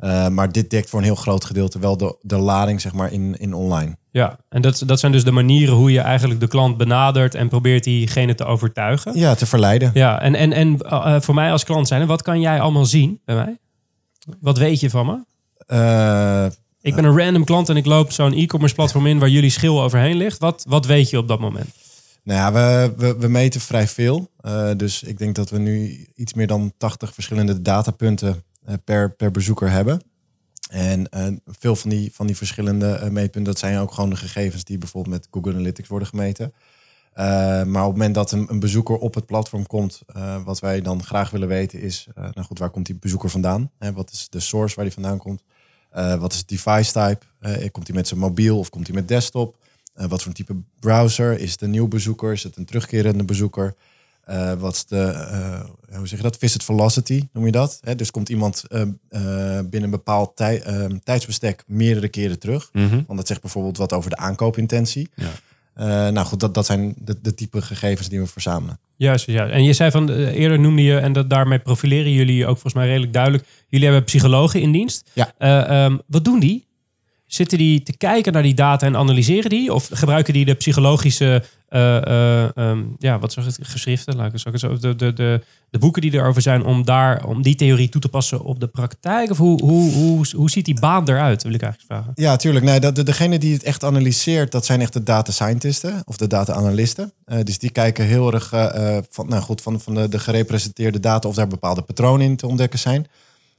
Eh, 0.00 0.28
maar 0.28 0.52
dit 0.52 0.70
dekt 0.70 0.90
voor 0.90 0.98
een 0.98 1.04
heel 1.04 1.14
groot 1.14 1.44
gedeelte 1.44 1.78
wel 1.78 1.96
de, 1.96 2.16
de 2.20 2.36
lading, 2.36 2.80
zeg 2.80 2.92
maar, 2.92 3.12
in, 3.12 3.36
in 3.38 3.54
online. 3.54 3.96
Ja, 4.10 4.38
en 4.48 4.62
dat, 4.62 4.82
dat 4.86 5.00
zijn 5.00 5.12
dus 5.12 5.24
de 5.24 5.30
manieren 5.30 5.74
hoe 5.74 5.92
je 5.92 6.00
eigenlijk 6.00 6.40
de 6.40 6.48
klant 6.48 6.76
benadert 6.76 7.34
en 7.34 7.48
probeert 7.48 7.84
diegene 7.84 8.34
te 8.34 8.44
overtuigen. 8.44 9.18
Ja, 9.18 9.34
te 9.34 9.46
verleiden. 9.46 9.90
Ja, 9.94 10.20
en, 10.20 10.34
en, 10.34 10.52
en 10.52 10.78
eh, 10.78 11.20
voor 11.20 11.34
mij 11.34 11.52
als 11.52 11.64
klant 11.64 11.88
zijn, 11.88 12.06
wat 12.06 12.22
kan 12.22 12.40
jij 12.40 12.60
allemaal 12.60 12.84
zien 12.84 13.20
bij 13.24 13.34
mij? 13.34 13.58
Wat 14.40 14.58
weet 14.58 14.80
je 14.80 14.90
van 14.90 15.06
me? 15.06 15.18
Eh, 15.66 16.46
Ik 16.80 16.94
ben 16.94 17.04
een 17.04 17.18
random 17.18 17.44
klant 17.44 17.68
en 17.68 17.76
ik 17.76 17.86
loop 17.86 18.12
zo'n 18.12 18.32
e-commerce 18.32 18.74
platform 18.74 19.06
in 19.06 19.18
waar 19.18 19.28
jullie 19.28 19.50
schil 19.50 19.82
overheen 19.82 20.16
ligt. 20.16 20.38
Wat, 20.38 20.64
wat 20.68 20.86
weet 20.86 21.10
je 21.10 21.18
op 21.18 21.28
dat 21.28 21.40
moment? 21.40 21.68
Nou 22.22 22.38
ja, 22.38 22.52
we, 22.52 22.92
we, 22.96 23.16
we 23.18 23.28
meten 23.28 23.60
vrij 23.60 23.88
veel. 23.88 24.30
Dus 24.76 25.02
ik 25.02 25.18
denk 25.18 25.34
dat 25.34 25.50
we 25.50 25.58
nu 25.58 26.06
iets 26.14 26.34
meer 26.34 26.46
dan 26.46 26.72
80 26.78 27.14
verschillende 27.14 27.62
datapunten 27.62 28.42
per, 28.84 29.10
per 29.10 29.30
bezoeker 29.30 29.70
hebben. 29.70 30.02
En 30.70 31.06
uh, 31.16 31.26
veel 31.46 31.76
van 31.76 31.90
die, 31.90 32.12
van 32.12 32.26
die 32.26 32.36
verschillende 32.36 32.98
meetpunten, 33.02 33.44
dat 33.44 33.58
zijn 33.58 33.78
ook 33.78 33.92
gewoon 33.92 34.10
de 34.10 34.16
gegevens 34.16 34.64
die 34.64 34.78
bijvoorbeeld 34.78 35.14
met 35.14 35.28
Google 35.30 35.52
Analytics 35.52 35.88
worden 35.88 36.08
gemeten. 36.08 36.52
maar 37.14 37.64
op 37.64 37.72
het 37.72 37.96
moment 37.96 38.14
dat 38.14 38.32
een, 38.32 38.46
een 38.50 38.60
bezoeker 38.60 38.96
op 38.96 39.14
het 39.14 39.26
platform 39.26 39.66
komt, 39.66 40.02
wat 40.44 40.60
wij 40.60 40.80
dan 40.80 41.04
graag 41.04 41.30
willen 41.30 41.48
weten 41.48 41.80
is, 41.80 42.06
nou 42.14 42.42
goed, 42.42 42.58
waar 42.58 42.70
komt 42.70 42.86
die 42.86 42.94
bezoeker 42.94 43.30
vandaan? 43.30 43.70
Hè, 43.78 43.92
wat 43.92 44.10
is 44.10 44.28
de 44.28 44.40
source 44.40 44.74
waar 44.74 44.84
die 44.84 44.94
vandaan 44.94 45.18
komt? 45.18 45.42
wat 46.18 46.32
is 46.32 46.38
het 46.38 46.48
device 46.48 46.92
type? 46.92 47.70
komt 47.70 47.86
hij 47.86 47.96
met 47.96 48.08
zijn 48.08 48.20
mobiel 48.20 48.58
of 48.58 48.70
komt 48.70 48.86
hij 48.86 48.96
met 48.96 49.08
desktop? 49.08 49.56
Wat 49.94 50.22
voor 50.22 50.32
type 50.32 50.56
browser? 50.78 51.38
Is 51.38 51.52
het 51.52 51.60
een 51.60 51.70
nieuw 51.70 51.88
bezoeker? 51.88 52.32
Is 52.32 52.42
het 52.42 52.56
een 52.56 52.64
terugkerende 52.64 53.24
bezoeker? 53.24 53.74
Uh, 54.30 54.52
wat 54.52 54.74
is 54.74 54.84
de, 54.84 55.28
uh, 55.90 55.96
hoe 55.96 56.08
zeg 56.08 56.18
je 56.18 56.24
dat? 56.24 56.36
Visit 56.36 56.64
velocity 56.64 57.28
noem 57.32 57.46
je 57.46 57.52
dat? 57.52 57.78
Hè? 57.80 57.94
Dus 57.94 58.10
komt 58.10 58.28
iemand 58.28 58.64
binnen 58.68 59.82
een 59.82 59.90
bepaald 59.90 60.36
tij, 60.36 60.62
ehm, 60.62 60.98
tijdsbestek 61.04 61.64
meerdere 61.66 62.08
keren 62.08 62.38
terug. 62.38 62.68
Mm 62.72 62.88
-hmm. 62.88 63.04
Want 63.06 63.18
dat 63.18 63.26
zegt 63.26 63.40
bijvoorbeeld 63.40 63.76
wat 63.76 63.92
over 63.92 64.10
de 64.10 64.16
aankoopintentie. 64.16 65.08
Ja. 65.14 66.10
nou 66.10 66.26
goed, 66.26 66.40
dat, 66.40 66.54
dat 66.54 66.66
zijn 66.66 66.94
de, 66.98 67.20
de 67.22 67.34
type 67.34 67.62
gegevens 67.62 68.08
die 68.08 68.20
we 68.20 68.26
verzamelen. 68.26 68.78
Juist, 68.96 69.26
ja. 69.26 69.48
En 69.48 69.64
je 69.64 69.72
zei 69.72 69.90
van 69.90 70.10
eerder 70.10 70.60
noemde 70.60 70.82
je, 70.82 70.98
en 70.98 71.12
dat, 71.12 71.30
daarmee 71.30 71.58
profileren 71.58 72.12
jullie 72.12 72.42
ook 72.42 72.52
volgens 72.52 72.74
mij 72.74 72.86
redelijk 72.86 73.12
duidelijk. 73.12 73.44
Jullie 73.68 73.86
hebben 73.86 74.04
psychologen 74.04 74.60
in 74.60 74.72
dienst. 74.72 75.10
Ja. 75.12 75.84
Um, 75.84 76.00
wat 76.06 76.24
doen 76.24 76.40
die? 76.40 76.66
Zitten 77.26 77.58
die 77.58 77.82
te 77.82 77.96
kijken 77.96 78.32
naar 78.32 78.42
die 78.42 78.54
data 78.54 78.86
en 78.86 78.96
analyseren 78.96 79.50
die? 79.50 79.74
Of 79.74 79.88
gebruiken 79.92 80.32
die 80.32 80.44
de 80.44 80.54
psychologische, 80.54 81.42
um, 81.70 82.94
ja, 82.98 83.18
wat 83.18 83.34
het, 83.34 83.58
geschriften, 83.62 84.16
laat 84.16 84.34
ik 84.34 84.52
het 84.52 84.60
zo, 84.60 84.78
de, 84.78 84.96
de, 84.96 85.12
de, 85.12 85.40
de 85.70 85.78
boeken 85.78 86.02
die 86.02 86.14
erover 86.14 86.42
zijn, 86.42 86.64
om, 86.64 86.84
daar, 86.84 87.26
om 87.26 87.42
die 87.42 87.54
theorie 87.54 87.88
toe 87.88 88.00
te 88.00 88.08
passen 88.08 88.40
op 88.40 88.60
de 88.60 88.66
praktijk? 88.66 89.30
Of 89.30 89.38
hoe, 89.38 89.62
hoe, 89.62 89.92
hoe, 89.92 90.26
hoe 90.36 90.50
ziet 90.50 90.64
die 90.64 90.80
baan 90.80 91.08
eruit, 91.08 91.42
wil 91.42 91.52
ik 91.52 91.62
eigenlijk 91.62 91.92
vragen. 91.92 92.12
Ja, 92.14 92.36
tuurlijk. 92.36 92.64
Nee, 92.64 92.80
de, 92.80 92.92
de, 92.92 93.02
degene 93.02 93.38
die 93.38 93.52
het 93.52 93.62
echt 93.62 93.84
analyseert, 93.84 94.52
dat 94.52 94.66
zijn 94.66 94.80
echt 94.80 94.92
de 94.92 95.02
data 95.02 95.32
scientisten 95.32 96.02
of 96.04 96.16
de 96.16 96.26
data 96.26 96.52
analisten. 96.52 97.12
Uh, 97.26 97.38
dus 97.42 97.58
die 97.58 97.70
kijken 97.70 98.04
heel 98.04 98.32
erg 98.32 98.48
van, 99.10 99.28
nou 99.28 99.42
goed, 99.42 99.60
van, 99.60 99.80
van 99.80 99.94
de, 99.94 100.08
de 100.08 100.18
gerepresenteerde 100.18 101.00
data 101.00 101.28
of 101.28 101.34
daar 101.34 101.48
bepaalde 101.48 101.82
patronen 101.82 102.26
in 102.26 102.36
te 102.36 102.46
ontdekken 102.46 102.78
zijn. 102.78 103.06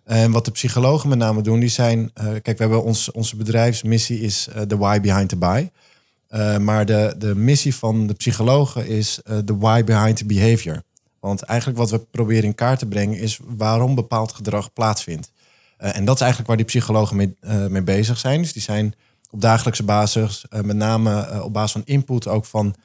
En 0.04 0.32
wat 0.32 0.46
de 0.46 0.52
psychologen 0.52 1.10
met 1.10 1.18
name 1.18 1.42
doen, 1.42 1.60
die 1.60 1.70
zijn... 1.70 2.12
Kijk, 2.14 2.58
we 2.58 2.64
hebben 2.64 2.84
ons, 2.84 3.12
onze 3.12 3.36
bedrijfsmissie 3.36 4.22
is 4.22 4.48
the 4.68 4.78
why 4.78 5.00
behind 5.00 5.30
the 5.30 5.36
buy. 5.36 5.70
Uh, 6.32 6.58
maar 6.58 6.86
de, 6.86 7.16
de 7.18 7.36
missie 7.36 7.76
van 7.76 8.08
de 8.08 8.14
psychologen 8.14 8.88
is 8.88 9.20
the 9.46 9.58
why 9.58 9.84
behind 9.84 10.18
the 10.18 10.26
behavior. 10.26 10.82
Want 11.20 11.42
eigenlijk 11.42 11.80
wat 11.80 11.90
we 11.90 12.00
proberen 12.00 12.44
in 12.44 12.56
kaart 12.56 12.80
te 12.80 12.86
brengen 12.86 13.18
is 13.20 13.40
waarom 13.44 13.96
bepaald 13.96 14.32
gedrag 14.32 14.74
plaatsvindt. 14.74 15.32
en 15.78 16.06
dat 16.06 16.16
is 16.16 16.22
eigenlijk 16.22 16.48
waar 16.48 16.58
die 16.58 16.66
psychologen 16.66 17.16
mee, 17.16 17.36
mee 17.70 17.82
bezig 17.82 18.18
zijn. 18.18 18.42
Dus 18.42 18.54
die 18.54 18.62
zijn 18.62 18.94
op 19.30 19.42
dagelijkse 19.42 19.84
basis, 19.84 20.46
met 20.50 20.76
name 20.76 21.44
op 21.44 21.54
basis 21.54 21.72
van 21.72 21.82
input 21.86 22.28
ook 22.28 22.46
van 22.46 22.76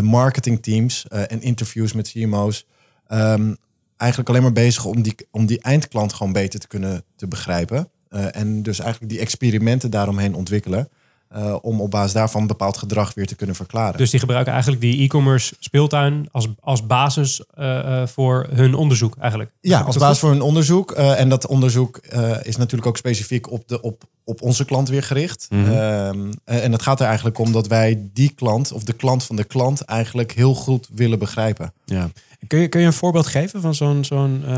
marketingteams 0.00 1.08
en 1.08 1.42
interviews 1.42 1.92
met 1.92 2.08
CMO's... 2.08 2.66
Um, 3.08 3.56
eigenlijk 4.02 4.28
alleen 4.30 4.42
maar 4.42 4.52
bezig 4.52 4.84
om 4.84 5.02
die, 5.02 5.14
om 5.30 5.46
die 5.46 5.60
eindklant 5.60 6.12
gewoon 6.12 6.32
beter 6.32 6.60
te 6.60 6.66
kunnen 6.66 7.04
te 7.16 7.28
begrijpen. 7.28 7.88
En 8.08 8.62
dus 8.62 8.78
eigenlijk 8.78 9.12
die 9.12 9.20
experimenten 9.20 9.90
daaromheen 9.90 10.34
ontwikkelen. 10.34 10.88
Uh, 11.36 11.56
om 11.62 11.80
op 11.80 11.90
basis 11.90 12.12
daarvan 12.12 12.46
bepaald 12.46 12.76
gedrag 12.76 13.14
weer 13.14 13.26
te 13.26 13.34
kunnen 13.34 13.56
verklaren. 13.56 13.98
Dus 13.98 14.10
die 14.10 14.20
gebruiken 14.20 14.52
eigenlijk 14.52 14.82
die 14.82 15.02
e-commerce 15.02 15.54
speeltuin 15.58 16.28
als, 16.30 16.48
als 16.60 16.86
basis 16.86 17.42
uh, 17.58 18.06
voor 18.06 18.46
hun 18.50 18.74
onderzoek 18.74 19.16
eigenlijk? 19.18 19.50
Ja, 19.60 19.80
als 19.80 19.96
basis 19.96 20.18
voor 20.18 20.30
hun 20.30 20.40
onderzoek. 20.40 20.90
en 20.92 21.28
dat 21.28 21.46
onderzoek 21.46 22.00
is 22.42 22.56
natuurlijk 22.56 22.86
ook 22.86 22.96
specifiek 22.96 23.50
op, 23.50 23.68
de, 23.68 23.80
op, 23.80 24.02
op 24.24 24.42
onze 24.42 24.64
klant 24.64 24.88
weer 24.88 25.02
gericht. 25.02 25.46
Mm 25.50 25.64
-hmm. 25.64 26.32
en 26.44 26.72
het 26.72 26.82
gaat 26.82 27.00
er 27.00 27.06
eigenlijk 27.06 27.38
om 27.38 27.52
dat 27.52 27.66
wij 27.66 28.10
die 28.12 28.32
klant 28.34 28.72
of 28.72 28.84
de 28.84 28.92
klant 28.92 29.24
van 29.24 29.36
de 29.36 29.44
klant 29.44 29.80
eigenlijk 29.80 30.32
heel 30.32 30.54
goed 30.54 30.88
willen 30.94 31.18
begrijpen. 31.18 31.72
Ja. 31.84 32.10
Kun 32.46 32.58
je, 32.58 32.68
je 32.70 32.78
een 32.78 32.92
voorbeeld 32.92 33.26
geven 33.26 33.60
van 33.60 33.74
zo'n, 33.74 34.04
zo'n, 34.04 34.42
uh, 34.44 34.50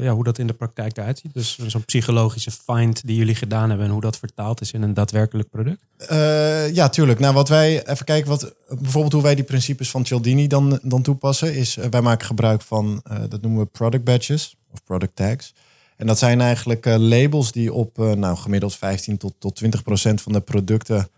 ja, 0.00 0.12
hoe 0.12 0.24
dat 0.24 0.38
in 0.38 0.46
de 0.46 0.52
praktijk 0.52 0.96
eruit 0.96 1.18
ziet? 1.18 1.34
Dus 1.34 1.58
zo'n 1.66 1.84
psychologische 1.84 2.50
find 2.50 3.06
die 3.06 3.16
jullie 3.16 3.34
gedaan 3.34 3.68
hebben 3.68 3.86
en 3.86 3.92
hoe 3.92 4.00
dat 4.00 4.18
vertaald 4.18 4.60
is 4.60 4.72
in 4.72 4.82
een 4.82 4.94
daadwerkelijk 4.94 5.50
product? 5.50 5.82
Uh, 6.10 6.74
ja, 6.74 6.88
tuurlijk. 6.88 7.18
Nou, 7.18 7.34
wat 7.34 7.48
wij 7.48 7.86
even 7.88 8.04
kijken, 8.04 8.30
wat, 8.30 8.54
bijvoorbeeld 8.68 9.12
hoe 9.12 9.22
wij 9.22 9.34
die 9.34 9.44
principes 9.44 9.90
van 9.90 10.06
Cialdini 10.06 10.46
dan, 10.46 10.78
dan 10.82 11.02
toepassen, 11.02 11.54
is 11.54 11.76
uh, 11.76 11.84
wij 11.90 12.00
maken 12.00 12.26
gebruik 12.26 12.62
van, 12.62 13.02
dat 13.28 13.40
noemen 13.42 13.60
we 13.60 13.66
product 13.66 14.04
badges 14.04 14.56
of 14.72 14.84
product 14.84 15.16
tags. 15.16 15.54
En 15.96 16.06
dat 16.06 16.18
zijn 16.18 16.40
eigenlijk 16.40 16.84
labels 16.84 17.52
die 17.52 17.72
op 17.72 17.96
nou, 17.96 18.36
gemiddeld 18.36 18.76
15 18.76 19.16
tot, 19.16 19.34
tot 19.38 19.56
20 19.56 19.82
procent 19.82 20.22
van 20.22 20.32
de 20.32 20.40
producten 20.40 21.08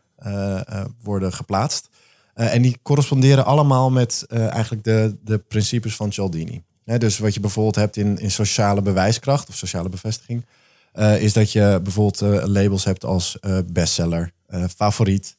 worden 1.02 1.32
geplaatst. 1.32 1.88
Uh, 2.36 2.54
en 2.54 2.62
die 2.62 2.78
corresponderen 2.82 3.44
allemaal 3.44 3.90
met 3.90 4.24
uh, 4.28 4.50
eigenlijk 4.52 4.84
de, 4.84 5.16
de 5.24 5.38
principes 5.38 5.96
van 5.96 6.12
Cialdini. 6.12 6.62
Dus 6.84 7.18
wat 7.18 7.34
je 7.34 7.40
bijvoorbeeld 7.40 7.74
hebt 7.74 7.96
in, 7.96 8.18
in 8.18 8.30
sociale 8.30 8.82
bewijskracht 8.82 9.48
of 9.48 9.54
sociale 9.54 9.88
bevestiging, 9.88 10.44
uh, 10.94 11.22
is 11.22 11.32
dat 11.32 11.52
je 11.52 11.80
bijvoorbeeld 11.82 12.48
labels 12.48 12.84
hebt 12.84 13.04
als 13.04 13.38
bestseller, 13.72 14.32
favoriet, 14.76 15.36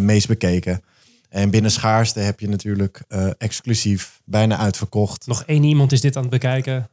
meest 0.00 0.28
bekeken. 0.28 0.82
En 1.32 1.50
binnen 1.50 1.70
schaarste 1.70 2.20
heb 2.20 2.40
je 2.40 2.48
natuurlijk 2.48 3.02
uh, 3.08 3.26
exclusief, 3.38 4.20
bijna 4.24 4.56
uitverkocht. 4.56 5.26
Nog 5.26 5.42
één 5.46 5.62
iemand 5.62 5.92
is 5.92 6.00
dit 6.00 6.16
aan 6.16 6.22
het 6.22 6.30
bekijken. 6.30 6.88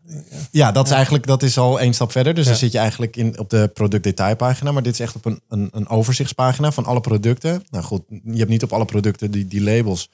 Ja, 0.52 0.71
dat 0.71 0.86
is 0.86 0.91
eigenlijk 0.91 1.28
dat 1.28 1.43
is 1.43 1.58
al 1.58 1.80
één 1.80 1.93
stap 1.93 2.12
verder. 2.12 2.34
Dus 2.34 2.43
ja. 2.43 2.49
dan 2.49 2.60
zit 2.60 2.71
je 2.71 2.78
eigenlijk 2.78 3.15
in, 3.15 3.39
op 3.39 3.49
de 3.49 3.71
productdetailpagina. 3.73 4.71
Maar 4.71 4.84
dit 4.84 4.93
is 4.93 4.99
echt 4.99 5.15
op 5.15 5.25
een, 5.25 5.41
een, 5.49 5.69
een, 5.71 5.88
overzichtspagina 5.88 6.71
van 6.71 6.86
alle 6.86 6.99
producten. 6.99 7.63
Nou 7.69 7.84
goed, 7.84 8.02
je 8.10 8.38
hebt 8.38 8.49
niet 8.49 8.63
op 8.63 8.73
alle 8.73 8.86
producten 8.86 9.32
die, 9.32 9.47
die 9.47 9.62
labels. 9.62 10.10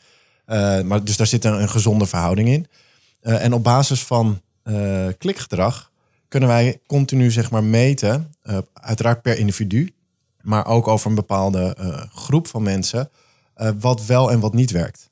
Uh, 0.47 0.81
maar 0.81 1.03
dus 1.03 1.17
daar 1.17 1.27
zit 1.27 1.45
een, 1.45 1.61
een 1.61 1.69
gezonde 1.69 2.05
verhouding 2.05 2.49
in. 2.49 2.67
Uh, 3.21 3.43
en 3.43 3.53
op 3.53 3.63
basis 3.63 4.03
van 4.03 4.41
klikgedrag 5.17 5.91
kunnen 6.27 6.49
wij 6.49 6.79
continu 6.87 7.31
zeg 7.31 7.51
maar 7.51 7.63
meten. 7.63 8.31
uiteraard 8.73 9.21
per 9.21 9.37
individu. 9.37 9.93
Maar 10.41 10.65
ook 10.67 10.87
over 10.87 11.09
een 11.09 11.15
bepaalde 11.15 11.75
groep 12.13 12.47
van 12.47 12.63
mensen 12.63 13.09
uh, 13.57 13.69
wat 13.79 14.05
wel 14.05 14.31
en 14.31 14.39
wat 14.39 14.53
niet 14.53 14.71
werkt. 14.71 15.09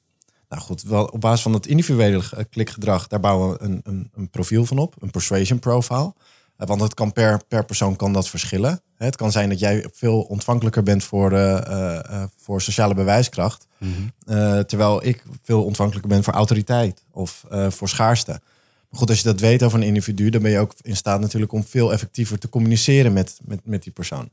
Nou 0.50 0.62
goed, 0.62 0.82
wel, 0.82 1.06
op 1.06 1.22
basis 1.22 1.42
van 1.42 1.54
het 1.54 1.66
individuele 1.66 2.24
klikgedrag, 2.50 3.08
daar 3.08 3.20
bouwen 3.20 3.52
we 3.52 3.64
een, 3.64 3.82
een, 3.84 4.12
een 4.16 4.30
profiel 4.30 4.66
van 4.66 4.78
op, 4.78 4.96
een 5.00 5.12
persuasion 5.12 5.60
profile. 5.60 6.14
Uh, 6.58 6.68
want 6.68 6.82
het 6.82 6.94
kan 6.94 7.12
per, 7.12 7.42
per 7.48 7.66
persoon 7.66 7.96
kan 7.96 8.14
dat 8.14 8.30
verschillen. 8.30 8.82
Het 8.96 9.16
kan 9.16 9.32
zijn 9.32 9.50
dat 9.50 9.60
jij 9.60 9.90
veel 9.94 10.22
ontvankelijker 10.22 10.84
bent 10.84 11.04
voor, 11.04 11.32
uh, 11.34 12.24
voor 12.38 12.62
sociale 12.62 12.94
bewijskracht. 12.94 13.68
Mm 13.78 13.94
-hmm. 13.94 14.66
terwijl 14.66 15.06
ik 15.06 15.24
veel 15.42 15.64
ontvankelijker 15.64 16.10
ben 16.10 16.24
voor 16.24 16.34
autoriteit 16.34 17.04
of 17.12 17.46
voor 17.70 17.90
schaarste. 17.90 18.42
Maar 18.90 19.02
goed, 19.02 19.10
als 19.10 19.22
je 19.22 19.24
dat 19.24 19.40
weet 19.40 19.64
over 19.64 19.80
een 19.80 19.86
individu, 19.86 20.30
dan 20.30 20.42
ben 20.42 20.52
je 20.52 20.60
ook 20.60 20.74
in 20.82 20.96
staat 20.96 21.20
natuurlijk 21.20 21.52
om 21.52 21.64
veel 21.64 21.92
effectiever 21.94 22.40
te 22.40 22.50
communiceren 22.50 23.14
met, 23.14 23.40
met, 23.44 23.60
met 23.64 23.84
die 23.84 23.92
persoon. 23.92 24.30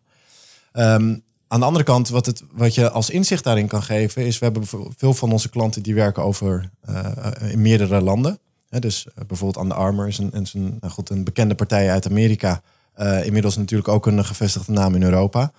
Um, 0.72 1.22
aan 1.50 1.60
de 1.60 1.66
andere 1.66 1.84
kant, 1.84 2.08
wat, 2.08 2.26
het, 2.26 2.42
wat 2.52 2.74
je 2.74 2.90
als 2.90 3.10
inzicht 3.10 3.44
daarin 3.44 3.66
kan 3.66 3.82
geven, 3.82 4.26
is 4.26 4.38
we 4.38 4.44
hebben 4.44 4.66
veel 4.96 5.14
van 5.14 5.32
onze 5.32 5.48
klanten 5.48 5.82
die 5.82 5.94
werken 5.94 6.22
over 6.22 6.70
uh, 6.90 7.06
in 7.50 7.62
meerdere 7.62 8.00
landen. 8.00 8.38
dus 8.68 9.06
uh, 9.06 9.24
bijvoorbeeld 9.26 9.64
Under 9.64 9.76
Armour 9.76 10.08
is 10.08 10.18
een, 10.18 10.30
een, 10.32 10.76
nou 10.80 10.92
goed, 10.92 11.10
een 11.10 11.24
bekende 11.24 11.54
partij 11.54 11.90
uit 11.90 12.06
Amerika. 12.06 12.62
Uh, 12.96 13.24
inmiddels 13.26 13.56
natuurlijk 13.56 13.88
ook 13.88 14.06
een 14.06 14.24
gevestigde 14.24 14.72
naam 14.72 14.94
in 14.94 15.02
Europa. 15.02 15.52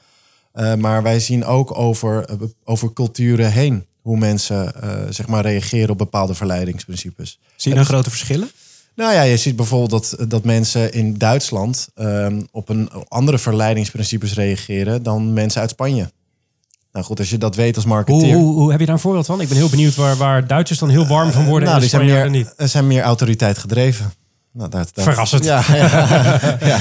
maar 0.77 1.03
wij 1.03 1.19
zien 1.19 1.45
ook 1.45 1.77
over, 1.77 2.25
over 2.63 2.93
culturen 2.93 3.51
heen 3.51 3.85
hoe 4.01 4.17
mensen 4.17 4.73
zeg 5.13 5.27
maar 5.27 5.41
reageren 5.43 5.89
op 5.89 5.97
bepaalde 5.97 6.33
verleidingsprincipes. 6.33 7.39
Zie 7.55 7.71
je 7.71 7.77
dan 7.77 7.85
grote 7.85 8.09
verschillen? 8.09 8.49
Nou 8.95 9.13
ja, 9.13 9.21
je 9.21 9.37
ziet 9.37 9.55
bijvoorbeeld 9.55 10.17
dat, 10.17 10.29
dat 10.29 10.43
mensen 10.43 10.93
in 10.93 11.17
Duitsland 11.17 11.87
um, 11.95 12.47
op 12.51 12.69
een 12.69 12.89
andere 13.07 13.37
verleidingsprincipes 13.37 14.33
reageren 14.33 15.03
dan 15.03 15.33
mensen 15.33 15.61
uit 15.61 15.69
Spanje. 15.69 16.11
Nou 16.91 17.05
goed, 17.05 17.19
als 17.19 17.29
je 17.29 17.37
dat 17.37 17.55
weet 17.55 17.75
als 17.75 17.85
marketeer. 17.85 18.33
Hoe, 18.33 18.43
hoe, 18.43 18.55
hoe 18.55 18.71
heb 18.71 18.79
je 18.79 18.85
daar 18.85 18.95
een 18.95 19.01
voorbeeld 19.01 19.25
van? 19.25 19.41
Ik 19.41 19.47
ben 19.47 19.57
heel 19.57 19.69
benieuwd 19.69 19.95
waar, 19.95 20.15
waar 20.15 20.47
Duitsers 20.47 20.79
dan 20.79 20.89
heel 20.89 21.07
warm 21.07 21.31
van 21.31 21.45
worden. 21.45 21.63
Uh, 21.63 21.69
nou, 21.69 21.79
die 21.79 21.89
zijn 21.89 22.05
meer, 22.05 22.29
niet. 22.29 22.53
zijn 22.57 22.87
meer 22.87 23.01
autoriteit 23.01 23.57
gedreven. 23.57 24.13
Nou, 24.53 24.69
dat, 24.69 24.89
dat, 24.93 25.03
Verrassend. 25.03 25.43
Ja, 25.43 25.63
ja, 25.67 25.83
ja. 26.61 26.79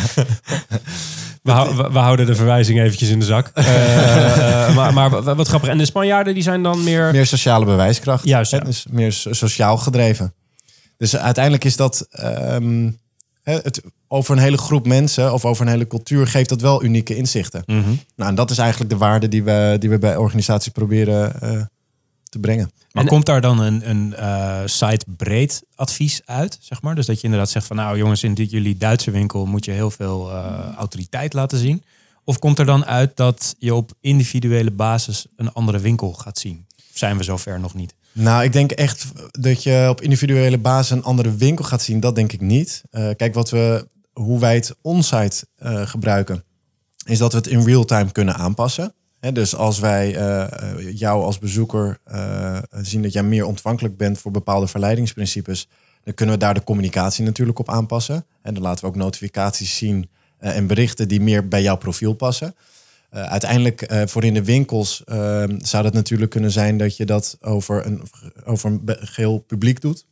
We, 1.42 1.50
hou, 1.50 1.76
we, 1.76 1.90
we, 1.92 1.98
houden 1.98 2.26
de 2.26 2.34
verwijzing 2.34 2.80
eventjes 2.80 3.08
in 3.08 3.18
de 3.18 3.24
zak. 3.24 3.50
Uh, 3.54 3.64
uh, 3.66 4.74
maar, 4.74 4.92
maar, 4.92 5.34
wat 5.34 5.48
grappig. 5.48 5.68
En 5.68 5.78
de 5.78 5.84
Spanjaarden 5.84 6.34
die 6.34 6.42
zijn 6.42 6.62
dan 6.62 6.84
meer... 6.84 7.10
Meer 7.12 7.26
sociale 7.26 7.64
bewijskracht. 7.64 8.24
Juist, 8.24 8.50
ja. 8.50 8.58
Dus 8.58 8.86
meer 8.90 9.12
sociaal 9.12 9.76
gedreven. 9.76 10.34
Dus 11.00 11.16
uiteindelijk 11.16 11.64
is 11.64 11.76
dat 11.76 12.08
um, 12.22 12.98
het, 13.42 13.82
over 14.08 14.36
een 14.36 14.42
hele 14.42 14.58
groep 14.58 14.86
mensen 14.86 15.32
of 15.32 15.44
over 15.44 15.66
een 15.66 15.72
hele 15.72 15.86
cultuur 15.86 16.26
geeft 16.26 16.48
dat 16.48 16.60
wel 16.60 16.84
unieke 16.84 17.16
inzichten. 17.16 17.62
Mm 17.66 17.82
-hmm. 17.82 18.00
Nou, 18.16 18.30
en 18.30 18.36
dat 18.36 18.50
is 18.50 18.58
eigenlijk 18.58 18.90
de 18.90 18.96
waarde 18.96 19.28
die 19.28 19.42
we, 19.42 19.76
die 19.78 19.90
we 19.90 19.98
bij 19.98 20.16
organisaties 20.16 20.72
proberen 20.72 21.32
uh, 21.42 21.62
te 22.24 22.38
brengen. 22.38 22.70
Maar 22.92 23.02
En- 23.02 23.08
komt 23.08 23.26
daar 23.26 23.40
dan 23.40 23.60
een, 23.60 23.90
een 23.90 24.14
eh, 24.14 24.60
site 24.64 25.04
breed 25.16 25.62
advies 25.74 26.20
uit, 26.24 26.58
zeg 26.60 26.82
maar? 26.82 26.94
Dus 26.94 27.06
dat 27.06 27.16
je 27.16 27.24
inderdaad 27.24 27.50
zegt 27.50 27.66
van 27.66 27.76
nou 27.76 27.98
jongens, 27.98 28.22
in 28.22 28.34
dit, 28.34 28.50
jullie 28.50 28.76
Duitse 28.76 29.10
winkel 29.10 29.46
moet 29.46 29.64
je 29.64 29.70
heel 29.70 29.90
veel 29.90 30.30
eh, 30.30 30.74
autoriteit 30.76 31.32
laten 31.32 31.58
zien. 31.58 31.82
Of 32.24 32.38
komt 32.38 32.58
er 32.58 32.66
dan 32.66 32.84
uit 32.84 33.16
dat 33.16 33.54
je 33.58 33.74
op 33.74 33.92
individuele 34.00 34.70
basis 34.70 35.26
een 35.36 35.52
andere 35.52 35.78
winkel 35.78 36.12
gaat 36.12 36.38
zien? 36.38 36.66
Of 36.76 36.98
zijn 36.98 37.16
we 37.16 37.22
zover 37.22 37.60
nog 37.60 37.74
niet? 37.74 37.94
Nou, 38.12 38.44
ik 38.44 38.52
denk 38.52 38.70
echt 38.70 39.06
dat 39.30 39.62
je 39.62 39.86
op 39.88 40.00
individuele 40.00 40.58
basis 40.58 40.90
een 40.90 41.02
andere 41.02 41.34
winkel 41.36 41.64
gaat 41.64 41.82
zien. 41.82 42.00
Dat 42.00 42.14
denk 42.14 42.32
ik 42.32 42.40
niet. 42.40 42.82
Eh, 42.90 43.08
kijk, 43.16 43.34
wat 43.34 43.50
we, 43.50 43.88
hoe 44.12 44.40
wij 44.40 44.54
het 44.54 44.74
onsite 44.80 45.46
eh, 45.56 45.86
gebruiken, 45.86 46.44
is 47.06 47.18
dat 47.18 47.32
we 47.32 47.38
het 47.38 47.46
in 47.46 47.64
real 47.64 47.84
time 47.84 48.12
kunnen 48.12 48.34
aanpassen. 48.34 48.94
Dus 49.32 49.54
als 49.54 49.78
wij 49.78 50.16
eh, 50.16 50.98
jou 50.98 51.22
als 51.22 51.38
bezoeker 51.38 51.98
zien 52.70 53.02
dat 53.02 53.12
jij 53.12 53.22
meer 53.22 53.44
ontvankelijk 53.44 53.96
bent 53.96 54.18
voor 54.18 54.30
bepaalde 54.30 54.66
verleidingsprincipes, 54.66 55.68
dan 56.04 56.14
kunnen 56.14 56.34
we 56.34 56.40
daar 56.40 56.54
de 56.54 56.64
communicatie 56.64 57.24
natuurlijk 57.24 57.58
op 57.58 57.68
aanpassen. 57.68 58.26
En 58.42 58.54
dan 58.54 58.62
laten 58.62 58.84
we 58.84 58.90
ook 58.90 58.96
notificaties 58.96 59.76
zien 59.76 60.10
en 60.38 60.66
berichten 60.66 61.08
die 61.08 61.20
meer 61.20 61.48
bij 61.48 61.62
jouw 61.62 61.76
profiel 61.76 62.12
passen. 62.12 62.54
Eh, 63.10 63.22
uiteindelijk 63.22 63.82
eh, 63.82 64.06
voor 64.06 64.24
in 64.24 64.34
de 64.34 64.44
winkels 64.44 65.04
eh, 65.04 65.44
zou 65.58 65.82
dat 65.82 65.92
natuurlijk 65.92 66.30
kunnen 66.30 66.50
zijn 66.50 66.76
dat 66.76 66.96
je 66.96 67.04
dat 67.04 67.38
over 67.40 67.86
een, 67.86 68.02
over 68.44 68.70
een 68.70 68.96
geheel 69.00 69.38
publiek 69.38 69.80
doet. 69.80 70.06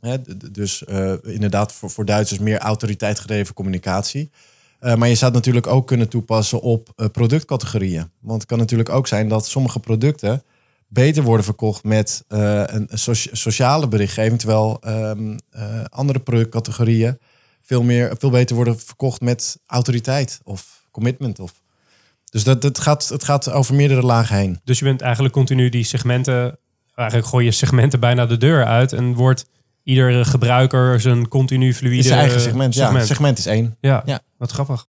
Hè, 0.00 0.16
dus 0.52 0.84
eh, 0.84 1.12
inderdaad 1.22 1.72
voor, 1.72 1.90
voor 1.90 2.04
Duitsers 2.04 2.40
meer 2.40 2.58
autoriteit 2.58 3.52
communicatie. 3.54 4.30
Eh, 4.78 4.94
maar 4.94 5.08
je 5.08 5.14
zou 5.14 5.26
het 5.26 5.34
natuurlijk 5.34 5.66
ook 5.66 5.86
kunnen 5.86 6.08
toepassen 6.08 6.60
op 6.60 7.10
productcategorieën. 7.12 8.10
Want 8.20 8.40
het 8.40 8.50
kan 8.50 8.58
natuurlijk 8.58 8.88
ook 8.88 9.06
zijn 9.06 9.28
dat 9.28 9.46
sommige 9.46 9.80
producten 9.80 10.42
beter 10.88 11.22
worden 11.22 11.44
verkocht 11.44 11.84
met 11.84 12.24
een 12.28 12.88
socia- 12.92 13.34
sociale 13.34 13.88
berichtgeving, 13.88 14.38
terwijl 14.38 14.78
ehm, 14.80 15.38
eh, 15.50 15.84
andere 15.88 16.18
productcategorieën 16.18 17.18
veel, 17.62 17.82
meer, 17.82 18.14
veel 18.18 18.30
beter 18.30 18.56
worden 18.56 18.78
verkocht 18.78 19.20
met 19.20 19.58
autoriteit 19.66 20.40
of 20.44 20.86
commitment. 20.90 21.38
Of. 21.38 21.59
Dus 22.30 22.44
dat, 22.44 22.62
dat 22.62 22.78
gaat, 22.78 23.08
het 23.08 23.24
gaat 23.24 23.50
over 23.50 23.74
meerdere 23.74 24.02
lagen 24.02 24.36
heen. 24.36 24.60
Dus 24.64 24.78
je 24.78 24.84
bent 24.84 25.00
eigenlijk 25.00 25.34
continu 25.34 25.68
die 25.68 25.84
segmenten, 25.84 26.58
eigenlijk 26.94 27.28
gooi 27.28 27.44
je 27.44 27.50
segmenten 27.50 28.00
bijna 28.00 28.26
de 28.26 28.36
deur 28.36 28.64
uit 28.64 28.92
en 28.92 29.14
wordt 29.14 29.46
ieder 29.82 30.24
gebruiker 30.24 31.00
zijn 31.00 31.28
continu 31.28 31.74
fluïde 31.74 31.98
Is 31.98 32.06
zijn 32.06 32.18
eigen 32.18 32.40
segment. 32.40 32.74
Ja, 32.74 33.04
segment 33.04 33.38
is 33.38 33.46
één. 33.46 33.76
Ja, 33.80 34.02
Ja. 34.04 34.20
wat 34.38 34.50
grappig. 34.52 34.86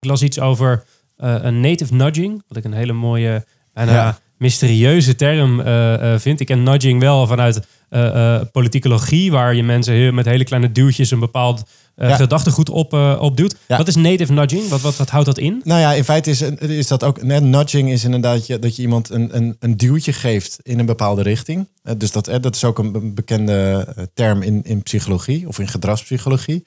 Ik 0.00 0.08
las 0.08 0.22
iets 0.22 0.40
over 0.40 0.84
eh, 1.16 1.34
een 1.40 1.60
native 1.60 1.94
nudging, 1.94 2.42
wat 2.48 2.56
ik 2.56 2.64
een 2.64 2.72
hele 2.72 2.92
mooie, 2.92 3.44
bijna 3.72 3.92
Ja. 3.92 4.18
mysterieuze 4.36 5.14
term 5.14 5.60
eh, 5.60 6.12
eh, 6.14 6.20
vind. 6.20 6.40
Ik 6.40 6.46
ken 6.46 6.62
nudging 6.62 7.00
wel 7.00 7.26
vanuit 7.26 7.66
eh, 7.88 8.40
politicologie, 8.52 9.30
waar 9.30 9.54
je 9.54 9.62
mensen 9.62 9.94
heel, 9.94 10.12
met 10.12 10.24
hele 10.24 10.44
kleine 10.44 10.72
duwtjes 10.72 11.10
een 11.10 11.18
bepaald 11.18 11.62
eh, 11.94 12.08
Ja. 12.08 12.16
gedachtegoed 12.16 12.70
op, 12.70 12.92
opduwt. 13.20 13.56
Ja. 13.68 13.76
Wat 13.76 13.88
is 13.88 13.96
native 13.96 14.32
nudging? 14.32 14.68
Wat, 14.68 14.80
wat, 14.80 14.96
wat 14.96 15.10
houdt 15.10 15.26
dat 15.26 15.38
in? 15.38 15.60
Nou 15.64 15.80
ja, 15.80 15.92
in 15.92 16.04
feite 16.04 16.30
is, 16.30 16.40
is 16.60 16.86
dat 16.86 17.04
ook. 17.04 17.22
Net 17.22 17.42
nudging 17.42 17.90
is 17.90 18.04
inderdaad 18.04 18.46
je, 18.46 18.58
dat 18.58 18.76
je 18.76 18.82
iemand 18.82 19.10
een, 19.10 19.36
een, 19.36 19.56
een 19.60 19.76
duwtje 19.76 20.12
geeft 20.12 20.58
in 20.62 20.78
een 20.78 20.86
bepaalde 20.86 21.22
richting. 21.22 21.68
Dus 21.96 22.12
dat, 22.12 22.24
dat 22.40 22.54
is 22.54 22.64
ook 22.64 22.78
een 22.78 22.92
be- 22.92 23.00
bekende 23.00 23.86
term 24.14 24.42
in, 24.42 24.62
in 24.64 24.82
psychologie 24.82 25.48
of 25.48 25.58
in 25.58 25.68
gedragspsychologie. 25.68 26.64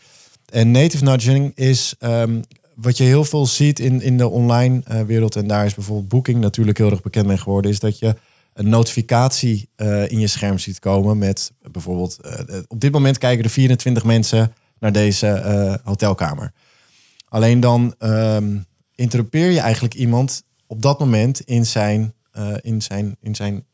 En 0.52 0.72
native 0.72 1.04
nudging 1.04 1.52
is 1.56 1.96
ehm, 2.00 2.42
wat 2.76 2.98
je 2.98 3.04
heel 3.04 3.24
veel 3.26 3.46
ziet 3.46 3.80
in, 3.80 4.02
in 4.02 4.18
de 4.18 4.30
online 4.30 4.82
wereld. 5.06 5.36
En 5.36 5.48
daar 5.48 5.66
is 5.66 5.74
bijvoorbeeld 5.74 6.08
Booking 6.08 6.40
natuurlijk 6.40 6.78
heel 6.78 6.92
erg 6.92 7.02
bekend 7.02 7.26
mee 7.28 7.38
geworden. 7.38 7.72
Is 7.72 7.80
dat 7.80 8.00
je 8.00 8.16
een 8.54 8.70
notificatie 8.70 9.70
eh, 9.76 10.12
in 10.12 10.20
je 10.20 10.28
scherm 10.28 10.58
ziet 10.58 10.80
komen 10.80 11.18
met 11.18 11.52
bijvoorbeeld... 11.72 12.20
eh, 12.22 12.39
eh, 12.39 12.64
op 12.68 12.80
dit 12.80 12.91
moment 12.91 13.18
kijken 13.18 13.43
er 13.43 13.49
24 13.49 14.04
mensen 14.04 14.54
naar 14.80 14.91
deze 14.91 15.80
hotelkamer. 15.84 16.54
Alleen 17.28 17.60
dan 17.60 17.95
ehm 17.97 18.58
interrupeer 18.95 19.49
je 19.49 19.60
eigenlijk 19.60 19.93
iemand 19.93 20.43
op 20.68 20.82
dat 20.82 20.99
moment 20.99 21.41
in 21.41 21.66
zijn, 21.66 22.14
in 22.62 22.82
zijn, 22.82 23.18
in 23.22 23.36
zijn 23.36 23.66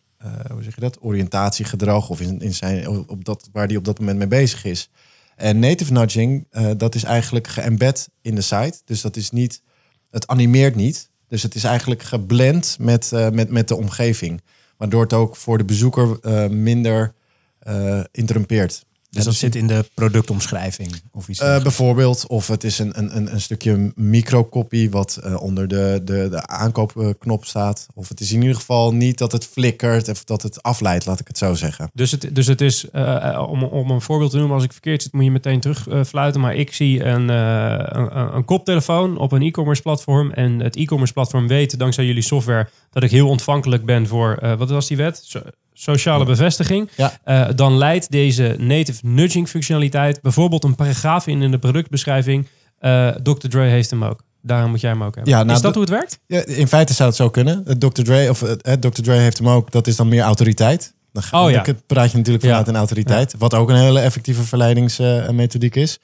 hoe 0.52 0.64
zeg 0.64 0.76
je 0.76 0.82
dat, 0.82 0.98
oriëntatiegedrag 1.02 2.10
of 2.10 2.22
in, 2.22 2.40
in 2.40 2.54
zijn, 2.54 2.88
op 2.88 3.26
dat, 3.26 3.50
waar 3.52 3.68
die 3.68 3.78
op 3.78 3.86
dat 3.86 4.00
moment 4.00 4.18
mee 4.18 4.28
bezig 4.28 4.66
is. 4.66 4.90
En 5.36 5.60
native 5.60 5.92
nudging, 5.92 6.48
dat 6.78 6.96
is 6.96 7.04
eigenlijk 7.04 7.48
geëmbed 7.48 8.10
in 8.22 8.36
de 8.36 8.42
site. 8.42 8.82
Dus 8.86 9.02
dat 9.02 9.16
is 9.16 9.32
niet, 9.32 9.62
het 10.10 10.28
animeert 10.28 10.76
niet. 10.76 11.10
Dus 11.28 11.44
het 11.44 11.56
is 11.56 11.64
eigenlijk 11.64 12.04
geblend 12.04 12.78
met, 12.80 13.12
met, 13.32 13.50
met 13.50 13.68
de 13.68 13.76
omgeving. 13.76 14.42
Waardoor 14.78 15.02
het 15.02 15.14
ook 15.14 15.36
voor 15.36 15.58
de 15.58 15.66
bezoeker 15.66 16.18
eh, 16.22 16.48
minder 16.48 17.14
eh 17.60 18.04
interrumpeert. 18.12 18.86
Dus 19.10 19.24
dat 19.24 19.34
zit 19.34 19.56
in 19.56 19.68
de 19.68 19.86
productomschrijving 19.94 21.02
of 21.12 21.28
iets. 21.28 21.40
Eh, 21.40 21.62
bijvoorbeeld, 21.62 22.28
of 22.28 22.48
het 22.48 22.64
is 22.64 22.80
een, 22.80 23.00
een, 23.00 23.34
een, 23.34 23.42
stukje 23.42 23.92
microcopy 23.96 24.90
wat 24.90 25.20
eh, 25.24 25.42
onder 25.42 25.68
de, 25.68 26.02
de, 26.04 26.28
de 26.30 26.48
aankoopknop 26.48 27.46
staat. 27.46 27.88
Of 27.94 28.10
het 28.10 28.20
is 28.20 28.32
in 28.32 28.42
ieder 28.42 28.56
geval 28.56 28.94
niet 28.94 29.18
dat 29.18 29.32
het 29.32 29.46
flikkert 29.46 30.10
of 30.10 30.24
dat 30.24 30.42
het 30.42 30.64
afleidt, 30.64 31.06
laat 31.06 31.20
ik 31.20 31.28
het 31.28 31.38
zo 31.38 31.54
zeggen. 31.54 31.90
Dus 31.94 32.12
het, 32.12 32.36
dus 32.36 32.48
het 32.48 32.62
is, 32.62 32.90
eh, 32.90 33.46
om, 33.50 33.64
om 33.64 33.92
een 33.92 34.02
voorbeeld 34.02 34.32
te 34.32 34.38
noemen, 34.38 34.56
als 34.56 34.64
ik 34.64 34.72
verkeerd 34.72 35.02
zit, 35.02 35.14
moet 35.14 35.24
je 35.24 35.32
meteen 35.32 35.60
terugfluiten. 35.60 36.42
maar 36.42 36.56
ik 36.56 36.74
zie 36.74 37.04
een, 37.04 37.30
een, 37.30 38.36
een 38.36 38.46
koptelefoon 38.46 39.18
op 39.18 39.32
een 39.32 39.42
e-commerce 39.42 39.82
platform. 39.82 40.32
En 40.32 40.60
het 40.60 40.76
e-commerce 40.76 41.14
platform 41.14 41.48
weet, 41.48 41.80
dankzij 41.80 42.06
jullie 42.06 42.22
software, 42.22 42.70
dat 42.92 43.04
ik 43.04 43.12
heel 43.12 43.28
ontvankelijk 43.28 43.86
ben 43.86 44.08
voor, 44.08 44.56
wat 44.58 44.70
was 44.70 44.88
die 44.88 44.98
wet? 44.98 45.40
So- 45.80 45.92
sociale 45.92 46.26
bevestiging. 46.26 46.90
Ja. 46.96 47.20
Eh, 47.24 47.48
dan 47.56 47.78
leidt 47.78 48.12
deze 48.12 48.56
native 48.60 49.00
nudging 49.08 49.50
functionaliteit 49.50 50.22
bijvoorbeeld 50.22 50.64
een 50.64 50.76
paragraaf 50.76 51.28
in 51.28 51.42
in 51.42 51.52
de 51.52 51.60
productbeschrijving. 51.60 52.48
Eh 52.80 53.08
Dr. 53.10 53.48
Dre 53.48 53.62
heeft 53.62 53.90
hem 53.90 54.04
ook. 54.04 54.20
Daarom 54.42 54.70
moet 54.70 54.82
jij 54.82 54.90
hem 54.92 55.04
ook 55.04 55.16
hebben. 55.16 55.34
Ja, 55.34 55.44
nou, 55.44 55.56
is 55.56 55.62
dat 55.62 55.74
hoe 55.74 55.82
het 55.84 55.92
werkt? 55.92 56.20
Ja, 56.28 56.46
in 56.46 56.68
feite 56.68 56.94
zou 56.94 57.10
het 57.10 57.18
zo 57.18 57.30
kunnen. 57.30 57.62
Het 57.66 57.80
Dr. 57.80 58.02
Dre, 58.02 58.30
of 58.30 58.40
Dr. 58.80 59.02
Dre 59.02 59.14
heeft 59.14 59.38
hem 59.38 59.50
ook, 59.50 59.72
dat 59.72 59.88
is 59.88 59.96
dan 59.96 60.08
meer 60.08 60.22
autoriteit. 60.22 60.94
Dan, 61.12 61.24
ga- 61.24 61.44
Oh 61.46 61.52
ja. 61.52 61.64
praat 61.88 62.12
je 62.12 62.18
natuurlijk 62.18 62.46
vanuit 62.46 62.68
een 62.68 62.76
autoriteit. 62.76 63.36
Wat 63.38 63.54
ook 63.54 63.70
een 63.70 63.76
hele 63.76 64.00
effectieve 64.00 64.44
verleidingsmethodiek 64.44 65.76
is. 65.76 66.00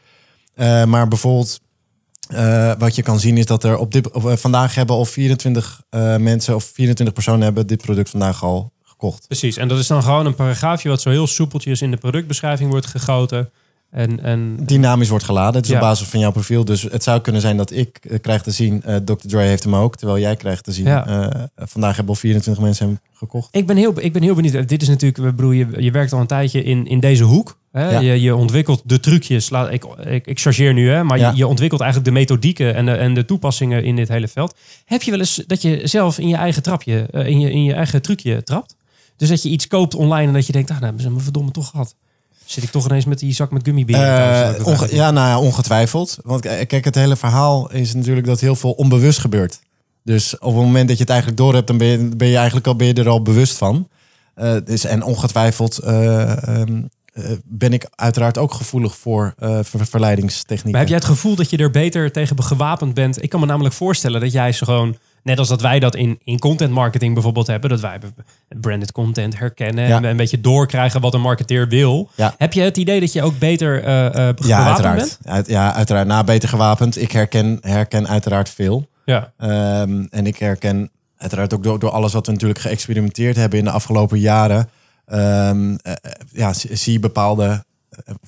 Eh, 0.56 0.84
maar 0.84 1.08
bijvoorbeeld, 1.08 1.60
eh, 2.28 2.72
wat 2.78 2.96
je 2.96 3.02
kan 3.02 3.20
zien 3.20 3.38
is 3.38 3.46
dat 3.46 3.64
er 3.64 3.78
op 3.78 3.92
dit, 3.92 4.12
of, 4.12 4.26
eh, 4.26 4.36
vandaag 4.36 4.76
hebben 4.76 4.96
al 4.96 5.06
24 5.06 5.82
eh, 5.90 6.18
mensen 6.18 6.56
of 6.56 6.64
24 6.64 7.16
personen 7.16 7.42
hebben 7.42 7.68
dit 7.68 7.82
product 7.82 8.10
vandaag 8.10 8.44
al 8.44 8.72
gekocht. 9.04 9.28
Precies. 9.28 9.58
En 9.58 9.68
dat 9.68 9.80
is 9.80 9.88
dan 9.88 10.04
gewoon 10.04 10.26
een 10.26 10.36
paragraafje 10.36 10.90
wat 10.90 11.02
zo 11.02 11.10
heel 11.10 11.28
soepeltjes 11.28 11.82
in 11.82 11.92
de 11.92 11.98
productbeschrijving 11.98 12.70
wordt 12.70 12.86
gegoten. 12.86 13.50
En, 13.90 14.24
en 14.24 14.58
Dynamisch 14.66 15.10
wordt 15.10 15.24
geladen. 15.26 15.56
Het 15.56 15.64
is 15.66 15.70
Ja. 15.70 15.76
op 15.76 15.82
basis 15.82 16.08
van 16.08 16.20
jouw 16.20 16.32
profiel. 16.32 16.66
Dus 16.66 16.82
het 16.82 17.04
zou 17.04 17.22
kunnen 17.22 17.42
zijn 17.42 17.58
dat 17.58 17.72
ik 17.72 17.98
eh, 18.10 18.20
krijg 18.22 18.42
te 18.42 18.52
zien, 18.52 18.84
eh 18.84 18.96
Dr. 18.96 19.14
Dre 19.28 19.42
heeft 19.42 19.64
hem 19.64 19.76
ook. 19.76 19.96
Terwijl 19.96 20.20
jij 20.20 20.36
krijgt 20.36 20.64
te 20.64 20.72
zien, 20.72 20.86
Ja. 20.86 21.08
eh, 21.08 21.44
vandaag 21.56 21.96
hebben 21.96 22.14
al 22.14 22.20
24 22.20 22.64
mensen 22.64 22.86
hem 22.88 23.00
gekocht. 23.14 23.48
Ik 23.52 23.68
ben 23.68 23.78
heel, 23.78 23.94
ik 24.00 24.14
ben 24.14 24.22
heel 24.22 24.36
benieuwd. 24.36 24.68
Dit 24.68 24.82
is 24.82 24.88
natuurlijk, 24.88 25.40
je, 25.40 25.82
je 25.84 25.92
werkt 25.92 26.14
al 26.14 26.20
een 26.20 26.28
tijdje 26.28 26.64
in, 26.64 26.88
in 26.88 27.00
deze 27.00 27.24
hoek. 27.24 27.58
Hè? 27.72 27.90
Ja. 27.92 28.00
Je, 28.00 28.22
je 28.22 28.36
ontwikkelt 28.36 28.82
de 28.86 29.00
trucjes. 29.00 29.50
Laat, 29.50 29.72
ik, 29.72 29.86
ik, 30.06 30.28
ik 30.28 30.40
chargeer 30.40 30.74
nu, 30.74 30.90
hè? 30.90 31.04
maar 31.04 31.20
je, 31.20 31.32
je 31.36 31.48
ontwikkelt 31.48 31.82
eigenlijk 31.82 32.14
de 32.14 32.20
methodieken 32.20 32.76
en 32.76 32.86
de, 32.86 32.92
en 32.92 33.14
de 33.14 33.26
toepassingen 33.26 33.84
in 33.84 33.96
dit 33.96 34.08
hele 34.08 34.28
veld. 34.28 34.56
Heb 34.86 35.02
je 35.02 35.12
wel 35.12 35.20
eens 35.20 35.44
dat 35.48 35.62
je 35.62 35.82
zelf 35.84 36.18
in 36.20 36.28
je 36.28 36.36
eigen 36.36 36.64
trapje, 36.64 37.08
in, 37.12 37.40
je, 37.40 37.52
in 37.52 37.64
je 37.64 37.74
eigen 37.74 38.02
trucje 38.02 38.44
trapt? 38.44 38.76
Dus 39.24 39.32
dat 39.32 39.44
je 39.44 39.50
iets 39.50 39.68
koopt 39.68 39.96
online 39.96 40.28
en 40.28 40.34
dat 40.34 40.46
je 40.46 40.52
denkt, 40.52 40.70
ah, 40.70 40.76
nou, 40.76 40.86
hebben 40.86 41.04
ze 41.04 41.10
me 41.12 41.20
verdomme 41.20 41.52
toch 41.52 41.70
gehad. 41.70 41.96
Zit 42.46 42.64
ik 42.64 42.70
toch 42.72 42.86
ineens 42.86 43.06
met 43.06 43.20
die 43.20 43.34
zak 43.34 43.52
met 43.52 43.62
gummiberen 43.66 44.02
thuis, 44.16 44.58
Eh, 44.58 44.68
onge- 44.68 44.96
ja, 44.96 45.12
nou 45.12 45.28
ja, 45.28 45.40
ongetwijfeld. 45.40 46.18
Want 46.24 46.42
kijk, 46.42 46.84
het 46.86 46.96
hele 46.96 47.16
verhaal 47.16 47.72
is 47.72 47.94
natuurlijk 47.94 48.26
dat 48.28 48.40
heel 48.40 48.56
veel 48.56 48.72
onbewust 48.72 49.20
gebeurt. 49.20 49.60
Dus 50.04 50.38
op 50.40 50.54
het 50.56 50.64
moment 50.64 50.88
dat 50.88 50.96
je 50.98 51.02
het 51.04 51.12
eigenlijk 51.12 51.42
door 51.42 51.54
hebt, 51.54 51.68
dan 51.68 51.78
ben 51.78 51.88
je, 51.88 52.10
ben 52.18 52.28
je 52.28 52.36
eigenlijk 52.36 52.68
al, 52.68 52.76
ben 52.76 52.88
je 52.88 52.94
er 52.94 53.10
al 53.10 53.22
bewust 53.22 53.58
van. 53.58 53.88
Eh, 54.36 54.56
dus, 54.66 54.84
en 54.86 55.04
ongetwijfeld 55.04 55.78
eh, 55.78 56.48
ehm, 56.48 56.82
eh, 57.14 57.24
ben 57.44 57.74
ik 57.74 57.88
uiteraard 57.96 58.38
ook 58.38 58.54
gevoelig 58.54 58.96
voor 58.98 59.34
ver- 59.62 59.86
verleidingstechnieken. 59.86 60.72
Maar 60.72 60.80
heb 60.80 60.90
jij 60.90 60.98
het 60.98 61.08
gevoel 61.08 61.36
dat 61.36 61.50
je 61.50 61.58
er 61.58 61.72
beter 61.72 62.12
tegen 62.12 62.44
gewapend 62.44 62.94
bent? 62.94 63.24
Ik 63.24 63.30
kan 63.30 63.40
me 63.40 63.46
namelijk 63.46 63.76
voorstellen 63.76 64.22
dat 64.22 64.32
jij 64.32 64.52
ze 64.52 64.66
gewoon, 64.66 64.98
net 65.24 65.40
als 65.40 65.48
dat 65.48 65.62
wij 65.62 65.80
dat 65.80 65.96
in, 65.96 66.20
in 66.24 66.40
content 66.40 66.72
marketing 66.72 67.14
bijvoorbeeld 67.14 67.48
hebben, 67.48 67.70
dat 67.70 67.80
wij 67.80 68.00
branded 68.62 68.92
content 68.92 69.38
herkennen 69.40 69.88
Ja. 69.88 69.98
en 69.98 70.04
een 70.04 70.18
beetje 70.18 70.42
doorkrijgen 70.42 71.02
wat 71.02 71.14
een 71.14 71.22
marketeer 71.22 71.68
wil. 71.68 72.10
Ja. 72.16 72.36
Heb 72.38 72.54
je 72.54 72.62
het 72.62 72.78
idee 72.78 73.00
dat 73.00 73.14
je 73.14 73.22
ook 73.24 73.40
beter 73.40 73.84
eh 73.84 74.06
gewapend 74.06 74.48
ja, 74.48 74.58
bent? 74.64 74.68
uiteraard. 74.68 75.18
Uit, 75.24 75.48
ja, 75.48 75.74
uiteraard. 75.74 76.08
Na 76.08 76.24
beter 76.24 76.50
gewapend. 76.50 77.02
Ik 77.02 77.12
herken, 77.12 77.58
herken 77.62 78.08
uiteraard 78.08 78.50
veel. 78.50 78.88
Ja. 79.06 79.32
Ehm, 79.38 80.04
en 80.10 80.26
ik 80.28 80.38
herken 80.38 80.90
uiteraard 81.18 81.54
ook 81.54 81.64
door, 81.64 81.80
door 81.80 81.90
alles 81.92 82.14
wat 82.14 82.26
we 82.26 82.32
natuurlijk 82.32 82.60
geëxperimenteerd 82.60 83.36
hebben 83.36 83.60
in 83.60 83.66
de 83.66 83.72
afgelopen 83.72 84.20
jaren. 84.20 84.70
ehm, 85.06 85.76
eh, 85.76 85.94
ja, 86.32 86.54
zie 86.54 86.94
je 86.94 87.00
bepaalde 87.00 87.64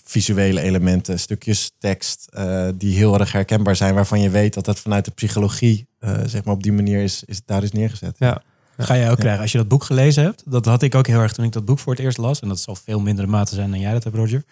visuele 0.03 0.61
elementen, 0.61 1.19
stukjes 1.19 1.71
tekst 1.79 2.27
eh, 2.33 2.67
die 2.75 2.95
heel 2.97 3.19
erg 3.19 3.31
herkenbaar 3.31 3.75
zijn, 3.75 3.93
waarvan 3.93 4.19
je 4.21 4.29
weet 4.29 4.53
dat 4.53 4.65
dat 4.65 4.79
vanuit 4.79 5.05
de 5.05 5.11
psychologie, 5.11 5.87
eh, 5.99 6.13
zeg 6.25 6.43
maar 6.43 6.53
op 6.53 6.63
die 6.63 6.71
manier 6.73 7.03
is, 7.03 7.23
is 7.25 7.41
daar 7.45 7.63
is 7.63 7.71
neergezet. 7.71 8.15
ja. 8.19 8.41
Ga 8.77 8.97
jij 8.97 9.11
ook 9.11 9.17
krijgen 9.19 9.41
als 9.41 9.51
je 9.51 9.57
dat 9.57 9.67
boek 9.67 9.83
gelezen 9.83 10.23
hebt. 10.23 10.43
Dat 10.45 10.65
had 10.65 10.81
ik 10.81 10.95
ook 10.95 11.07
heel 11.07 11.19
erg 11.19 11.33
toen 11.33 11.45
ik 11.45 11.51
dat 11.51 11.65
boek 11.65 11.79
voor 11.79 11.93
het 11.93 12.01
eerst 12.01 12.17
las. 12.17 12.39
En 12.39 12.47
dat 12.47 12.59
zal 12.59 12.75
veel 12.75 12.99
mindere 12.99 13.27
mate 13.27 13.55
zijn 13.55 13.69
dan 13.71 13.79
jij 13.79 13.91
dat 13.93 14.03
hebt, 14.03 14.15
Roger. 14.15 14.43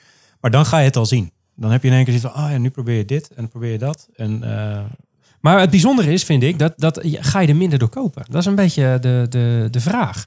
Maar 0.41 0.51
dan 0.51 0.65
ga 0.65 0.77
je 0.77 0.85
het 0.85 0.95
al 0.95 1.05
zien. 1.05 1.31
Dan 1.55 1.71
heb 1.71 1.81
je 1.81 1.87
in 1.87 1.93
één 1.93 2.03
keer 2.05 2.13
zoiets 2.19 2.33
van, 2.35 2.45
ah 2.45 2.51
ja, 2.51 2.57
nu 2.57 2.69
probeer 2.69 2.97
je 2.97 3.05
dit 3.05 3.27
en 3.29 3.35
dan 3.35 3.47
probeer 3.47 3.71
je 3.71 3.77
dat. 3.77 4.07
En 4.15 4.43
eh, 4.43 4.79
Maar 5.39 5.59
het 5.59 5.69
bijzondere 5.69 6.11
is, 6.11 6.23
vind 6.23 6.43
ik, 6.43 6.59
dat, 6.59 6.73
dat 6.77 6.99
je- 7.03 7.23
ga 7.23 7.39
je 7.39 7.47
er 7.47 7.55
minder 7.55 7.79
door 7.79 7.89
kopen. 7.89 8.25
Dat 8.29 8.41
is 8.41 8.45
een 8.45 8.55
beetje 8.55 8.97
de, 9.01 9.25
de, 9.29 9.67
de 9.71 9.79
vraag. 9.79 10.25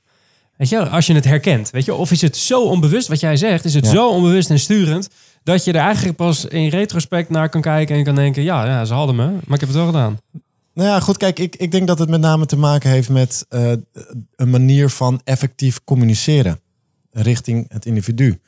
Weet 0.57 0.69
je, 0.69 0.89
als 0.89 1.07
je 1.07 1.15
het 1.15 1.25
herkent, 1.25 1.71
weet 1.71 1.85
je, 1.85 1.95
of 1.95 2.11
is 2.11 2.21
het 2.21 2.37
zo 2.37 2.63
onbewust, 2.63 3.09
wat 3.09 3.21
jij 3.21 3.37
zegt, 3.37 3.65
is 3.65 3.75
het 3.75 3.85
Ja. 3.85 3.91
zo 3.91 4.09
onbewust 4.11 4.51
en 4.51 4.59
sturend, 4.59 5.09
dat 5.43 5.65
je 5.65 5.73
er 5.73 5.81
eigenlijk 5.81 6.17
pas 6.17 6.45
in 6.45 6.69
retrospect 6.69 7.31
naar 7.31 7.49
kan 7.49 7.61
kijken 7.61 7.97
en 7.97 8.05
kan 8.05 8.15
denken, 8.15 8.43
ja, 8.43 8.65
ja 8.67 8.85
ze 8.85 8.95
hadden 8.95 9.17
me, 9.17 9.27
maar 9.27 9.55
ik 9.55 9.61
heb 9.61 9.69
het 9.69 9.73
wel 9.73 9.87
gedaan. 9.87 10.19
Nou 10.75 10.89
ja, 10.89 11.01
goed, 11.01 11.17
kijk, 11.17 11.39
ik, 11.39 11.57
ik 11.57 11.71
denk 11.71 11.87
dat 11.87 11.99
het 11.99 12.09
met 12.09 12.21
name 12.21 12.47
te 12.47 12.57
maken 12.57 12.91
heeft 12.91 13.09
met 13.09 13.47
eh, 13.49 13.73
een 14.37 14.51
manier 14.51 14.91
van 14.91 15.21
effectief 15.25 15.81
communiceren 15.85 16.61
richting 17.11 17.67
het 17.69 17.87
individu. 17.87 18.41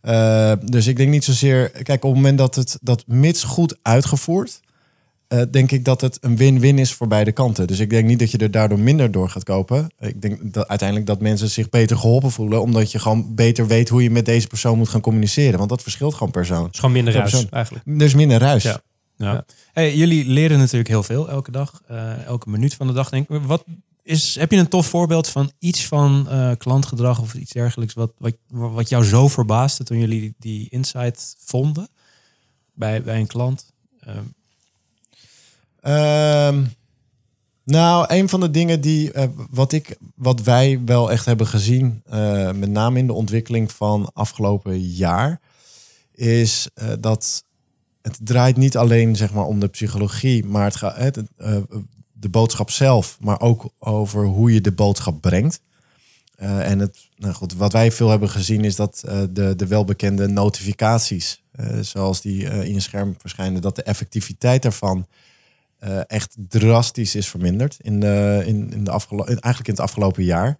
Eh, 0.00 0.52
dus 0.64 0.86
ik 0.86 0.96
denk 0.96 1.10
niet 1.10 1.24
zozeer, 1.24 1.70
kijk, 1.70 2.04
op 2.04 2.10
het 2.10 2.20
moment 2.20 2.38
dat 2.38 2.54
het 2.54 2.78
dat 2.82 3.04
mits 3.06 3.42
goed 3.44 3.76
uitgevoerd, 3.82 4.60
eh, 5.40 5.46
denk 5.50 5.70
ik 5.70 5.84
dat 5.84 6.00
het 6.00 6.18
een 6.20 6.36
win-win 6.36 6.78
is 6.78 6.92
voor 6.92 7.06
beide 7.06 7.32
kanten. 7.32 7.66
Dus 7.66 7.78
ik 7.78 7.90
denk 7.90 8.06
niet 8.06 8.18
dat 8.18 8.30
je 8.30 8.38
er 8.38 8.50
daardoor 8.50 8.78
minder 8.78 9.10
door 9.10 9.28
gaat 9.28 9.44
kopen. 9.44 9.90
Ik 9.98 10.22
denk 10.22 10.52
dat 10.54 10.68
uiteindelijk 10.68 11.08
dat 11.08 11.20
mensen 11.20 11.50
zich 11.50 11.68
beter 11.68 11.96
geholpen 11.96 12.30
voelen, 12.30 12.62
omdat 12.62 12.92
je 12.92 12.98
gewoon 12.98 13.34
beter 13.34 13.66
weet 13.66 13.88
hoe 13.88 14.02
je 14.02 14.10
met 14.10 14.24
deze 14.24 14.46
persoon 14.46 14.78
moet 14.78 14.88
gaan 14.88 15.00
communiceren. 15.00 15.58
Want 15.58 15.70
dat 15.70 15.82
verschilt 15.82 16.14
gewoon 16.14 16.30
per 16.30 16.40
persoon. 16.40 16.64
Het 16.64 16.72
is 16.72 16.78
gewoon 16.78 16.94
minder 16.94 17.14
ruis, 17.14 17.30
persoon- 17.30 17.50
eigenlijk. 17.50 17.98
Dus 17.98 18.14
minder 18.14 18.38
ruis. 18.38 18.62
Ja. 18.62 18.80
Ja. 19.16 19.32
Ja. 19.32 19.44
Hey, 19.72 19.96
jullie 19.96 20.24
leren 20.26 20.58
natuurlijk 20.58 20.88
heel 20.88 21.02
veel 21.02 21.28
elke 21.28 21.50
dag, 21.50 21.82
eh, 21.86 22.24
elke 22.24 22.50
minuut 22.50 22.74
van 22.74 22.86
de 22.86 22.92
dag. 22.92 23.08
Denk 23.10 23.28
ik. 23.28 23.42
Wat 23.42 23.64
is, 24.02 24.34
heb 24.34 24.50
je 24.50 24.56
een 24.58 24.68
tof 24.68 24.86
voorbeeld 24.86 25.28
van 25.28 25.50
iets 25.58 25.86
van 25.86 26.28
eh, 26.28 26.50
klantgedrag 26.58 27.20
of 27.20 27.34
iets 27.34 27.52
dergelijks 27.52 27.94
wat, 27.94 28.12
wat, 28.18 28.34
wat 28.48 28.88
jou 28.88 29.04
zo 29.04 29.28
verbaasde 29.28 29.84
toen 29.84 29.98
jullie 29.98 30.34
die 30.38 30.68
insight 30.68 31.36
vonden 31.38 31.88
bij, 32.72 33.02
bij 33.02 33.18
een 33.20 33.26
klant? 33.26 33.72
Eh, 35.84 36.34
Ehm, 36.54 36.64
nou, 37.64 38.04
een 38.08 38.28
van 38.28 38.40
de 38.40 38.50
dingen 38.50 38.80
die 38.80 39.12
eh, 39.12 39.28
wat, 39.50 39.72
ik, 39.72 39.96
wat 40.14 40.42
wij 40.42 40.80
wel 40.84 41.10
echt 41.10 41.24
hebben 41.24 41.46
gezien, 41.46 42.02
eh, 42.04 42.52
met 42.52 42.70
name 42.70 42.98
in 42.98 43.06
de 43.06 43.12
ontwikkeling 43.12 43.72
van 43.72 44.10
afgelopen 44.12 44.80
jaar, 44.80 45.40
is 46.14 46.68
eh, 46.74 46.88
dat 47.00 47.44
het 48.02 48.18
draait 48.22 48.56
niet 48.56 48.76
alleen 48.76 49.16
zeg 49.16 49.32
maar, 49.32 49.44
om 49.44 49.60
de 49.60 49.68
psychologie, 49.68 50.44
maar 50.44 50.64
het 50.64 50.76
gaat 50.76 50.96
het, 50.96 51.22
de 52.12 52.28
boodschap 52.28 52.70
zelf, 52.70 53.16
maar 53.20 53.40
ook 53.40 53.70
over 53.78 54.24
hoe 54.24 54.52
je 54.52 54.60
de 54.60 54.72
boodschap 54.72 55.20
brengt. 55.20 55.60
En 56.36 56.78
het, 56.78 57.08
nou 57.16 57.34
goed, 57.34 57.54
wat 57.54 57.72
wij 57.72 57.92
veel 57.92 58.08
hebben 58.08 58.28
gezien 58.28 58.64
is 58.64 58.76
dat 58.76 59.00
de, 59.30 59.52
de 59.56 59.66
welbekende 59.66 60.26
notificaties, 60.26 61.42
zoals 61.80 62.20
die 62.20 62.44
in 62.44 62.74
je 62.74 62.80
scherm 62.80 63.14
verschijnen, 63.18 63.62
dat 63.62 63.76
de 63.76 63.82
effectiviteit 63.82 64.62
daarvan 64.62 65.06
eh, 65.84 66.00
echt 66.06 66.36
drastisch 66.48 67.14
is 67.14 67.28
verminderd 67.28 67.76
in 67.80 68.00
de, 68.00 68.42
in, 68.46 68.72
in 68.72 68.84
de 68.84 68.90
afgelo- 68.90 69.24
in- 69.24 69.38
eigenlijk 69.40 69.66
in 69.68 69.74
het 69.74 69.82
afgelopen 69.82 70.24
jaar. 70.24 70.58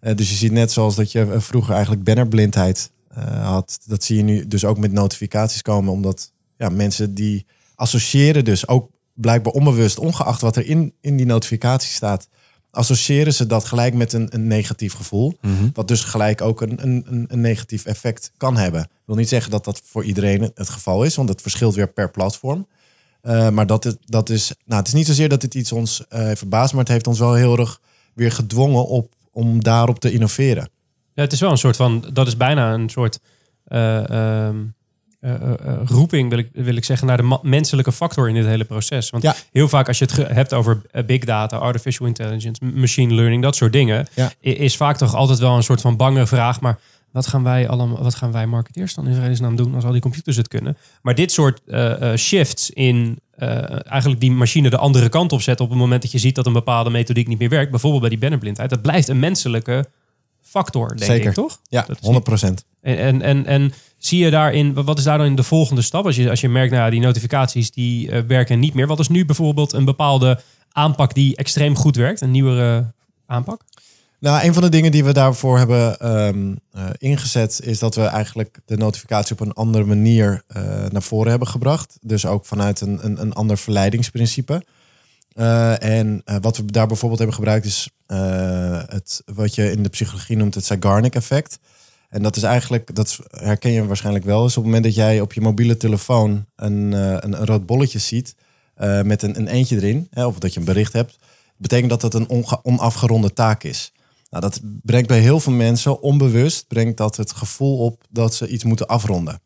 Eh, 0.00 0.14
dus 0.14 0.30
je 0.30 0.36
ziet 0.36 0.52
net 0.52 0.72
zoals 0.72 0.94
dat 0.94 1.12
je 1.12 1.20
eh, 1.20 1.40
vroeger 1.40 1.72
eigenlijk 1.74 2.04
bannerblindheid 2.04 2.90
eh, 3.08 3.46
had, 3.48 3.78
dat 3.86 4.04
zie 4.04 4.16
je 4.16 4.22
nu 4.22 4.46
dus 4.46 4.64
ook 4.64 4.78
met 4.78 4.92
notificaties 4.92 5.62
komen, 5.62 5.92
omdat 5.92 6.32
ja, 6.56 6.68
mensen 6.68 7.14
die 7.14 7.46
associëren 7.74 8.44
dus 8.44 8.68
ook 8.68 8.90
blijkbaar 9.14 9.52
onbewust, 9.52 9.98
ongeacht 9.98 10.40
wat 10.40 10.56
er 10.56 10.66
in, 10.66 10.92
in 11.00 11.16
die 11.16 11.26
notificatie 11.26 11.90
staat, 11.90 12.28
associëren 12.70 13.34
ze 13.34 13.46
dat 13.46 13.64
gelijk 13.64 13.94
met 13.94 14.12
een, 14.12 14.28
een 14.34 14.46
negatief 14.46 14.92
gevoel. 14.92 15.36
Wat 15.72 15.88
dus 15.88 16.04
gelijk 16.04 16.40
ook 16.40 16.60
een, 16.60 16.82
een, 16.82 17.04
een- 17.08 17.24
een 17.28 17.40
negatief 17.40 17.84
effect 17.84 18.32
kan 18.36 18.56
hebben. 18.56 18.80
Ik 18.80 18.88
wil 19.04 19.16
niet 19.16 19.28
zeggen 19.28 19.50
dat 19.50 19.64
dat 19.64 19.80
voor 19.84 20.04
iedereen 20.04 20.50
het 20.54 20.68
geval 20.68 21.04
is, 21.04 21.16
want 21.16 21.28
het 21.28 21.42
verschilt 21.42 21.74
weer 21.74 21.88
per 21.92 22.10
platform. 22.10 22.66
Eh, 23.26 23.48
maar 23.48 23.66
dat, 23.66 23.84
is, 23.84 23.94
dat 24.04 24.30
is, 24.30 24.52
nou, 24.64 24.78
het 24.78 24.88
is 24.88 24.94
niet 24.94 25.06
zozeer 25.06 25.28
dat 25.28 25.40
dit 25.40 25.54
iets 25.54 25.72
ons 25.72 26.04
eh 26.08 26.30
verbaast, 26.34 26.72
maar 26.72 26.82
het 26.82 26.92
heeft 26.92 27.06
ons 27.06 27.18
wel 27.18 27.34
heel 27.34 27.58
erg 27.58 27.80
weer 28.14 28.32
gedwongen 28.32 28.86
op, 28.86 29.12
om 29.32 29.62
daarop 29.62 29.98
te 30.00 30.12
innoveren. 30.12 30.68
Ja, 31.14 31.22
het 31.22 31.32
is 31.32 31.40
wel 31.40 31.50
een 31.50 31.58
soort 31.58 31.76
van, 31.76 32.04
dat 32.12 32.26
is 32.26 32.36
bijna 32.36 32.72
een 32.72 32.88
soort 32.88 33.18
eh, 33.64 34.10
ehm, 34.10 34.56
eh, 35.20 35.34
eh, 35.34 35.50
eh, 35.64 35.78
roeping, 35.84 36.28
wil 36.30 36.38
ik, 36.38 36.48
wil 36.52 36.76
ik 36.76 36.84
zeggen, 36.84 37.06
naar 37.06 37.16
de 37.16 37.38
menselijke 37.42 37.92
factor 37.92 38.28
in 38.28 38.34
dit 38.34 38.44
hele 38.46 38.64
proces. 38.64 39.10
Want 39.10 39.22
Ja. 39.22 39.34
heel 39.52 39.68
vaak 39.68 39.88
als 39.88 39.98
je 39.98 40.04
het 40.04 40.16
hebt 40.16 40.54
over 40.54 40.82
big 41.06 41.24
data, 41.24 41.56
artificial 41.56 42.06
intelligence, 42.06 42.64
machine 42.64 43.14
learning, 43.14 43.42
dat 43.42 43.56
soort 43.56 43.72
dingen, 43.72 44.06
Ja. 44.14 44.32
is 44.40 44.76
vaak 44.76 44.96
toch 44.96 45.14
altijd 45.14 45.38
wel 45.38 45.56
een 45.56 45.62
soort 45.62 45.80
van 45.80 45.96
bange 45.96 46.26
vraag, 46.26 46.60
maar 46.60 46.78
wat 47.16 47.26
gaan 47.26 47.42
wij 47.42 47.68
allemaal, 47.68 48.02
wat 48.02 48.14
gaan 48.14 48.32
wij 48.32 48.46
marketeers 48.46 48.94
dan 48.94 49.08
in 49.08 49.14
vredesnaam 49.14 49.56
doen 49.56 49.74
als 49.74 49.84
al 49.84 49.92
die 49.92 50.00
computers 50.00 50.36
het 50.36 50.48
kunnen? 50.48 50.76
Maar 51.02 51.14
dit 51.14 51.32
soort 51.32 51.60
eh, 51.66 52.12
eh, 52.12 52.18
shifts 52.18 52.70
in 52.70 53.18
eh, 53.30 53.90
eigenlijk 53.90 54.20
die 54.20 54.30
machine 54.30 54.70
de 54.70 54.76
andere 54.76 55.08
kant 55.08 55.32
op 55.32 55.42
zetten 55.42 55.64
op 55.64 55.70
het 55.70 55.80
moment 55.80 56.02
dat 56.02 56.12
je 56.12 56.18
ziet 56.18 56.34
dat 56.34 56.46
een 56.46 56.52
bepaalde 56.52 56.90
methodiek 56.90 57.28
niet 57.28 57.38
meer 57.38 57.48
werkt, 57.48 57.70
bijvoorbeeld 57.70 58.00
bij 58.00 58.10
die 58.10 58.18
bannerblindheid, 58.18 58.70
dat 58.70 58.82
blijft 58.82 59.08
een 59.08 59.18
menselijke 59.18 59.88
factor, 60.42 60.88
denk 60.88 61.10
Zeker. 61.10 61.28
ik, 61.28 61.34
toch? 61.34 61.60
Ja, 61.68 61.84
Dat 61.86 61.96
is 61.96 62.02
100 62.02 62.24
procent. 62.24 62.64
En, 62.80 62.98
en, 62.98 63.22
en, 63.22 63.46
en 63.46 63.72
zie 63.98 64.24
je 64.24 64.30
daarin, 64.30 64.74
wat 64.74 64.98
is 64.98 65.04
daar 65.04 65.18
dan 65.18 65.34
de 65.34 65.42
volgende 65.42 65.82
stap? 65.82 66.04
Als 66.04 66.16
je, 66.16 66.30
als 66.30 66.40
je 66.40 66.48
merkt, 66.48 66.72
nou 66.72 66.90
die 66.90 67.00
notificaties 67.00 67.70
die 67.70 68.10
werken 68.10 68.58
niet 68.58 68.74
meer. 68.74 68.86
Wat 68.86 68.98
is 68.98 69.08
nu 69.08 69.24
bijvoorbeeld 69.24 69.72
een 69.72 69.84
bepaalde 69.84 70.40
aanpak 70.72 71.14
die 71.14 71.36
extreem 71.36 71.76
goed 71.76 71.96
werkt? 71.96 72.20
Een 72.20 72.30
nieuwere 72.30 72.92
aanpak? 73.26 73.60
Nou, 74.26 74.44
een 74.44 74.54
van 74.54 74.62
de 74.62 74.68
dingen 74.68 74.92
die 74.92 75.04
we 75.04 75.12
daarvoor 75.12 75.58
hebben 75.58 75.98
ehm, 75.98 76.54
eh, 76.72 76.84
ingezet, 76.98 77.60
is 77.62 77.78
dat 77.78 77.94
we 77.94 78.02
eigenlijk 78.02 78.58
de 78.64 78.76
notificatie 78.76 79.32
op 79.32 79.40
een 79.40 79.52
andere 79.52 79.84
manier 79.84 80.42
eh, 80.46 80.62
naar 80.88 81.02
voren 81.02 81.30
hebben 81.30 81.48
gebracht. 81.48 81.98
Dus 82.00 82.26
ook 82.26 82.44
vanuit 82.44 82.80
een, 82.80 83.04
een, 83.04 83.20
een 83.20 83.32
ander 83.32 83.58
verleidingsprincipe. 83.58 84.64
Eh, 85.32 85.82
en 85.82 86.22
wat 86.40 86.56
we 86.56 86.64
daar 86.64 86.86
bijvoorbeeld 86.86 87.18
hebben 87.18 87.36
gebruikt 87.36 87.66
is 87.66 87.90
het, 88.86 89.22
wat 89.34 89.54
je 89.54 89.70
in 89.70 89.82
de 89.82 89.88
psychologie 89.88 90.36
noemt 90.36 90.54
het 90.54 90.64
Zeigarnik 90.64 91.14
effect. 91.14 91.58
En 92.08 92.22
dat 92.22 92.36
is 92.36 92.42
eigenlijk, 92.42 92.94
dat 92.94 93.18
herken 93.30 93.70
je 93.70 93.86
waarschijnlijk 93.86 94.24
wel, 94.24 94.44
is 94.44 94.56
op 94.56 94.62
het 94.62 94.64
moment 94.64 94.84
dat 94.84 94.94
jij 94.94 95.20
op 95.20 95.32
je 95.32 95.40
mobiele 95.40 95.76
telefoon 95.76 96.46
een, 96.56 96.92
een, 96.92 97.22
een 97.22 97.46
rood 97.46 97.66
bolletje 97.66 97.98
ziet 97.98 98.34
met 99.02 99.22
een, 99.22 99.36
een 99.36 99.48
eentje 99.48 99.76
erin, 99.76 100.08
hè, 100.10 100.26
of 100.26 100.38
dat 100.38 100.54
je 100.54 100.60
een 100.60 100.66
bericht 100.66 100.92
hebt, 100.92 101.18
betekent 101.56 101.90
dat 101.90 102.02
het 102.02 102.14
een 102.14 102.44
onafgeronde 102.62 103.32
taak 103.32 103.62
is. 103.62 103.92
Nou, 104.30 104.42
dat 104.42 104.60
brengt 104.82 105.08
bij 105.08 105.20
heel 105.20 105.40
veel 105.40 105.52
mensen 105.52 106.02
onbewust 106.02 106.66
brengt 106.66 106.96
dat 106.96 107.16
het 107.16 107.32
gevoel 107.32 107.78
op 107.78 108.04
dat 108.10 108.34
ze 108.34 108.48
iets 108.48 108.64
moeten 108.64 108.86
afronden. 108.86 109.40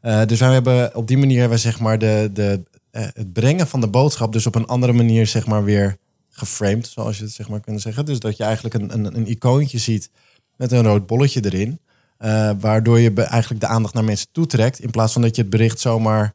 Eh, 0.00 0.24
dus 0.24 0.40
wij 0.40 0.52
hebben 0.52 0.96
op 0.96 1.06
die 1.06 1.18
manier 1.18 1.48
we 1.48 1.56
zeg 1.56 1.80
maar 1.80 1.98
de, 1.98 2.30
de, 2.32 2.62
eh, 2.90 3.06
het 3.12 3.32
brengen 3.32 3.66
van 3.66 3.80
de 3.80 3.88
boodschap 3.88 4.32
dus 4.32 4.46
op 4.46 4.54
een 4.54 4.66
andere 4.66 4.92
manier 4.92 5.26
zeg 5.26 5.46
maar 5.46 5.64
weer 5.64 5.96
geframed, 6.28 6.86
zoals 6.86 7.18
je 7.18 7.24
het 7.24 7.32
zeg 7.32 7.48
maar 7.48 7.60
kunt 7.60 7.80
zeggen. 7.80 8.04
Dus 8.04 8.18
dat 8.18 8.36
je 8.36 8.44
eigenlijk 8.44 8.74
een, 8.74 8.94
een, 8.94 9.16
een 9.16 9.30
icoontje 9.30 9.78
ziet 9.78 10.10
met 10.56 10.72
een 10.72 10.82
rood 10.82 11.06
bolletje 11.06 11.44
erin, 11.44 11.80
eh, 12.18 12.50
waardoor 12.60 13.00
je 13.00 13.12
eigenlijk 13.12 13.60
de 13.60 13.66
aandacht 13.66 13.94
naar 13.94 14.04
mensen 14.04 14.28
toetrekt 14.32 14.80
in 14.80 14.90
plaats 14.90 15.12
van 15.12 15.22
dat 15.22 15.36
je 15.36 15.42
het 15.42 15.50
bericht 15.50 15.80
zomaar 15.80 16.34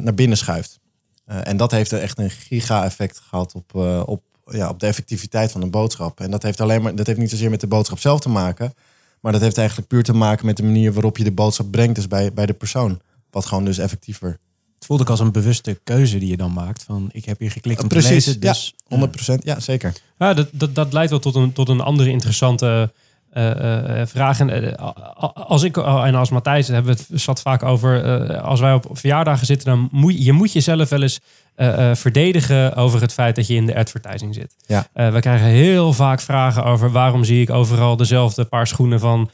naar 0.00 0.14
binnen 0.14 0.38
schuift. 0.38 0.80
En 1.24 1.56
dat 1.56 1.70
heeft 1.70 1.92
er 1.92 2.00
echt 2.00 2.18
een 2.18 2.30
giga-effect 2.30 3.18
gehad 3.18 3.54
op, 3.54 3.74
op, 4.06 4.22
ja, 4.50 4.68
op 4.68 4.80
de 4.80 4.86
effectiviteit 4.86 5.52
van 5.52 5.62
een 5.62 5.70
boodschap. 5.70 6.20
En 6.20 6.30
dat 6.30 6.42
heeft, 6.42 6.60
alleen 6.60 6.82
maar, 6.82 6.94
dat 6.94 7.06
heeft 7.06 7.18
niet 7.18 7.30
zozeer 7.30 7.50
met 7.50 7.60
de 7.60 7.66
boodschap 7.66 7.98
zelf 7.98 8.20
te 8.20 8.28
maken, 8.28 8.74
maar 9.20 9.32
dat 9.32 9.40
heeft 9.40 9.58
eigenlijk 9.58 9.88
puur 9.88 10.02
te 10.02 10.12
maken 10.12 10.46
met 10.46 10.56
de 10.56 10.62
manier 10.62 10.92
waarop 10.92 11.16
je 11.18 11.24
de 11.24 11.32
boodschap 11.32 11.70
brengt, 11.70 11.94
dus 11.94 12.08
bij, 12.08 12.32
bij 12.32 12.46
de 12.46 12.52
persoon. 12.52 13.00
Wat 13.30 13.46
gewoon 13.46 13.64
dus 13.64 13.78
effectiever. 13.78 14.38
Het 14.74 14.86
voelde 14.86 15.02
ook 15.02 15.10
als 15.10 15.20
een 15.20 15.32
bewuste 15.32 15.80
keuze 15.84 16.18
die 16.18 16.28
je 16.28 16.36
dan 16.36 16.52
maakt. 16.52 16.82
Van 16.82 17.08
ik 17.12 17.24
heb 17.24 17.38
hier 17.38 17.50
geklikt 17.50 17.82
om 17.82 17.88
Precies, 17.88 18.24
te 18.24 18.36
lezen. 18.40 18.74
ja, 18.88 19.06
Dus, 19.08 19.30
100%. 19.40 19.44
Ja, 19.44 19.60
zeker. 19.60 19.92
Ja, 20.18 20.34
dat, 20.34 20.48
dat, 20.52 20.74
dat 20.74 20.92
leidt 20.92 21.10
wel 21.10 21.18
tot 21.18 21.34
een, 21.34 21.52
tot 21.52 21.68
een 21.68 21.80
andere 21.80 22.10
interessante 22.10 22.92
eh, 23.30 24.00
eh, 24.00 24.06
vraag. 24.06 24.40
En, 24.40 24.50
eh, 24.50 24.84
a- 24.84 24.92
als 25.34 25.62
ik 25.62 25.76
oh, 25.76 26.06
en 26.06 26.14
als 26.14 26.30
Matthijs 26.30 26.68
hebben 26.68 26.96
we 26.96 27.02
het 27.08 27.20
zat 27.20 27.40
vaak 27.40 27.62
over. 27.62 28.04
eh, 28.30 28.42
als 28.44 28.60
wij 28.60 28.72
op 28.72 28.86
verjaardagen 28.92 29.46
zitten, 29.46 29.66
dan 29.68 29.88
moet 29.92 30.12
je, 30.12 30.24
je 30.24 30.32
moet 30.32 30.52
jezelf 30.52 30.88
wel 30.88 31.02
eens 31.02 31.20
eh, 31.58 31.90
eh, 31.90 31.96
verdedigen 31.96 32.74
over 32.74 33.00
het 33.00 33.12
feit 33.12 33.36
dat 33.36 33.46
je 33.46 33.54
in 33.54 33.66
de 33.66 33.76
advertising 33.76 34.34
zit. 34.34 34.56
Ja. 34.66 34.86
Eh, 34.92 35.12
we 35.12 35.20
krijgen 35.20 35.46
heel 35.46 35.92
vaak 35.92 36.20
vragen 36.20 36.64
over 36.64 36.90
waarom 36.90 37.24
zie 37.24 37.40
ik 37.40 37.50
overal 37.50 37.96
dezelfde 37.96 38.44
paar 38.44 38.66
schoenen 38.66 39.00
van 39.00 39.30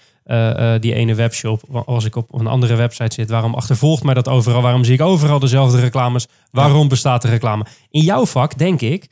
die 0.81 0.95
ene 0.95 1.14
webshop. 1.14 1.85
Als 1.87 2.05
ik 2.05 2.16
op 2.16 2.35
een 2.35 2.47
andere 2.47 2.75
website 2.75 3.14
zit, 3.14 3.31
waarom 3.31 3.55
achtervolgt 3.55 4.03
mij 4.03 4.14
dat 4.14 4.29
overal? 4.29 4.62
Waarom 4.62 4.85
zie 4.85 4.95
ik 4.95 5.01
overal 5.01 5.39
dezelfde 5.39 5.81
reclames? 5.81 6.27
Waarom 6.51 6.89
bestaat 6.89 7.25
er 7.25 7.31
reclame? 7.31 7.66
In 7.91 8.03
jouw 8.03 8.27
vak 8.27 8.59
denk 8.59 8.81
ik 8.81 9.09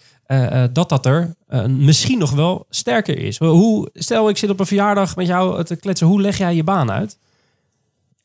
dat 0.72 0.88
dat 0.88 1.06
er 1.06 1.34
misschien 1.68 2.18
nog 2.18 2.30
wel 2.30 2.66
sterker 2.70 3.18
is. 3.18 3.38
Hoe, 3.38 3.88
stel, 3.94 4.28
ik 4.28 4.36
zit 4.36 4.50
op 4.50 4.60
een 4.60 4.66
verjaardag 4.66 5.16
met 5.16 5.26
jou 5.26 5.64
te 5.64 5.76
kletsen. 5.76 6.06
Hoe 6.06 6.20
leg 6.20 6.38
jij 6.38 6.54
je 6.54 6.64
baan 6.64 6.90
uit? 6.90 7.18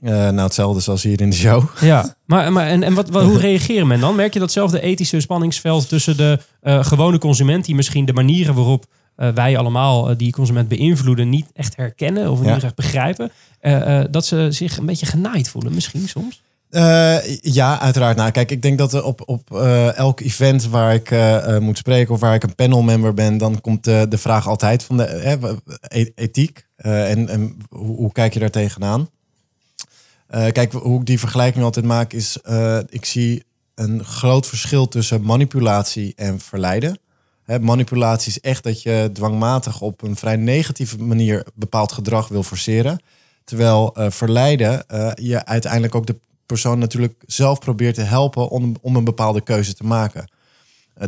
Eh, 0.01 0.11
nou, 0.11 0.39
hetzelfde 0.39 0.79
zoals 0.81 1.03
hier 1.03 1.21
in 1.21 1.29
de 1.29 1.35
show. 1.35 1.63
Ja, 1.81 2.15
maar, 2.25 2.51
maar 2.51 2.67
en, 2.67 2.83
en 2.83 2.93
wat, 2.93 3.09
wat, 3.09 3.23
hoe 3.23 3.39
reageert 3.39 3.85
men 3.85 3.99
dan? 3.99 4.15
Merk 4.15 4.33
je 4.33 4.39
datzelfde 4.39 4.81
ethische 4.81 5.19
spanningsveld 5.19 5.89
tussen 5.89 6.17
de 6.17 6.39
eh, 6.61 6.83
gewone 6.85 7.17
consument, 7.17 7.65
die 7.65 7.75
misschien 7.75 8.05
de 8.05 8.13
manieren 8.13 8.55
waarop 8.55 8.85
eh, 9.15 9.29
wij 9.29 9.57
allemaal 9.57 10.17
die 10.17 10.31
consument 10.31 10.67
beïnvloeden 10.67 11.29
niet 11.29 11.45
echt 11.53 11.75
herkennen 11.75 12.31
of 12.31 12.43
Ja. 12.43 12.53
niet 12.53 12.63
echt 12.63 12.75
begrijpen. 12.75 13.31
dat 14.11 14.25
ze 14.25 14.47
zich 14.51 14.77
een 14.77 14.85
beetje 14.85 15.05
genaaid 15.05 15.49
voelen 15.49 15.73
misschien 15.73 16.07
soms. 16.07 16.41
Ja, 17.41 17.79
uiteraard. 17.79 18.17
Nou, 18.17 18.31
kijk, 18.31 18.51
ik 18.51 18.61
denk 18.61 18.77
dat 18.77 19.01
op, 19.01 19.21
op 19.25 19.51
elk 19.95 20.19
event 20.19 20.67
waar 20.67 20.93
ik 20.93 21.15
moet 21.61 21.77
spreken 21.77 22.13
of 22.13 22.19
waar 22.19 22.33
ik 22.35 22.43
een 22.43 22.55
panelmember 22.55 23.13
ben, 23.13 23.37
dan 23.37 23.61
komt 23.61 23.83
de, 23.83 24.07
vraag 24.17 24.47
altijd 24.47 24.83
van 24.83 24.97
de 24.97 25.57
e- 25.87 26.11
ethiek. 26.15 26.67
En 26.75 27.29
en 27.29 27.57
hoe, 27.69 27.95
hoe 27.95 28.11
kijk 28.11 28.33
je 28.33 28.39
daar 28.39 28.49
tegenaan? 28.49 29.09
Eh, 30.27 30.51
kijk, 30.51 30.71
hoe 30.71 30.99
ik 30.99 31.05
die 31.05 31.19
vergelijking 31.19 31.63
altijd 31.63 31.85
maak 31.85 32.13
is, 32.13 32.41
eh, 32.41 32.79
ik 32.89 33.05
zie 33.05 33.43
een 33.75 34.03
groot 34.03 34.47
verschil 34.47 34.87
tussen 34.87 35.21
manipulatie 35.21 36.13
en 36.15 36.39
verleiden. 36.39 36.99
Manipulatie 37.61 38.29
is 38.29 38.39
echt 38.39 38.63
dat 38.63 38.81
je 38.81 39.09
dwangmatig 39.13 39.81
op 39.81 40.01
een 40.01 40.15
vrij 40.15 40.35
negatieve 40.35 40.97
manier 40.97 41.45
bepaald 41.53 41.91
gedrag 41.91 42.27
wil 42.27 42.43
forceren. 42.43 42.99
Terwijl 43.43 43.95
eh, 43.95 44.09
verleiden 44.09 44.83
je 45.15 45.45
uiteindelijk 45.45 45.95
ook 45.95 46.05
de 46.05 46.19
persoon 46.45 46.79
natuurlijk 46.79 47.23
zelf 47.25 47.59
probeert 47.59 47.95
te 47.95 48.01
helpen 48.01 48.49
om, 48.49 48.75
een 48.81 49.03
bepaalde 49.03 49.41
keuze 49.41 49.73
te 49.73 49.83
maken. 49.83 50.31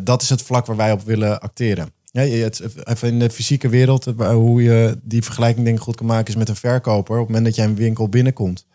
Dat 0.01 0.21
is 0.21 0.29
het 0.29 0.41
vlak 0.41 0.65
waar 0.65 0.75
wij 0.75 0.91
op 0.91 1.01
willen 1.01 1.39
acteren. 1.39 1.91
Het, 2.11 2.63
even 2.83 3.07
in 3.07 3.19
de 3.19 3.29
fysieke 3.29 3.69
wereld, 3.69 4.05
hoe 4.17 4.63
je 4.63 4.99
die 5.03 5.23
vergelijking 5.23 5.65
denk 5.65 5.79
goed 5.79 5.95
kan 5.95 6.05
maken, 6.05 6.27
is 6.27 6.39
met 6.39 6.49
een 6.49 6.55
verkoper. 6.55 7.13
Op 7.13 7.19
het 7.19 7.27
moment 7.27 7.45
dat 7.45 7.55
jij 7.55 7.65
een 7.65 7.75
winkel 7.75 8.09
binnenkomt 8.09 8.65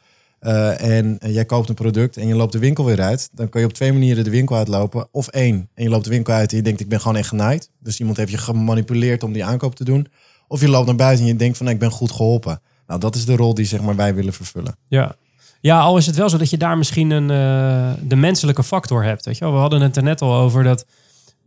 eh, 0.45 0.99
en 0.99 1.19
jij 1.21 1.45
koopt 1.45 1.69
een 1.69 1.75
product 1.75 2.17
en 2.17 2.27
je 2.27 2.35
loopt 2.35 2.53
de 2.53 2.59
winkel 2.59 2.85
weer 2.85 3.01
uit, 3.01 3.29
dan 3.33 3.49
kan 3.49 3.61
je 3.61 3.67
op 3.67 3.73
twee 3.73 3.93
manieren 3.93 4.25
de 4.25 4.31
winkel 4.31 4.57
uitlopen. 4.57 5.09
Of 5.11 5.29
één, 5.29 5.69
en 5.75 5.83
je 5.83 5.89
loopt 5.89 6.05
de 6.05 6.11
winkel 6.11 6.35
uit 6.35 6.51
en 6.51 6.57
je 6.57 6.63
denkt 6.63 6.81
ik 6.81 6.89
ben 6.89 7.01
gewoon 7.01 7.17
echt 7.17 7.29
genaaid. 7.29 7.71
Dus 7.81 7.99
iemand 7.99 8.17
heeft 8.17 8.31
je 8.31 8.39
gemanipuleerd 8.39 9.23
om 9.23 9.33
die 9.33 9.45
aankoop 9.45 9.75
te 9.75 9.85
doen. 9.85 10.07
Of 10.49 10.61
je 10.61 10.69
loopt 10.69 10.87
naar 10.87 10.97
buiten 10.97 11.25
en 11.25 11.31
je 11.31 11.37
denkt 11.37 11.57
van 11.57 11.69
ik 11.69 11.79
ben 11.79 11.91
goed 11.91 12.13
geholpen. 12.13 12.61
Nou, 12.87 13.01
dat 13.01 13.15
is 13.15 13.25
de 13.25 13.37
rol 13.37 13.55
die 13.55 13.65
zeg 13.65 13.81
maar, 13.81 13.97
wij 13.97 14.15
willen 14.15 14.33
vervullen. 14.33 14.77
Ja. 14.89 15.17
Ja, 15.61 15.81
al 15.81 15.97
is 15.97 16.07
het 16.07 16.17
wel 16.17 16.29
zo 16.29 16.39
dat 16.39 16.51
je 16.51 16.57
daar 16.57 16.79
misschien 16.79 17.11
een, 17.11 17.31
eh, 17.31 18.03
de 18.09 18.17
menselijke 18.17 18.63
factor 18.63 19.05
hebt. 19.05 19.25
Weet 19.25 19.39
je 19.39 19.45
wel? 19.45 19.53
We 19.53 19.61
hadden 19.61 19.81
het 19.81 19.97
er 19.97 20.03
net 20.03 20.23
al 20.23 20.35
over 20.35 20.63
dat 20.63 20.87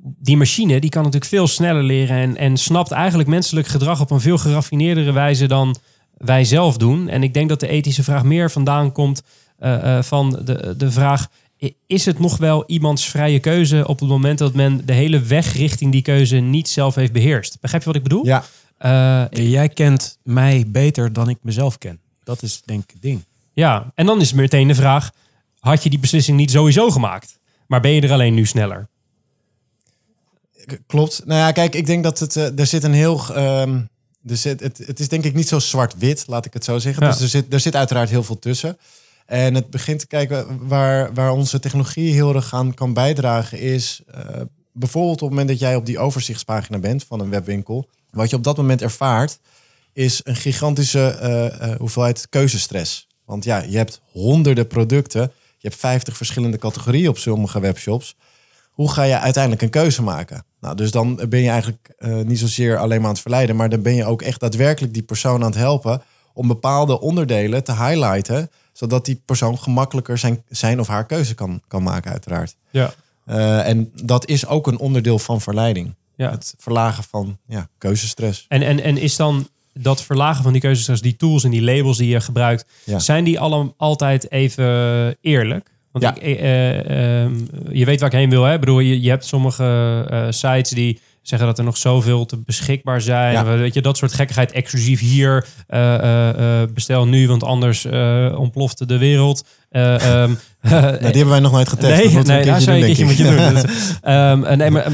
die 0.01 0.37
machine 0.37 0.79
die 0.79 0.89
kan 0.89 1.03
natuurlijk 1.03 1.31
veel 1.31 1.47
sneller 1.47 1.83
leren 1.83 2.17
en, 2.17 2.37
en 2.37 2.57
snapt 2.57 2.91
eigenlijk 2.91 3.29
menselijk 3.29 3.67
gedrag 3.67 4.01
op 4.01 4.11
een 4.11 4.21
veel 4.21 4.37
geraffineerdere 4.37 5.11
wijze 5.11 5.47
dan 5.47 5.75
wij 6.17 6.43
zelf 6.45 6.77
doen. 6.77 7.07
En 7.09 7.23
ik 7.23 7.33
denk 7.33 7.49
dat 7.49 7.59
de 7.59 7.67
ethische 7.67 8.03
vraag 8.03 8.23
meer 8.23 8.51
vandaan 8.51 8.91
komt 8.91 9.21
eh, 9.57 9.97
eh, 9.97 10.03
van 10.03 10.39
de, 10.45 10.73
de 10.77 10.91
vraag: 10.91 11.27
is 11.87 12.05
het 12.05 12.19
nog 12.19 12.37
wel 12.37 12.63
iemands 12.67 13.05
vrije 13.09 13.39
keuze 13.39 13.87
op 13.87 13.99
het 13.99 14.09
moment 14.09 14.37
dat 14.37 14.53
men 14.53 14.85
de 14.85 14.93
hele 14.93 15.19
weg 15.19 15.53
richting 15.53 15.91
die 15.91 16.01
keuze 16.01 16.35
niet 16.37 16.69
zelf 16.69 16.95
heeft 16.95 17.11
beheerst? 17.11 17.57
Begrijp 17.61 17.81
je 17.83 17.87
wat 17.89 17.97
ik 17.97 18.03
bedoel? 18.03 18.25
Ja, 18.25 18.43
Eh, 18.77 19.25
Jij 19.31 19.69
kent 19.69 20.17
mij 20.23 20.63
beter 20.67 21.13
dan 21.13 21.29
ik 21.29 21.37
mezelf 21.41 21.77
ken. 21.77 21.99
Dat 22.23 22.41
is 22.43 22.61
denk 22.65 22.83
ik 22.83 22.89
het 22.93 23.01
ding. 23.01 23.25
Ja, 23.53 23.91
en 23.95 24.05
dan 24.05 24.21
is 24.21 24.33
meteen 24.33 24.67
de 24.67 24.75
vraag: 24.75 25.11
had 25.59 25.83
je 25.83 25.89
die 25.89 25.99
beslissing 25.99 26.37
niet 26.37 26.51
sowieso 26.51 26.89
gemaakt? 26.89 27.39
Maar 27.67 27.81
ben 27.81 27.91
je 27.91 28.01
er 28.01 28.11
alleen 28.11 28.33
nu 28.33 28.45
sneller? 28.45 28.87
Klopt. 30.87 31.21
Nou 31.25 31.39
ja, 31.39 31.51
kijk, 31.51 31.75
ik 31.75 31.85
denk 31.85 32.03
dat 32.03 32.19
het, 32.19 32.35
er 32.35 32.65
zit 32.65 32.83
een 32.83 32.93
heel. 32.93 33.21
ehm 33.35 33.79
er 34.29 34.37
zit, 34.37 34.59
het, 34.59 34.77
het 34.77 34.99
is 34.99 35.07
denk 35.07 35.23
ik 35.23 35.33
niet 35.33 35.47
zo 35.47 35.59
zwart-wit, 35.59 36.23
laat 36.27 36.45
ik 36.45 36.53
het 36.53 36.63
zo 36.63 36.79
zeggen. 36.79 37.03
Ja. 37.05 37.11
Dus 37.11 37.21
er 37.21 37.27
zit, 37.27 37.53
er 37.53 37.59
zit 37.59 37.75
uiteraard 37.75 38.09
heel 38.09 38.23
veel 38.23 38.39
tussen. 38.39 38.77
En 39.25 39.55
het 39.55 39.69
begint 39.69 39.99
te 39.99 40.07
kijken 40.07 40.67
waar, 40.67 41.13
waar 41.13 41.31
onze 41.31 41.59
technologie 41.59 42.13
heel 42.13 42.35
erg 42.35 42.53
aan 42.53 42.73
kan 42.73 42.93
bijdragen, 42.93 43.59
is 43.59 44.01
eh, 44.07 44.21
bijvoorbeeld 44.71 45.21
op 45.21 45.29
het 45.29 45.29
moment 45.29 45.47
dat 45.47 45.59
jij 45.59 45.75
op 45.75 45.85
die 45.85 45.99
overzichtspagina 45.99 46.79
bent 46.79 47.03
van 47.03 47.19
een 47.19 47.29
webwinkel. 47.29 47.89
Wat 48.11 48.29
je 48.29 48.35
op 48.35 48.43
dat 48.43 48.57
moment 48.57 48.81
ervaart, 48.81 49.39
is 49.93 50.21
een 50.23 50.35
gigantische 50.35 51.07
eh, 51.07 51.71
eh, 51.71 51.79
hoeveelheid 51.79 52.27
keuzestress. 52.29 53.07
Want 53.25 53.43
ja, 53.43 53.61
je 53.61 53.77
hebt 53.77 54.01
honderden 54.11 54.67
producten, 54.67 55.21
je 55.57 55.67
hebt 55.67 55.75
50 55.75 56.17
verschillende 56.17 56.57
categorieën 56.57 57.09
op 57.09 57.17
sommige 57.17 57.59
webshops 57.59 58.15
hoe 58.77 58.91
ga 58.91 59.03
je 59.03 59.19
uiteindelijk 59.19 59.63
een 59.63 59.69
keuze 59.69 60.01
maken? 60.03 60.45
Nou, 60.61 60.75
dus 60.75 60.91
dan 60.91 61.15
ben 61.29 61.39
je 61.41 61.49
eigenlijk 61.49 61.93
eh, 61.97 62.15
niet 62.15 62.39
zozeer 62.39 62.77
alleen 62.77 62.97
maar 62.97 63.07
aan 63.07 63.13
het 63.13 63.21
verleiden, 63.21 63.55
maar 63.55 63.69
dan 63.69 63.81
ben 63.81 63.95
je 63.95 64.05
ook 64.05 64.21
echt 64.21 64.39
daadwerkelijk 64.39 64.93
die 64.93 65.03
persoon 65.03 65.41
aan 65.41 65.49
het 65.49 65.59
helpen 65.59 66.01
om 66.33 66.47
bepaalde 66.47 66.99
onderdelen 66.99 67.63
te 67.63 67.71
highlighten, 67.75 68.49
zodat 68.73 69.05
die 69.05 69.21
persoon 69.25 69.57
gemakkelijker 69.57 70.17
zijn, 70.17 70.43
zijn 70.49 70.79
of 70.79 70.87
haar 70.87 71.05
keuze 71.05 71.35
kan, 71.35 71.61
kan 71.67 71.83
maken, 71.83 72.11
uiteraard. 72.11 72.55
Ja. 72.69 72.93
Eh, 73.25 73.67
en 73.67 73.91
dat 74.03 74.27
is 74.27 74.45
ook 74.47 74.67
een 74.67 74.79
onderdeel 74.79 75.19
van 75.19 75.41
verleiding. 75.41 75.95
ja. 76.15 76.31
Het 76.31 76.53
verlagen 76.57 77.03
van 77.03 77.37
ja, 77.47 77.69
keuzestress. 77.77 78.45
En, 78.47 78.61
en, 78.61 78.83
en 78.83 78.97
is 78.97 79.15
dan 79.15 79.47
dat 79.73 80.01
verlagen 80.03 80.43
van 80.43 80.51
die 80.51 80.61
keuzes, 80.61 81.01
die 81.01 81.15
tools 81.15 81.43
en 81.43 81.49
die 81.51 81.61
labels 81.61 81.97
die 81.97 82.07
je 82.09 82.21
gebruikt, 82.21 82.65
Ja. 82.83 82.99
zijn 82.99 83.23
die 83.23 83.39
allemaal 83.39 83.73
altijd 83.77 84.31
even 84.31 85.17
eerlijk? 85.21 85.69
Want 85.91 86.03
Ja. 86.03 86.15
ik, 86.15 86.21
eh, 86.21 86.69
eh, 86.69 87.23
ehm, 87.23 87.35
je 87.71 87.85
weet 87.85 87.99
waar 87.99 88.09
ik 88.13 88.17
heen 88.17 88.29
wil. 88.29 88.43
Hè? 88.43 88.53
Ik 88.53 88.59
bedoel, 88.59 88.79
je, 88.79 89.01
je 89.01 89.09
hebt 89.09 89.25
sommige 89.25 90.05
eh, 90.09 90.25
sites 90.29 90.69
die 90.69 90.99
zeggen 91.21 91.47
dat 91.47 91.57
er 91.57 91.63
nog 91.63 91.77
zoveel 91.77 92.25
te 92.25 92.37
beschikbaar 92.37 93.01
zijn. 93.01 93.33
Ja. 93.33 93.45
Weet 93.57 93.73
je, 93.73 93.81
dat 93.81 93.97
soort 93.97 94.13
gekkigheid 94.13 94.51
exclusief 94.51 94.99
hier. 94.99 95.45
bestel 96.73 97.07
nu, 97.07 97.27
want 97.27 97.43
anders 97.43 97.85
ontploft 98.35 98.87
de 98.87 98.97
wereld. 98.97 99.43
Eh, 99.69 100.21
ehm, 100.21 100.33
Nou, 100.61 100.97
die 100.97 101.05
hebben 101.05 101.29
wij 101.29 101.39
nog 101.39 101.51
nooit 101.51 101.69
getest. 101.69 102.03
Nee, 102.03 102.13
Dat 102.13 102.25
nee 102.25 102.39
een 102.39 102.45
daar 102.45 102.55
keertje 102.55 102.61
zou 102.61 102.77
je 102.77 102.83
een 102.83 102.95
doen, 102.95 103.07
keertje 103.15 103.99
eh, 104.01 104.55
nee, 104.55 104.71
maar, 104.71 104.91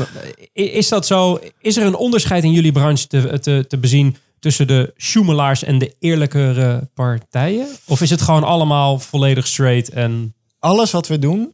is 0.54 0.90
dat 0.90 1.06
zo? 1.06 1.40
Is 1.62 1.78
er 1.78 1.86
een 1.86 1.96
onderscheid 1.96 2.44
in 2.44 2.52
jullie 2.52 2.72
branche 2.72 3.08
te, 3.08 3.40
te, 3.40 3.66
te 3.68 3.78
bezien 3.78 4.16
tussen 4.40 4.68
de 4.68 4.94
sjoemelaars 4.98 5.64
en 5.64 5.78
de 5.78 5.96
eerlijkere 6.00 6.90
partijen? 6.94 7.68
Of 7.86 8.02
is 8.02 8.10
het 8.10 8.22
gewoon 8.22 8.44
allemaal 8.44 9.00
volledig 9.00 9.48
straight 9.48 9.90
en... 9.90 10.34
Alles 10.64 10.92
wat 10.92 11.08
we 11.08 11.20
doen 11.20 11.54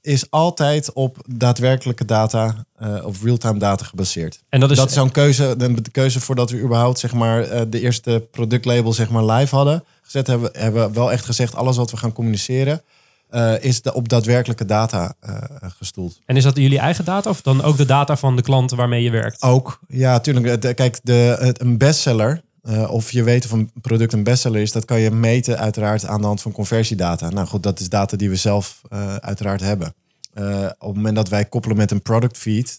is 0.00 0.30
altijd 0.30 0.92
op 0.92 1.16
daadwerkelijke 1.26 2.04
data, 2.04 2.64
eh 2.76 3.04
op 3.04 3.16
real-time 3.22 3.58
data 3.58 3.84
gebaseerd. 3.84 4.42
En 4.48 4.60
dat 4.60 4.70
is, 4.70 4.76
dat 4.76 4.88
is 4.88 4.94
zo'n 4.94 5.10
keuze, 5.10 5.54
de, 5.56 5.90
keuze 5.92 6.20
voordat 6.20 6.50
we 6.50 6.60
überhaupt 6.60 6.98
zeg 6.98 7.12
maar, 7.12 7.42
eh, 7.42 7.60
de 7.68 7.80
eerste 7.80 8.26
productlabel 8.30 8.92
zeg 8.92 9.10
maar, 9.10 9.24
live 9.24 9.54
hadden 9.56 9.84
gezet, 10.02 10.26
hebben, 10.26 10.50
hebben 10.52 10.88
we 10.88 10.94
wel 10.94 11.12
echt 11.12 11.24
gezegd, 11.24 11.54
alles 11.54 11.76
wat 11.76 11.90
we 11.90 11.96
gaan 11.96 12.12
communiceren, 12.12 12.82
eh, 13.28 13.62
is 13.62 13.82
de, 13.82 13.94
op 13.94 14.08
daadwerkelijke 14.08 14.64
data 14.64 15.14
eh, 15.20 15.34
gestoeld. 15.78 16.18
en 16.26 16.36
is 16.36 16.42
dat 16.42 16.56
jullie 16.56 16.78
eigen 16.78 17.04
data 17.04 17.30
of 17.30 17.42
dan 17.42 17.62
ook 17.62 17.76
de 17.76 17.84
data 17.86 18.16
van 18.16 18.36
de 18.36 18.42
klanten 18.42 18.76
waarmee 18.76 19.02
je 19.02 19.10
werkt? 19.10 19.42
Ook, 19.42 19.78
ja, 19.88 20.20
tuurlijk. 20.20 20.62
De- 20.62 20.74
Kijk, 20.74 20.98
de, 21.02 21.54
een 21.58 21.78
bestseller, 21.78 22.42
eh, 22.62 22.90
of 22.90 23.10
je 23.10 23.22
weet 23.22 23.44
of 23.44 23.50
een 23.50 23.70
product 23.80 24.12
een 24.12 24.22
bestseller 24.22 24.60
is, 24.60 24.72
dat 24.72 24.84
kan 24.84 25.00
je 25.00 25.10
meten 25.10 25.58
uiteraard 25.58 26.06
aan 26.06 26.20
de 26.20 26.26
hand 26.26 26.42
van 26.42 26.52
conversiedata. 26.52 27.30
Nou 27.30 27.46
goed, 27.46 27.62
dat 27.62 27.80
is 27.80 27.88
data 27.88 28.16
die 28.16 28.28
we 28.28 28.36
zelf 28.36 28.82
eh, 28.88 29.14
uiteraard 29.14 29.60
hebben. 29.60 29.94
Eh, 30.32 30.64
op 30.78 30.86
het 30.86 30.96
moment 30.96 31.16
dat 31.16 31.28
wij 31.28 31.44
koppelen 31.44 31.76
met 31.76 31.90
een 31.90 32.02
product 32.02 32.36
feed, 32.36 32.78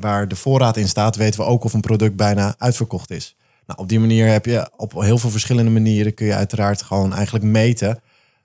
waar 0.00 0.28
de 0.28 0.36
voorraad 0.36 0.76
in 0.76 0.88
staat, 0.88 1.16
weten 1.16 1.40
we 1.40 1.46
ook 1.46 1.64
of 1.64 1.72
een 1.72 1.80
product 1.80 2.16
bijna 2.16 2.54
uitverkocht 2.58 3.10
is. 3.10 3.36
Nou, 3.66 3.80
op 3.80 3.88
die 3.88 4.00
manier 4.00 4.28
heb 4.28 4.44
je 4.44 4.70
op 4.76 4.92
heel 4.92 5.18
veel 5.18 5.30
verschillende 5.30 5.70
manieren 5.70 6.14
kun 6.14 6.26
je 6.26 6.34
uiteraard 6.34 6.82
gewoon 6.82 7.14
eigenlijk 7.14 7.44
meten 7.44 8.00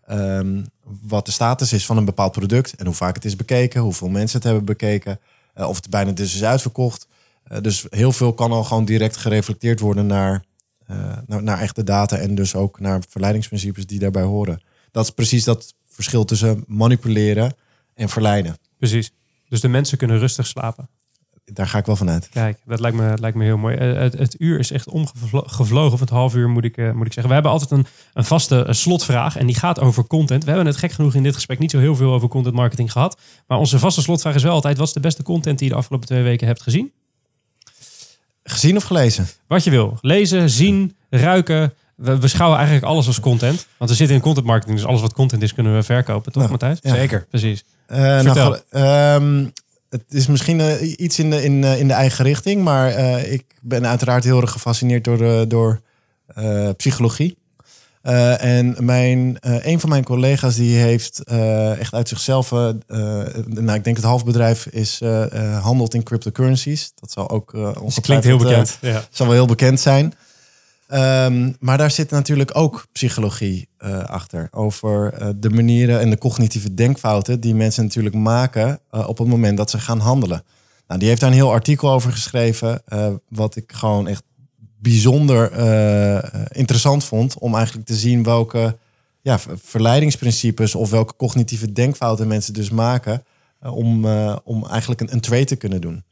ehm, 0.06 0.64
wat 1.02 1.26
de 1.26 1.32
status 1.32 1.74
is 1.74 1.86
van 1.86 1.98
een 1.98 2.06
bepaald 2.06 2.32
product 2.32 2.76
en 2.76 2.86
hoe 2.86 2.96
vaak 2.96 3.16
het 3.16 3.26
is 3.26 3.36
bekeken, 3.36 3.82
hoeveel 3.82 4.10
mensen 4.10 4.38
het 4.38 4.48
hebben 4.48 4.66
bekeken, 4.66 5.20
of 5.56 5.76
het 5.76 5.89
bijna 5.89 6.12
dus 6.12 6.36
is 6.36 6.44
uitverkocht. 6.44 7.08
Eh, 7.54 7.62
dus 7.62 7.86
heel 7.89 8.12
veel 8.12 8.34
kan 8.34 8.51
al 8.51 8.64
gewoon 8.64 8.86
direct 8.86 9.18
gereflecteerd 9.18 9.80
worden 9.80 10.06
naar, 10.06 10.43
eh, 10.86 11.18
naar, 11.28 11.43
naar 11.43 11.60
echte 11.60 11.84
data 11.84 12.18
en 12.18 12.36
dus 12.36 12.56
ook 12.56 12.80
naar 12.80 13.04
verleidingsprincipes 13.10 13.86
die 13.86 13.99
daarbij 13.99 14.24
horen. 14.24 14.62
Dat 14.91 15.04
is 15.04 15.12
precies 15.12 15.43
dat 15.43 15.74
verschil 15.88 16.26
tussen 16.26 16.64
manipuleren 16.68 17.56
en 17.93 18.10
verleiden. 18.10 18.58
Precies. 18.78 19.12
Dus 19.49 19.62
de 19.62 19.68
mensen 19.68 19.97
kunnen 19.97 20.20
rustig 20.20 20.47
slapen. 20.47 20.89
Daar 21.45 21.68
ga 21.68 21.78
ik 21.78 21.86
wel 21.86 21.95
vanuit. 21.95 22.30
Kijk, 22.30 22.60
dat 22.66 22.80
lijkt 22.80 22.97
me, 22.97 23.14
lijkt 23.20 23.38
me 23.38 23.43
heel 23.43 23.58
mooi. 23.58 23.76
Eh, 23.76 23.93
het, 23.93 24.18
het 24.18 24.36
uur 24.39 24.60
is 24.60 24.72
echt 24.72 24.89
omgevlogen, 24.89 25.93
of 25.93 25.99
het 25.99 26.10
half 26.10 26.36
uur 26.36 26.49
moet 26.49 26.64
ik, 26.64 26.78
moet 26.93 27.06
ik 27.06 27.14
zeggen. 27.14 27.28
We 27.28 27.34
hebben 27.34 27.51
altijd 27.51 27.72
een, 27.72 27.86
een 28.14 28.24
vaste 28.24 28.68
slotvraag 28.70 29.38
en 29.38 29.45
die 29.45 29.56
gaat 29.56 29.80
over 29.80 30.08
content. 30.08 30.43
We 30.43 30.49
hebben 30.49 30.68
het 30.68 30.78
gek 30.78 30.91
genoeg 30.91 31.16
in 31.16 31.24
dit 31.24 31.36
gesprek 31.36 31.60
niet 31.60 31.72
zo 31.72 31.80
heel 31.80 31.95
veel 31.95 32.14
over 32.14 32.28
content 32.28 32.56
marketing 32.56 32.91
gehad. 32.91 33.20
Maar 33.47 33.58
onze 33.58 33.80
vaste 33.80 34.01
slotvraag 34.01 34.36
is 34.36 34.43
wel 34.43 34.54
altijd, 34.54 34.78
wat 34.78 34.88
is 34.88 34.93
de 34.93 34.99
beste 34.99 35.24
content 35.24 35.58
die 35.58 35.68
je 35.68 35.74
de 35.74 35.80
afgelopen 35.80 36.08
twee 36.08 36.24
weken 36.24 36.47
hebt 36.47 36.62
gezien? 36.62 36.91
Gezien 38.44 38.76
of 38.78 38.84
gelezen? 38.84 39.28
Wat 39.48 39.64
je 39.64 39.70
wil. 39.70 39.98
Lezen, 40.02 40.50
zien, 40.50 40.96
ruiken. 41.10 41.74
We 41.96 42.16
beschouwen 42.18 42.58
eigenlijk 42.58 42.88
alles 42.88 43.08
als 43.08 43.20
content. 43.20 43.68
Want 43.78 43.89
we 43.89 43.96
zitten 43.96 44.16
in 44.16 44.22
content 44.22 44.46
marketing, 44.46 44.78
dus 44.78 44.86
alles 44.88 45.02
wat 45.02 45.14
content 45.14 45.41
is 45.41 45.54
kunnen 45.54 45.76
we 45.76 45.84
verkopen. 45.84 46.32
Toch, 46.32 46.41
Nou, 46.41 46.50
Matthijs? 46.52 46.80
ja. 46.82 46.96
Zeker. 46.96 47.26
Precies. 47.30 47.64
Eh, 47.86 48.22
nou, 48.22 48.58
ehm, 48.70 49.46
het 49.89 50.04
is 50.10 50.28
misschien 50.28 50.60
eh, 50.60 50.94
iets 51.00 51.20
in 51.20 51.30
de, 51.30 51.44
in, 51.44 51.64
eh, 51.64 51.80
in 51.80 51.88
de 51.88 51.94
eigen 51.94 52.26
richting, 52.26 52.64
maar 52.64 52.89
eh, 52.89 53.32
ik 53.34 53.44
ben 53.62 53.88
uiteraard 53.88 54.24
heel 54.24 54.41
erg 54.41 54.52
gefascineerd 54.52 55.04
door, 55.04 55.22
eh, 55.22 55.41
door 55.48 55.82
eh, 56.28 56.70
psychologie. 56.78 57.38
Uh, 58.04 58.43
en 58.43 58.76
mijn, 58.80 59.38
uh, 59.41 59.66
een 59.66 59.80
van 59.80 59.89
mijn 59.89 60.04
collega's 60.04 60.56
die 60.56 60.78
heeft 60.78 61.22
uh, 61.32 61.80
echt 61.80 61.93
uit 61.93 62.08
zichzelf, 62.08 62.51
nou, 62.51 63.74
ik 63.74 63.84
denk 63.84 63.95
het 63.95 64.06
halfbedrijf 64.06 64.66
is 64.66 65.01
handelt 65.62 65.93
in 65.93 66.04
cryptocurrencies. 66.04 66.91
Dat 66.95 67.12
zal 67.12 67.30
ook 67.30 67.51
dus 67.84 67.99
klinkt 67.99 68.26
heel 68.26 68.38
bekend. 68.38 68.78
ja. 68.82 69.04
Zal 69.10 69.26
wel 69.26 69.36
heel 69.36 69.45
bekend 69.45 69.80
zijn. 69.80 70.14
Um, 70.93 71.56
maar 71.60 71.78
daar 71.78 71.91
zit 71.91 72.10
natuurlijk 72.10 72.58
ook 72.58 72.86
psychologie 72.91 73.68
achter. 74.06 74.47
Over 74.51 75.14
de 75.39 75.49
manieren 75.49 75.99
en 75.99 76.10
de 76.10 76.18
cognitieve 76.18 76.74
denkfouten 76.74 77.39
die 77.39 77.56
mensen 77.56 77.84
natuurlijk 77.84 78.16
maken 78.16 78.80
op 78.89 79.18
het 79.18 79.28
moment 79.28 79.58
dat 79.58 79.70
ze 79.70 79.80
gaan 79.80 79.99
handelen. 79.99 80.43
Nou, 80.88 80.99
die 80.99 81.10
heeft 81.10 81.22
daar 81.22 81.30
een 81.30 81.36
heel 81.36 81.51
artikel 81.51 81.91
over 81.91 82.12
geschreven, 82.12 82.82
wat 83.30 83.56
ik 83.56 83.72
gewoon 83.72 84.08
echt 84.08 84.24
bijzonder 84.84 85.52
uh, 85.58 86.46
interessant 86.52 87.04
vond 87.04 87.38
om 87.38 87.56
eigenlijk 87.56 87.86
te 87.86 87.96
zien 87.96 88.24
welke 88.24 88.78
ja, 89.22 89.40
verleidingsprincipes 89.64 90.76
of 90.76 90.90
welke 90.90 91.16
cognitieve 91.16 91.72
denkfouten 91.72 92.28
mensen 92.28 92.54
dus 92.54 92.70
maken 92.70 93.24
uh, 93.64 93.76
om, 93.76 94.06
om 94.44 94.66
eigenlijk 94.66 95.02
een, 95.02 95.14
een 95.14 95.22
trade 95.22 95.46
te 95.46 95.56
kunnen 95.56 95.82
doen. 95.82 96.04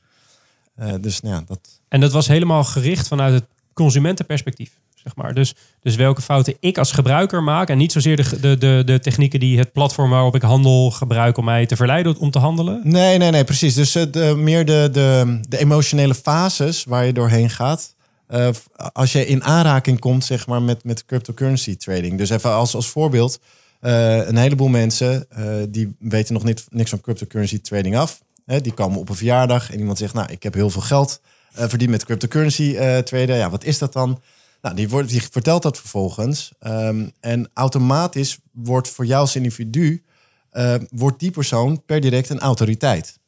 dus, 1.02 1.22
nou 1.22 1.36
ja, 1.36 1.44
dat... 1.48 1.60
En 1.88 2.00
dat 2.00 2.12
was 2.12 2.28
helemaal 2.28 2.64
gericht 2.64 3.08
vanuit 3.08 3.34
het 3.34 3.46
consumentenperspectief. 3.74 4.80
Zeg 5.04 5.16
maar. 5.16 5.34
dus, 5.34 5.56
dus 5.80 5.96
welke 5.96 6.22
fouten 6.22 6.56
ik 6.60 6.78
als 6.78 6.92
gebruiker 6.92 7.44
maak 7.44 7.70
en 7.70 7.78
niet 7.78 7.92
zozeer 7.92 8.16
de, 8.16 8.40
de, 8.40 8.58
de, 8.58 8.82
de 8.86 9.00
technieken 9.00 9.40
die 9.40 9.58
het 9.58 9.72
platform 9.72 10.10
waarop 10.10 10.36
ik 10.36 10.42
handel 10.42 10.92
gebruik 10.92 11.38
om 11.38 11.46
mij 11.46 11.66
te 11.66 11.76
verleiden 11.76 12.18
om 12.18 12.32
te 12.32 12.40
handelen. 12.40 12.82
Nee, 12.84 13.18
nee, 13.18 13.32
nee, 13.32 13.44
precies. 13.44 13.74
Dus 13.74 13.92
de, 13.92 14.34
meer 14.38 14.66
de, 14.66 14.90
de, 14.92 15.40
de 15.50 15.58
emotionele 15.58 16.16
fases 16.16 16.84
waar 16.84 17.06
je 17.06 17.14
doorheen 17.14 17.50
gaat. 17.50 17.96
Uh, 18.32 18.50
als 18.94 19.12
je 19.12 19.26
in 19.26 19.44
aanraking 19.44 20.00
komt 20.00 20.26
zeg 20.26 20.48
maar, 20.48 20.62
met, 20.62 20.84
met 20.84 21.06
cryptocurrency 21.06 21.76
trading. 21.76 22.18
Dus 22.18 22.30
even 22.30 22.52
als, 22.52 22.76
als 22.76 22.88
voorbeeld. 22.88 23.40
Uh, 23.82 24.28
een 24.28 24.38
heleboel 24.38 24.68
mensen 24.68 25.26
uh, 25.38 25.54
die 25.70 25.96
weten 26.00 26.34
nog 26.34 26.44
niet, 26.44 26.66
niks 26.70 26.90
van 26.90 27.02
cryptocurrency 27.02 27.62
trading 27.62 27.98
af. 27.98 28.22
Hè, 28.46 28.62
die 28.62 28.74
komen 28.74 29.00
op 29.00 29.10
een 29.10 29.16
verjaardag 29.16 29.72
en 29.72 29.80
iemand 29.80 29.98
zegt, 29.98 30.14
nou, 30.14 30.32
ik 30.32 30.44
heb 30.44 30.54
heel 30.54 30.70
veel 30.70 30.82
geld 30.82 31.22
verdiend 31.54 31.92
met 31.92 32.06
cryptocurrency 32.06 32.74
traden. 33.04 33.36
Ja, 33.36 33.50
wat 33.50 33.64
is 33.64 33.78
dat 33.78 33.94
dan? 33.94 34.22
Nou, 34.62 34.76
die, 34.76 34.90
wordt, 34.90 35.10
die 35.10 35.22
vertelt 35.32 35.64
dat 35.64 35.78
vervolgens. 35.78 36.52
Um, 36.68 37.12
en 37.20 37.50
automatisch 37.54 38.38
wordt 38.52 38.90
voor 38.90 39.06
jou 39.06 39.22
als 39.22 39.36
individu, 39.36 40.04
wordt 40.90 41.20
die 41.20 41.32
persoon 41.32 41.86
per 41.86 42.02
direct 42.02 42.30
een 42.30 42.40
autoriteit. 42.40 43.20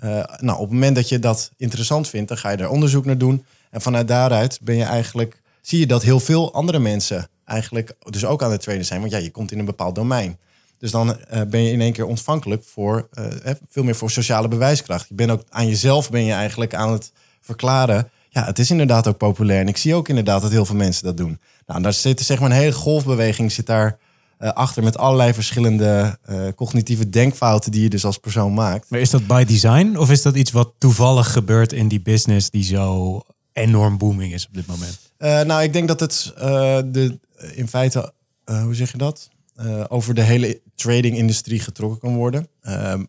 nou, 0.00 0.52
op 0.52 0.60
het 0.60 0.70
moment 0.70 0.96
dat 0.96 1.08
je 1.08 1.18
dat 1.18 1.50
interessant 1.56 2.08
vindt, 2.08 2.28
dan 2.28 2.38
ga 2.38 2.50
je 2.50 2.56
er 2.56 2.68
onderzoek 2.68 3.04
naar 3.04 3.18
doen. 3.18 3.44
En 3.70 3.80
vanuit 3.80 4.08
daaruit 4.08 4.58
ben 4.62 4.76
je 4.76 4.84
eigenlijk, 4.84 5.40
zie 5.60 5.78
je 5.78 5.86
dat 5.86 6.02
heel 6.02 6.20
veel 6.20 6.52
andere 6.52 6.78
mensen 6.78 7.28
eigenlijk 7.44 7.94
dus 8.10 8.24
ook 8.24 8.42
aan 8.42 8.50
het 8.50 8.60
trainen 8.60 8.86
zijn. 8.86 9.00
Want 9.00 9.12
ja, 9.12 9.18
je 9.18 9.30
komt 9.30 9.52
in 9.52 9.58
een 9.58 9.64
bepaald 9.64 9.94
domein. 9.94 10.38
Dus 10.78 10.90
dan 10.90 11.08
uh, 11.08 11.40
ben 11.42 11.62
je 11.62 11.72
in 11.72 11.80
één 11.80 11.92
keer 11.92 12.06
ontvankelijk 12.06 12.62
voor 12.64 13.08
uh, 13.18 13.52
veel 13.68 13.82
meer 13.82 13.94
voor 13.94 14.10
sociale 14.10 14.48
bewijskracht. 14.48 15.08
Je 15.08 15.14
bent 15.14 15.30
ook 15.30 15.42
aan 15.48 15.66
jezelf 15.66 16.10
ben 16.10 16.24
je 16.24 16.32
eigenlijk 16.32 16.74
aan 16.74 16.92
het 16.92 17.12
verklaren. 17.40 18.10
Ja, 18.28 18.44
het 18.44 18.58
is 18.58 18.70
inderdaad 18.70 19.06
ook 19.06 19.16
populair. 19.16 19.60
En 19.60 19.68
ik 19.68 19.76
zie 19.76 19.94
ook 19.94 20.08
inderdaad 20.08 20.42
dat 20.42 20.50
heel 20.50 20.64
veel 20.64 20.76
mensen 20.76 21.04
dat 21.04 21.16
doen. 21.16 21.40
Nou, 21.66 21.82
daar 21.82 21.92
zit 21.92 22.20
zeg 22.20 22.40
maar 22.40 22.50
een 22.50 22.56
hele 22.56 22.72
golfbeweging 22.72 23.52
zit 23.52 23.66
daar 23.66 23.98
uh, 24.40 24.48
achter 24.48 24.82
met 24.82 24.98
allerlei 24.98 25.34
verschillende 25.34 26.18
cognitieve 26.54 27.08
denkfouten 27.08 27.70
die 27.70 27.82
je 27.82 27.88
dus 27.88 28.04
als 28.04 28.18
persoon 28.18 28.54
maakt. 28.54 28.90
Maar 28.90 29.00
is 29.00 29.10
dat 29.10 29.26
by 29.26 29.44
design 29.44 29.96
of 29.96 30.10
is 30.10 30.22
dat 30.22 30.36
iets 30.36 30.50
wat 30.50 30.72
toevallig 30.78 31.32
gebeurt 31.32 31.72
in 31.72 31.88
die 31.88 32.00
business 32.00 32.50
die 32.50 32.64
zo 32.64 33.22
enorm 33.58 33.98
booming 33.98 34.32
is 34.32 34.46
op 34.46 34.54
dit 34.54 34.66
moment? 34.66 34.98
Uh, 35.18 35.40
nou, 35.40 35.62
ik 35.62 35.72
denk 35.72 35.88
dat 35.88 36.00
het 36.00 36.32
uh, 36.36 36.42
de, 36.86 37.18
in 37.54 37.68
feite, 37.68 38.12
uh, 38.46 38.62
hoe 38.62 38.74
zeg 38.74 38.92
je 38.92 38.98
dat? 38.98 39.28
over 39.88 40.14
de 40.14 40.22
hele 40.22 40.60
trading-industrie 40.74 41.60
getrokken 41.60 41.98
kan 41.98 42.14
worden. 42.14 42.48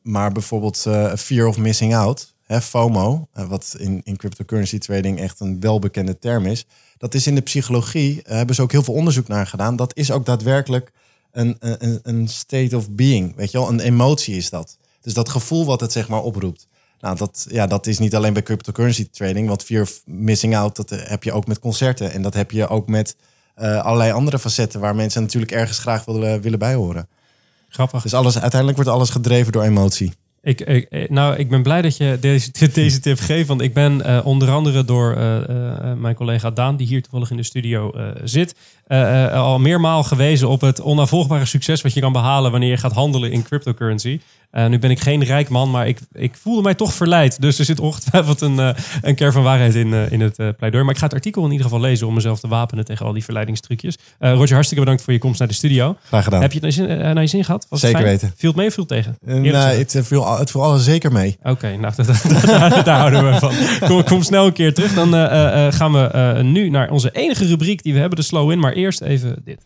maar 0.03 0.31
bijvoorbeeld 0.31 0.77
fear 1.17 1.47
of 1.47 1.57
missing 1.57 1.95
out, 1.95 2.35
hè, 2.43 2.61
FOMO, 2.61 3.27
wat 3.33 3.75
in, 3.79 4.01
in 4.03 4.17
cryptocurrency 4.17 4.77
trading 4.77 5.19
echt 5.19 5.39
een 5.39 5.59
welbekende 5.59 6.19
term 6.19 6.45
is. 6.45 6.65
Dat 6.97 7.13
is 7.13 7.27
in 7.27 7.35
de 7.35 7.41
psychologie, 7.41 8.19
hebben 8.23 8.55
ze 8.55 8.61
ook 8.61 8.71
heel 8.71 8.83
veel 8.83 8.93
onderzoek 8.93 9.27
naar 9.27 9.47
gedaan. 9.47 9.75
Dat 9.75 9.95
is 9.97 10.11
ook 10.11 10.25
daadwerkelijk 10.25 10.91
een, 11.31 11.55
een, 11.59 11.99
een 12.03 12.27
state 12.27 12.77
of 12.77 12.91
being, 12.91 13.35
weet 13.35 13.51
je 13.51 13.57
wel? 13.57 13.69
Een 13.69 13.79
emotie 13.79 14.35
is 14.35 14.49
dat. 14.49 14.77
Dus 15.01 15.13
dat 15.13 15.29
gevoel 15.29 15.65
wat 15.65 15.81
het 15.81 15.91
zeg 15.91 16.07
maar 16.07 16.21
oproept. 16.21 16.67
Nou, 16.99 17.17
dat, 17.17 17.47
ja, 17.49 17.67
dat 17.67 17.87
is 17.87 17.99
niet 17.99 18.15
alleen 18.15 18.33
bij 18.33 18.43
cryptocurrency 18.43 19.09
trading. 19.09 19.47
Want 19.47 19.63
fear 19.63 19.81
of 19.81 20.01
missing 20.05 20.55
out, 20.55 20.75
dat 20.75 20.91
eh, 20.91 20.99
heb 21.03 21.23
je 21.23 21.31
ook 21.31 21.47
met 21.47 21.59
concerten. 21.59 22.11
En 22.11 22.21
dat 22.21 22.33
heb 22.33 22.51
je 22.51 22.67
ook 22.67 22.87
met 22.87 23.15
uh, 23.61 23.81
allerlei 23.81 24.11
andere 24.11 24.39
facetten 24.39 24.79
waar 24.79 24.95
mensen 24.95 25.21
natuurlijk 25.21 25.51
ergens 25.51 25.79
graag 25.79 26.05
willen, 26.05 26.41
willen 26.41 26.59
bijhoren. 26.59 27.07
Grappig. 27.69 28.01
Dus 28.01 28.13
alles, 28.13 28.39
uiteindelijk 28.39 28.75
wordt 28.75 28.91
alles 28.95 29.09
gedreven 29.09 29.51
door 29.51 29.63
emotie. 29.63 30.13
Ik, 30.41 30.61
ik, 30.61 30.83
eh, 30.89 31.09
nou, 31.09 31.35
ik 31.35 31.49
ben 31.49 31.63
blij 31.63 31.81
dat 31.81 31.97
je 31.97 32.17
deze, 32.21 32.51
deze 32.73 32.99
tip 32.99 33.19
geeft. 33.19 33.47
Want 33.47 33.61
ik 33.61 33.73
ben 33.73 34.01
uh, 34.05 34.19
onder 34.23 34.49
andere 34.49 34.85
door 34.85 35.17
uh, 35.17 35.35
uh, 35.35 35.93
mijn 35.93 36.15
collega 36.15 36.51
Daan, 36.51 36.75
die 36.75 36.87
hier 36.87 37.01
toevallig 37.01 37.31
in 37.31 37.37
de 37.37 37.43
studio 37.43 37.93
zit, 38.23 38.55
al 39.33 39.59
meermaal 39.59 40.03
gewezen 40.03 40.49
op 40.49 40.61
het 40.61 40.81
onafvolgbare 40.81 41.45
succes 41.45 41.81
wat 41.81 41.93
je 41.93 42.01
kan 42.01 42.11
behalen 42.11 42.51
wanneer 42.51 42.69
je 42.69 42.77
gaat 42.77 42.93
handelen 42.93 43.31
in 43.31 43.43
cryptocurrency. 43.43 44.19
Uh, 44.51 44.67
nu 44.67 44.79
ben 44.79 44.89
ik 44.89 44.99
geen 44.99 45.23
rijk 45.23 45.49
man, 45.49 45.71
maar 45.71 45.87
ik, 45.87 45.99
ik 46.11 46.35
voelde 46.41 46.61
mij 46.61 46.73
toch 46.73 46.93
verleid. 46.93 47.41
Dus 47.41 47.59
er 47.59 47.65
zit 47.65 47.79
ongetwijfeld 47.79 48.41
een, 48.41 48.55
uh, 48.55 48.69
een 49.01 49.15
kern 49.15 49.31
van 49.31 49.43
waarheid 49.43 49.75
in, 49.75 49.87
uh, 49.87 50.11
in 50.11 50.21
het 50.21 50.35
pleidooi. 50.57 50.83
Maar 50.83 50.93
ik 50.93 50.99
ga 50.99 51.05
het 51.05 51.13
artikel 51.13 51.45
in 51.45 51.51
ieder 51.51 51.65
geval 51.65 51.79
lezen 51.79 52.07
om 52.07 52.13
mezelf 52.13 52.39
te 52.39 52.47
wapenen 52.47 52.85
tegen 52.85 53.05
al 53.05 53.13
die 53.13 53.23
verleidingstrucjes. 53.23 53.97
Roger, 54.19 54.53
hartstikke 54.53 54.83
bedankt 54.83 55.03
voor 55.03 55.13
je 55.13 55.19
komst 55.19 55.39
naar 55.39 55.47
de 55.47 55.53
studio. 55.53 55.95
Graag 56.03 56.23
gedaan. 56.23 56.41
Heb 56.41 56.51
je 56.51 56.65
het 56.65 56.77
naar 57.13 57.21
je 57.21 57.27
zin, 57.27 57.43
gehad? 57.43 57.65
Was 57.69 57.79
Zeker 57.79 58.03
weten. 58.03 58.33
Viel 58.35 58.49
het 58.49 58.57
mee 58.57 58.67
of 58.67 58.73
viel 58.73 58.85
het 58.87 58.93
tegen? 58.93 59.17
nee, 59.41 59.51
het 59.51 59.99
viel, 60.03 60.37
het 60.37 60.51
viel 60.51 60.63
alles 60.63 60.83
zeker 60.83 61.11
mee. 61.11 61.37
Oké, 61.39 61.49
okay, 61.49 61.75
nou, 61.75 61.93
daar, 62.45 62.83
daar, 62.83 62.99
houden 62.99 63.31
we 63.31 63.39
van. 63.39 63.53
Kom, 63.87 64.03
kom, 64.03 64.23
snel 64.23 64.45
een 64.45 64.53
keer 64.53 64.73
terug. 64.73 64.93
Dan 64.93 65.13
gaan 65.73 65.91
we 65.91 66.39
nu 66.43 66.69
naar 66.69 66.89
onze 66.89 67.11
enige 67.11 67.45
rubriek 67.45 67.83
die 67.83 67.93
we 67.93 67.99
hebben, 67.99 68.17
de 68.17 68.25
slow 68.25 68.51
in. 68.51 68.59
Maar 68.59 68.73
eerst 68.79 69.01
even 69.01 69.41
dit. 69.43 69.61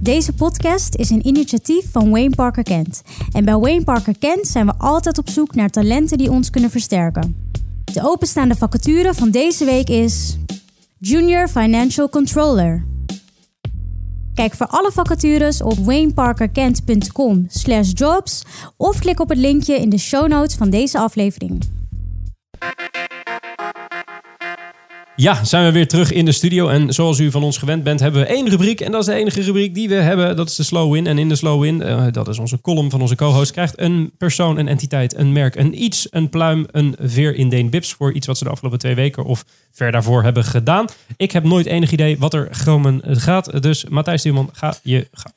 Deze 0.00 0.32
podcast 0.32 0.94
is 0.94 1.10
een 1.10 1.26
initiatief 1.26 1.90
van 1.90 2.10
Wayne 2.10 2.34
Parker 2.34 2.62
Kent. 2.62 3.02
En 3.32 3.44
bij 3.44 3.56
Wayne 3.56 3.84
Parker 3.84 4.18
Kent 4.18 4.46
zijn 4.46 4.66
we 4.66 4.72
altijd 4.78 5.18
op 5.18 5.28
zoek 5.28 5.54
naar 5.54 5.70
talenten 5.70 6.18
die 6.18 6.30
ons 6.30 6.50
kunnen 6.50 6.70
versterken. 6.70 7.50
De 7.92 8.02
openstaande 8.02 8.54
vacature 8.54 9.14
van 9.14 9.30
deze 9.30 9.64
week 9.64 9.88
is 9.88 10.36
Junior 10.98 11.48
Financial 11.48 12.08
Controller. 12.08 12.84
Kijk 14.34 14.54
voor 14.54 14.66
alle 14.66 14.92
vacatures 14.92 15.62
op 15.62 15.78
wayneparkerkent.com/jobs 15.78 18.44
of 18.76 18.98
klik 18.98 19.20
op 19.20 19.28
het 19.28 19.38
linkje 19.38 19.74
in 19.74 19.88
de 19.88 19.98
show 19.98 20.28
notes 20.28 20.54
van 20.54 20.70
deze 20.70 20.98
aflevering. 20.98 21.60
Ja, 25.16 25.44
zijn 25.44 25.64
we 25.64 25.72
weer 25.72 25.88
terug 25.88 26.12
in 26.12 26.24
de 26.24 26.32
studio. 26.32 26.68
En 26.68 26.92
zoals 26.92 27.18
u 27.18 27.30
van 27.30 27.42
ons 27.42 27.58
gewend 27.58 27.82
bent, 27.82 28.00
hebben 28.00 28.20
we 28.20 28.26
één 28.26 28.48
rubriek. 28.48 28.80
En 28.80 28.92
dat 28.92 29.00
is 29.00 29.06
de 29.06 29.14
enige 29.14 29.40
rubriek 29.40 29.74
die 29.74 29.88
we 29.88 29.94
hebben. 29.94 30.36
Dat 30.36 30.48
is 30.48 30.56
de 30.56 30.62
Slow 30.62 30.92
Win. 30.92 31.06
En 31.06 31.18
in 31.18 31.28
de 31.28 31.36
Slow 31.36 31.60
Win, 31.60 31.80
uh, 31.80 32.06
dat 32.10 32.28
is 32.28 32.38
onze 32.38 32.60
column 32.60 32.90
van 32.90 33.00
onze 33.00 33.14
co-host, 33.14 33.52
krijgt 33.52 33.80
een 33.80 34.12
persoon, 34.18 34.58
een 34.58 34.68
entiteit, 34.68 35.16
een 35.16 35.32
merk, 35.32 35.54
een 35.54 35.82
iets, 35.82 36.06
een 36.10 36.28
pluim, 36.28 36.66
een 36.70 36.96
veer 37.00 37.34
in 37.34 37.48
Deen 37.48 37.70
Bips 37.70 37.92
voor 37.92 38.12
iets 38.12 38.26
wat 38.26 38.38
ze 38.38 38.44
de 38.44 38.50
afgelopen 38.50 38.78
twee 38.78 38.94
weken 38.94 39.24
of 39.24 39.44
ver 39.72 39.92
daarvoor 39.92 40.22
hebben 40.22 40.44
gedaan. 40.44 40.86
Ik 41.16 41.32
heb 41.32 41.44
nooit 41.44 41.66
enig 41.66 41.92
idee 41.92 42.18
wat 42.18 42.34
er 42.34 42.48
gewoon 42.50 43.02
gaat. 43.04 43.62
Dus 43.62 43.84
Matthijs 43.84 44.20
Stuurman, 44.20 44.50
ga 44.52 44.74
je 44.82 45.08
gang. 45.12 45.34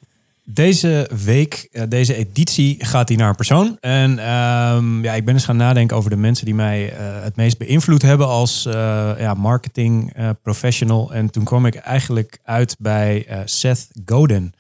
Deze 0.48 1.10
week, 1.24 1.68
eh, 1.72 1.84
deze 1.90 2.16
editie, 2.16 2.86
gaat 2.86 3.08
die 3.08 3.18
naar 3.18 3.30
een 3.30 3.36
persoon. 3.36 3.78
En 3.80 4.12
um, 4.12 5.04
ja, 5.04 5.14
ik 5.14 5.26
ben 5.26 5.34
eens 5.34 5.46
gaan 5.46 5.58
nadenken 5.58 5.98
over 5.98 6.10
de 6.10 6.16
mensen 6.16 6.46
die 6.46 6.56
mij 6.56 6.94
uh, 6.94 6.98
het 7.24 7.36
meest 7.36 7.58
beïnvloed 7.58 8.02
hebben 8.02 8.28
als 8.28 8.66
uh, 8.66 8.74
ja, 9.20 9.34
marketing 9.34 10.14
professional. 10.42 11.14
En 11.14 11.30
toen 11.30 11.44
kwam 11.44 11.66
ik 11.66 11.76
eigenlijk 11.76 12.40
uit 12.44 12.76
bij 12.80 13.28
Seth 13.46 13.88
Godin. 14.06 14.54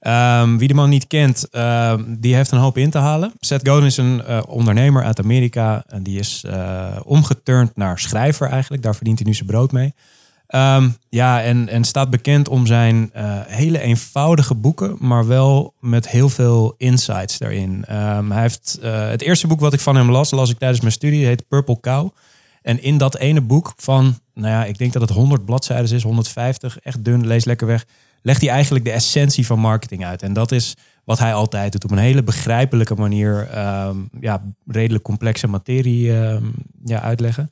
Um, 0.00 0.58
wie 0.58 0.68
de 0.68 0.74
man 0.74 0.88
niet 0.88 1.06
kent, 1.06 1.48
uh, 1.52 1.94
die 2.06 2.34
heeft 2.34 2.50
een 2.50 2.58
hoop 2.58 2.76
in 2.76 2.90
te 2.90 2.98
halen. 2.98 3.32
Seth 3.40 3.68
Godin 3.68 3.86
is 3.86 3.96
een 3.96 4.46
ondernemer 4.46 5.04
uit 5.04 5.20
Amerika. 5.20 5.84
En 5.86 6.02
die 6.02 6.18
is 6.18 6.44
omgeturnd 7.04 7.76
naar 7.76 7.98
schrijver 7.98 8.48
eigenlijk. 8.48 8.82
Daar 8.82 8.94
verdient 8.94 9.18
hij 9.18 9.28
nu 9.28 9.34
zijn 9.34 9.48
brood 9.48 9.72
mee. 9.72 9.94
Um, 10.54 10.96
ja, 11.08 11.42
en, 11.42 11.68
en 11.68 11.84
staat 11.84 12.10
bekend 12.10 12.48
om 12.48 12.66
zijn 12.66 13.10
uh, 13.16 13.40
hele 13.46 13.80
eenvoudige 13.80 14.54
boeken, 14.54 14.96
maar 14.98 15.26
wel 15.26 15.74
met 15.80 16.08
heel 16.08 16.28
veel 16.28 16.74
insights 16.76 17.38
daarin. 17.38 17.84
Um, 17.90 18.32
hij 18.32 18.40
heeft 18.42 18.78
uh, 18.82 19.08
het 19.08 19.22
eerste 19.22 19.46
boek 19.46 19.60
wat 19.60 19.72
ik 19.72 19.80
van 19.80 19.96
hem 19.96 20.10
las, 20.10 20.30
las 20.30 20.50
ik 20.50 20.58
tijdens 20.58 20.80
mijn 20.80 20.92
studie, 20.92 21.26
heet 21.26 21.48
Purple 21.48 21.80
Cow. 21.80 22.10
En 22.62 22.82
in 22.82 22.98
dat 22.98 23.16
ene 23.16 23.40
boek 23.40 23.72
van, 23.76 24.18
nou 24.34 24.48
ja, 24.48 24.64
ik 24.64 24.78
denk 24.78 24.92
dat 24.92 25.02
het 25.02 25.10
100 25.10 25.44
bladzijden 25.44 25.96
is, 25.96 26.02
150, 26.02 26.78
echt 26.78 27.04
dun, 27.04 27.26
lees 27.26 27.44
lekker 27.44 27.66
weg, 27.66 27.86
legt 28.22 28.40
hij 28.40 28.50
eigenlijk 28.50 28.84
de 28.84 28.92
essentie 28.92 29.46
van 29.46 29.58
marketing 29.58 30.04
uit. 30.04 30.22
En 30.22 30.32
dat 30.32 30.52
is 30.52 30.76
wat 31.04 31.18
hij 31.18 31.34
altijd 31.34 31.72
doet, 31.72 31.84
op 31.84 31.90
een 31.90 31.98
hele 31.98 32.22
begrijpelijke 32.22 32.94
manier, 32.94 33.58
um, 33.86 34.08
ja, 34.20 34.42
redelijk 34.66 35.04
complexe 35.04 35.46
materie 35.46 36.12
ja, 36.84 37.00
uitleggen. 37.00 37.50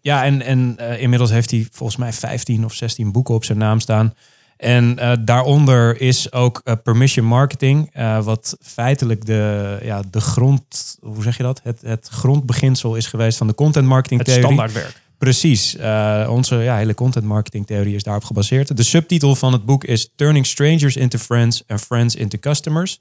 Ja, 0.00 0.24
en, 0.24 0.42
en 0.42 0.74
eh, 0.76 1.02
inmiddels 1.02 1.30
heeft 1.30 1.50
hij 1.50 1.66
volgens 1.72 1.98
mij 1.98 2.12
15 2.12 2.64
of 2.64 2.74
16 2.74 3.12
boeken 3.12 3.34
op 3.34 3.44
zijn 3.44 3.58
naam 3.58 3.80
staan. 3.80 4.14
En 4.56 4.98
eh, 4.98 5.12
daaronder 5.20 6.00
is 6.00 6.32
ook 6.32 6.60
eh, 6.64 6.74
permission 6.82 7.26
marketing, 7.26 7.90
wat 8.22 8.56
feitelijk 8.60 9.26
de, 9.26 9.78
ja, 9.82 10.02
de 10.10 10.20
grond, 10.20 10.96
hoe 11.00 11.22
zeg 11.22 11.36
je 11.36 11.42
dat? 11.42 11.60
Het, 11.62 11.80
het 11.82 12.08
grondbeginsel 12.08 12.94
is 12.94 13.06
geweest 13.06 13.38
van 13.38 13.46
de 13.46 13.54
content 13.54 13.86
marketing 13.86 14.20
Het 14.20 14.28
theorie. 14.28 14.46
standaardwerk. 14.46 15.02
Precies. 15.18 15.76
Onze 16.28 16.56
ja, 16.56 16.76
hele 16.76 16.94
content 16.94 17.24
marketing 17.24 17.66
theorie 17.66 17.94
is 17.94 18.02
daarop 18.02 18.24
gebaseerd. 18.24 18.76
De 18.76 18.82
subtitel 18.82 19.34
van 19.34 19.52
het 19.52 19.64
boek 19.64 19.84
is 19.84 20.12
Turning 20.16 20.46
Strangers 20.46 20.96
into 20.96 21.18
Friends 21.18 21.62
and 21.66 21.80
Friends 21.80 22.14
into 22.14 22.38
Customers. 22.38 23.00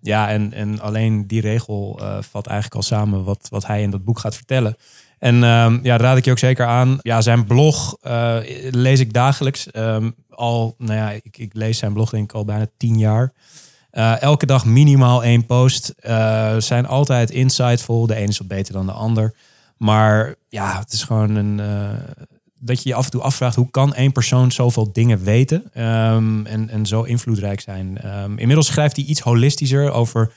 Ja, 0.00 0.28
en, 0.28 0.52
en 0.52 0.80
alleen 0.80 1.26
die 1.26 1.40
regel 1.40 2.00
vat 2.30 2.46
eigenlijk 2.46 2.74
al 2.74 2.82
samen 2.82 3.24
wat, 3.24 3.46
wat 3.50 3.66
hij 3.66 3.82
in 3.82 3.90
dat 3.90 4.04
boek 4.04 4.18
gaat 4.18 4.34
vertellen. 4.36 4.76
En 5.18 5.44
ehm, 5.44 5.78
ja, 5.82 5.96
raad 5.96 6.16
ik 6.16 6.24
je 6.24 6.30
ook 6.30 6.38
zeker 6.38 6.66
aan. 6.66 6.98
Ja, 7.02 7.20
zijn 7.20 7.44
blog 7.44 7.96
eh, 8.00 8.36
lees 8.70 9.00
ik 9.00 9.12
dagelijks. 9.12 9.70
Ehm, 9.70 10.10
al, 10.30 10.74
nou 10.78 10.94
ja, 10.94 11.10
ik, 11.10 11.38
ik 11.38 11.54
lees 11.54 11.78
zijn 11.78 11.92
blog 11.92 12.10
denk 12.10 12.24
ik 12.24 12.32
al 12.32 12.44
bijna 12.44 12.66
tien 12.76 12.98
jaar. 12.98 13.32
Eh, 13.90 14.22
elke 14.22 14.46
dag 14.46 14.64
minimaal 14.64 15.24
één 15.24 15.46
post. 15.46 15.88
Eh, 15.88 16.56
zijn 16.58 16.86
altijd 16.86 17.30
insightful. 17.30 18.06
De 18.06 18.14
ene 18.14 18.28
is 18.28 18.38
wat 18.38 18.48
beter 18.48 18.72
dan 18.72 18.86
de 18.86 18.92
ander. 18.92 19.34
Maar 19.76 20.34
ja, 20.48 20.78
het 20.78 20.92
is 20.92 21.02
gewoon 21.02 21.34
een. 21.34 21.60
dat 22.60 22.82
je 22.82 22.88
je 22.88 22.94
af 22.94 23.04
en 23.04 23.10
toe 23.10 23.22
afvraagt 23.22 23.56
hoe 23.56 23.70
kan 23.70 23.94
één 23.94 24.12
persoon 24.12 24.52
zoveel 24.52 24.92
dingen 24.92 25.24
weten 25.24 25.64
ehm, 25.72 26.46
en, 26.46 26.68
en 26.68 26.86
zo 26.86 27.02
invloedrijk 27.02 27.60
zijn. 27.60 28.00
Inmiddels 28.36 28.66
schrijft 28.66 28.96
hij 28.96 29.04
iets 29.04 29.20
holistischer 29.20 29.90
over 29.90 30.32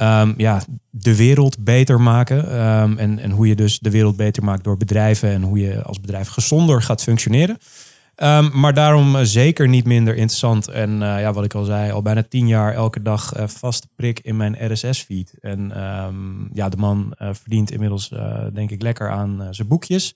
ehm, 0.00 0.32
ja, 0.36 0.62
de 0.90 1.16
wereld 1.16 1.64
beter 1.64 2.00
maken. 2.00 2.50
ehm, 2.50 2.98
en, 2.98 3.18
en 3.18 3.30
hoe 3.30 3.46
je 3.48 3.54
dus 3.54 3.78
de 3.78 3.90
wereld 3.90 4.16
beter 4.16 4.44
maakt 4.44 4.64
door 4.64 4.76
bedrijven 4.76 5.30
en 5.30 5.42
hoe 5.42 5.58
je 5.58 5.82
als 5.82 6.00
bedrijf 6.00 6.28
gezonder 6.28 6.82
gaat 6.82 7.02
functioneren. 7.02 7.58
Ehm, 8.20 8.60
maar 8.60 8.74
daarom 8.74 9.16
eh, 9.16 9.22
zeker 9.24 9.68
niet 9.68 9.84
minder 9.84 10.14
interessant. 10.14 10.68
En 10.68 11.02
eh, 11.02 11.20
ja, 11.20 11.32
wat 11.32 11.44
ik 11.44 11.54
al 11.54 11.64
zei, 11.64 11.90
al 11.90 12.02
bijna 12.02 12.22
tien 12.22 12.46
jaar 12.46 12.74
elke 12.74 13.02
dag 13.02 13.32
eh, 13.32 13.46
vaste 13.46 13.88
prik 13.96 14.20
in 14.20 14.36
mijn 14.36 14.72
RSS-feed. 14.72 15.34
En 15.40 15.72
ja, 16.52 16.68
de 16.68 16.76
man 16.76 17.14
verdient 17.16 17.70
inmiddels 17.70 18.08
denk 18.52 18.70
ik 18.70 18.82
lekker 18.82 19.10
aan 19.10 19.46
zijn 19.50 19.68
boekjes. 19.68 20.14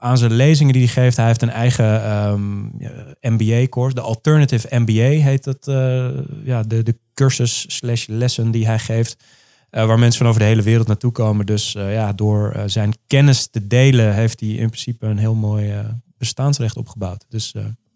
Aan 0.00 0.18
zijn 0.18 0.32
lezingen 0.32 0.72
die 0.72 0.82
hij 0.84 0.92
geeft. 0.92 1.16
Hij 1.16 1.26
heeft 1.26 1.42
een 1.42 1.50
eigen 1.50 2.04
ehm, 2.04 2.64
ja, 2.78 2.90
MBA-course. 3.20 3.94
De 3.94 4.00
Alternative 4.00 4.78
MBA 4.78 5.02
heet 5.02 5.44
dat. 5.44 5.68
eh, 5.68 6.08
ja, 6.44 6.62
de, 6.62 6.82
de 6.82 6.98
cursus 7.14 7.64
slash 7.68 8.06
lessen 8.06 8.50
die 8.50 8.66
hij 8.66 8.78
geeft. 8.78 9.24
Eh, 9.70 9.86
waar 9.86 9.98
mensen 9.98 10.18
van 10.18 10.26
over 10.28 10.40
de 10.40 10.46
hele 10.46 10.62
wereld 10.62 10.86
naartoe 10.86 11.12
komen. 11.12 11.46
Dus 11.46 11.74
eh, 11.74 11.92
ja, 11.92 12.12
door 12.12 12.62
zijn 12.66 12.94
kennis 13.06 13.46
te 13.46 13.66
delen 13.66 14.14
heeft 14.14 14.40
hij 14.40 14.48
in 14.48 14.66
principe 14.66 15.06
een 15.06 15.18
heel 15.18 15.34
mooi 15.34 15.72
bestaansrecht 16.18 16.76
opgebouwd. 16.76 17.24
Dus 17.28 17.54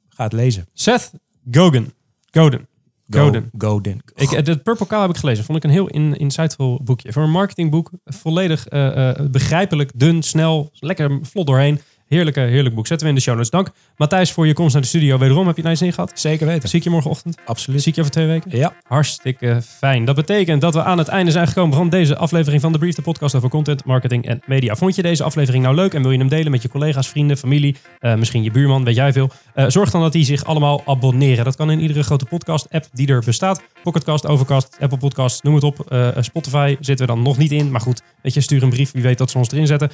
ga 0.09 0.25
het 0.25 0.33
lezen. 0.33 0.67
Seth 0.73 1.13
Godin. 1.51 1.93
Godin. 2.31 2.67
Godin. 3.11 3.51
Godin. 3.59 4.01
Ik, 4.15 4.31
het 4.31 4.63
Purple 4.63 4.87
Cow 4.87 5.01
heb 5.01 5.11
ik 5.11 5.17
gelezen. 5.17 5.45
Vond 5.45 5.59
ik 5.59 5.65
een 5.65 5.71
heel 5.71 5.89
in, 5.89 6.17
insightful 6.17 6.81
boekje. 6.85 7.13
Voor 7.13 7.23
een 7.23 7.31
marketingboek. 7.31 7.91
Volledig 8.05 8.69
begrijpelijk, 9.31 9.91
dun, 9.95 10.23
snel, 10.23 10.71
lekker 10.73 11.19
vlot 11.23 11.47
doorheen. 11.47 11.81
Heerlijke, 12.15 12.41
heerlijk 12.41 12.75
boek. 12.75 12.87
Zetten 12.87 13.07
we 13.07 13.13
in 13.13 13.19
de 13.19 13.25
show 13.25 13.35
notes. 13.35 13.51
Dank 13.51 13.71
Matthijs 13.97 14.33
voor 14.33 14.47
je 14.47 14.53
komst 14.53 14.73
naar 14.73 14.83
de 14.83 14.89
studio. 14.89 15.19
Wederom 15.19 15.47
heb 15.47 15.57
je 15.57 15.63
naar 15.63 15.71
je 15.71 15.79
zin 15.79 15.93
gehad. 15.93 16.13
Zeker 16.15 16.47
weten. 16.47 16.69
Zie 16.69 16.79
ik 16.79 16.85
je 16.85 16.91
morgenochtend? 16.91 17.37
Absoluut. 17.45 17.81
Zie 17.83 17.89
ik 17.89 17.95
je 17.95 18.01
over 18.01 18.13
twee 18.13 18.27
weken? 18.27 18.59
Ja. 18.59 18.75
Hartstikke 18.87 19.63
fijn. 19.63 20.05
Dat 20.05 20.15
betekent 20.15 20.61
dat 20.61 20.75
we 20.75 20.83
aan 20.83 20.99
het 20.99 21.09
einde 21.09 21.31
zijn 21.31 21.47
gekomen 21.47 21.77
van 21.77 21.89
deze 21.89 22.17
aflevering 22.17 22.63
van 22.63 22.73
de 22.73 22.79
Brief, 22.79 22.95
de 22.95 23.03
podcast 23.03 23.35
over 23.35 23.49
content, 23.49 23.85
marketing 23.85 24.27
en 24.27 24.43
media. 24.47 24.77
Vond 24.77 24.95
je 24.95 25.03
deze 25.03 25.25
aflevering 25.25 25.65
nou 25.65 25.75
leuk 25.75 25.95
en 25.95 26.03
wil 26.03 26.11
je 26.11 26.19
hem 26.19 26.29
delen 26.29 26.51
met 26.51 26.63
je 26.63 26.69
collega's, 26.69 27.09
vrienden, 27.09 27.37
familie, 27.37 27.77
eh, 28.01 28.15
misschien 28.15 28.43
je 28.43 28.51
buurman, 28.51 28.85
weet 28.85 28.95
jij 28.95 29.13
veel? 29.13 29.31
Eh, 29.55 29.65
zorg 29.69 29.91
dan 29.91 30.01
dat 30.01 30.13
die 30.13 30.25
zich 30.25 30.45
allemaal 30.45 30.83
abonneren. 30.87 31.45
Dat 31.45 31.57
kan 31.57 31.71
in 31.71 31.81
iedere 31.81 32.03
grote 32.03 32.25
podcast-app 32.25 32.87
die 32.93 33.09
er 33.09 33.23
bestaat. 33.25 33.63
Pocketcast, 33.83 34.27
Overcast, 34.27 34.77
Apple 34.81 34.99
Podcast, 34.99 35.43
noem 35.43 35.55
het 35.55 35.65
op. 35.65 35.91
Eh, 35.91 36.09
Spotify 36.21 36.77
zitten 36.81 37.07
we 37.07 37.13
dan 37.13 37.23
nog 37.23 37.39
niet 37.39 37.53
in, 37.53 37.71
maar 37.71 37.81
goed, 37.81 38.03
weet 38.23 38.35
je, 38.35 38.41
stuur 38.41 38.63
een 38.63 38.71
brief, 38.71 38.93
wie 38.93 39.03
weet 39.03 39.19
dat 39.19 39.31
ze 39.31 39.39
ons 39.39 39.51
erin 39.51 39.67
zetten. 39.67 39.91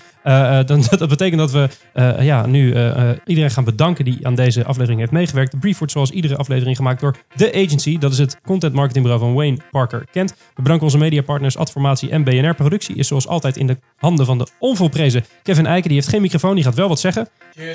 Dan, 0.66 0.84
dat 0.98 1.08
betekent 1.08 1.38
dat 1.38 1.50
we 1.50 1.68
eh, 2.16 2.24
ja, 2.24 2.46
nu 2.46 2.72
eh, 2.72 3.10
eh, 3.10 3.16
iedereen 3.24 3.50
gaan 3.50 3.64
bedanken 3.64 4.04
die 4.04 4.26
aan 4.26 4.34
deze 4.34 4.64
aflevering 4.64 5.00
heeft 5.00 5.12
meegewerkt. 5.12 5.50
De 5.50 5.58
brief 5.58 5.78
wordt 5.78 5.92
zoals 5.92 6.10
iedere 6.10 6.36
aflevering 6.36 6.76
gemaakt 6.76 7.00
door 7.00 7.16
The 7.36 7.52
Agency. 7.52 7.98
Dat 7.98 8.12
is 8.12 8.18
het 8.18 8.40
content 8.44 8.74
marketingbureau 8.74 9.24
van 9.24 9.34
Wayne 9.34 9.58
Parker 9.70 10.04
Kent. 10.12 10.30
We 10.30 10.62
bedanken 10.62 10.84
onze 10.84 10.98
mediapartners 10.98 11.56
Adformatie 11.56 12.10
en 12.10 12.24
BNR. 12.24 12.54
Productie 12.54 12.96
is 12.96 13.08
zoals 13.08 13.28
altijd 13.28 13.56
in 13.56 13.66
de 13.66 13.78
handen 13.96 14.26
van 14.26 14.38
de 14.38 14.46
onvolprezen 14.58 15.24
Kevin 15.42 15.66
Eiken. 15.66 15.88
Die 15.88 15.98
heeft 15.98 16.10
geen 16.10 16.20
microfoon, 16.20 16.54
die 16.54 16.64
gaat 16.64 16.74
wel 16.74 16.88
wat 16.88 17.00
zeggen. 17.00 17.28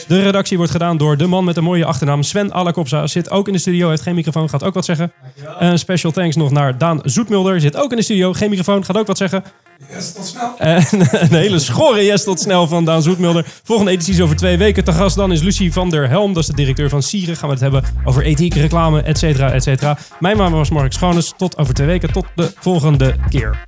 De 0.08 0.22
redactie 0.22 0.58
wordt 0.58 0.72
gedaan 0.72 0.98
door 0.98 1.18
de 1.18 1.28
man 1.28 1.44
met 1.44 1.56
de 1.56 1.62
mooie 1.62 1.86
achternaam 1.86 2.24
Sven 2.24 2.54
Alakopsa. 2.54 3.08
Zit 3.08 3.30
ook 3.30 3.48
in 3.48 3.54
de 3.54 3.60
studio, 3.60 3.90
heeft 3.90 4.02
geen 4.02 4.16
microfoon, 4.16 4.50
gaat 4.50 4.64
ook 4.64 4.74
wat 4.74 4.86
zeggen. 4.86 5.12
Een 5.60 5.80
special 5.80 6.12
thanks 6.12 6.36
nog 6.36 6.52
naar 6.52 6.78
Daan 6.78 7.00
Zoetmulder. 7.04 7.62
Zit 7.62 7.76
ook 7.76 7.92
in 7.92 7.98
de 7.98 8.04
studio, 8.04 8.34
geen 8.34 8.50
microfoon, 8.50 8.86
gaat 8.86 8.98
ook 8.98 9.08
wat 9.08 9.18
zeggen. 9.18 9.44
En 10.58 10.86
een 11.12 11.34
hele 11.34 11.60
schorre 11.60 12.06
yes 12.06 12.24
tot 12.24 12.40
snel 12.40 12.68
van 12.68 12.86
Daan 12.86 13.02
Zoetmulder. 13.02 13.46
Volgende 13.64 13.92
editie 13.92 14.14
is 14.14 14.22
over 14.22 14.36
twee 14.36 14.58
weken. 14.58 14.84
Te 14.84 14.92
gast 14.92 15.16
dan 15.16 15.32
is 15.32 15.42
Lucie 15.42 15.74
van 15.74 15.90
der 15.90 16.10
Helm. 16.10 16.34
Dat 16.34 16.44
is 16.44 16.50
de 16.50 16.56
directeur 16.56 16.90
van 16.90 17.04
Sieren. 17.04 17.36
Gaan 17.36 17.48
we 17.48 17.54
het 17.54 17.64
hebben 17.64 17.84
over 18.04 18.24
ethiek, 18.24 18.54
reclame, 18.54 19.02
et 19.02 19.18
cetera, 19.18 19.52
et 19.52 19.64
cetera. 19.64 19.98
Mijn 20.20 20.38
naam 20.38 20.52
was 20.52 20.70
Mark 20.70 20.94
Schoones. 20.94 21.34
Tot 21.38 21.58
over 21.58 21.74
twee 21.74 21.88
weken. 21.88 22.12
Tot 22.12 22.26
de 22.36 22.52
volgende 22.60 23.16
keer. 23.30 23.66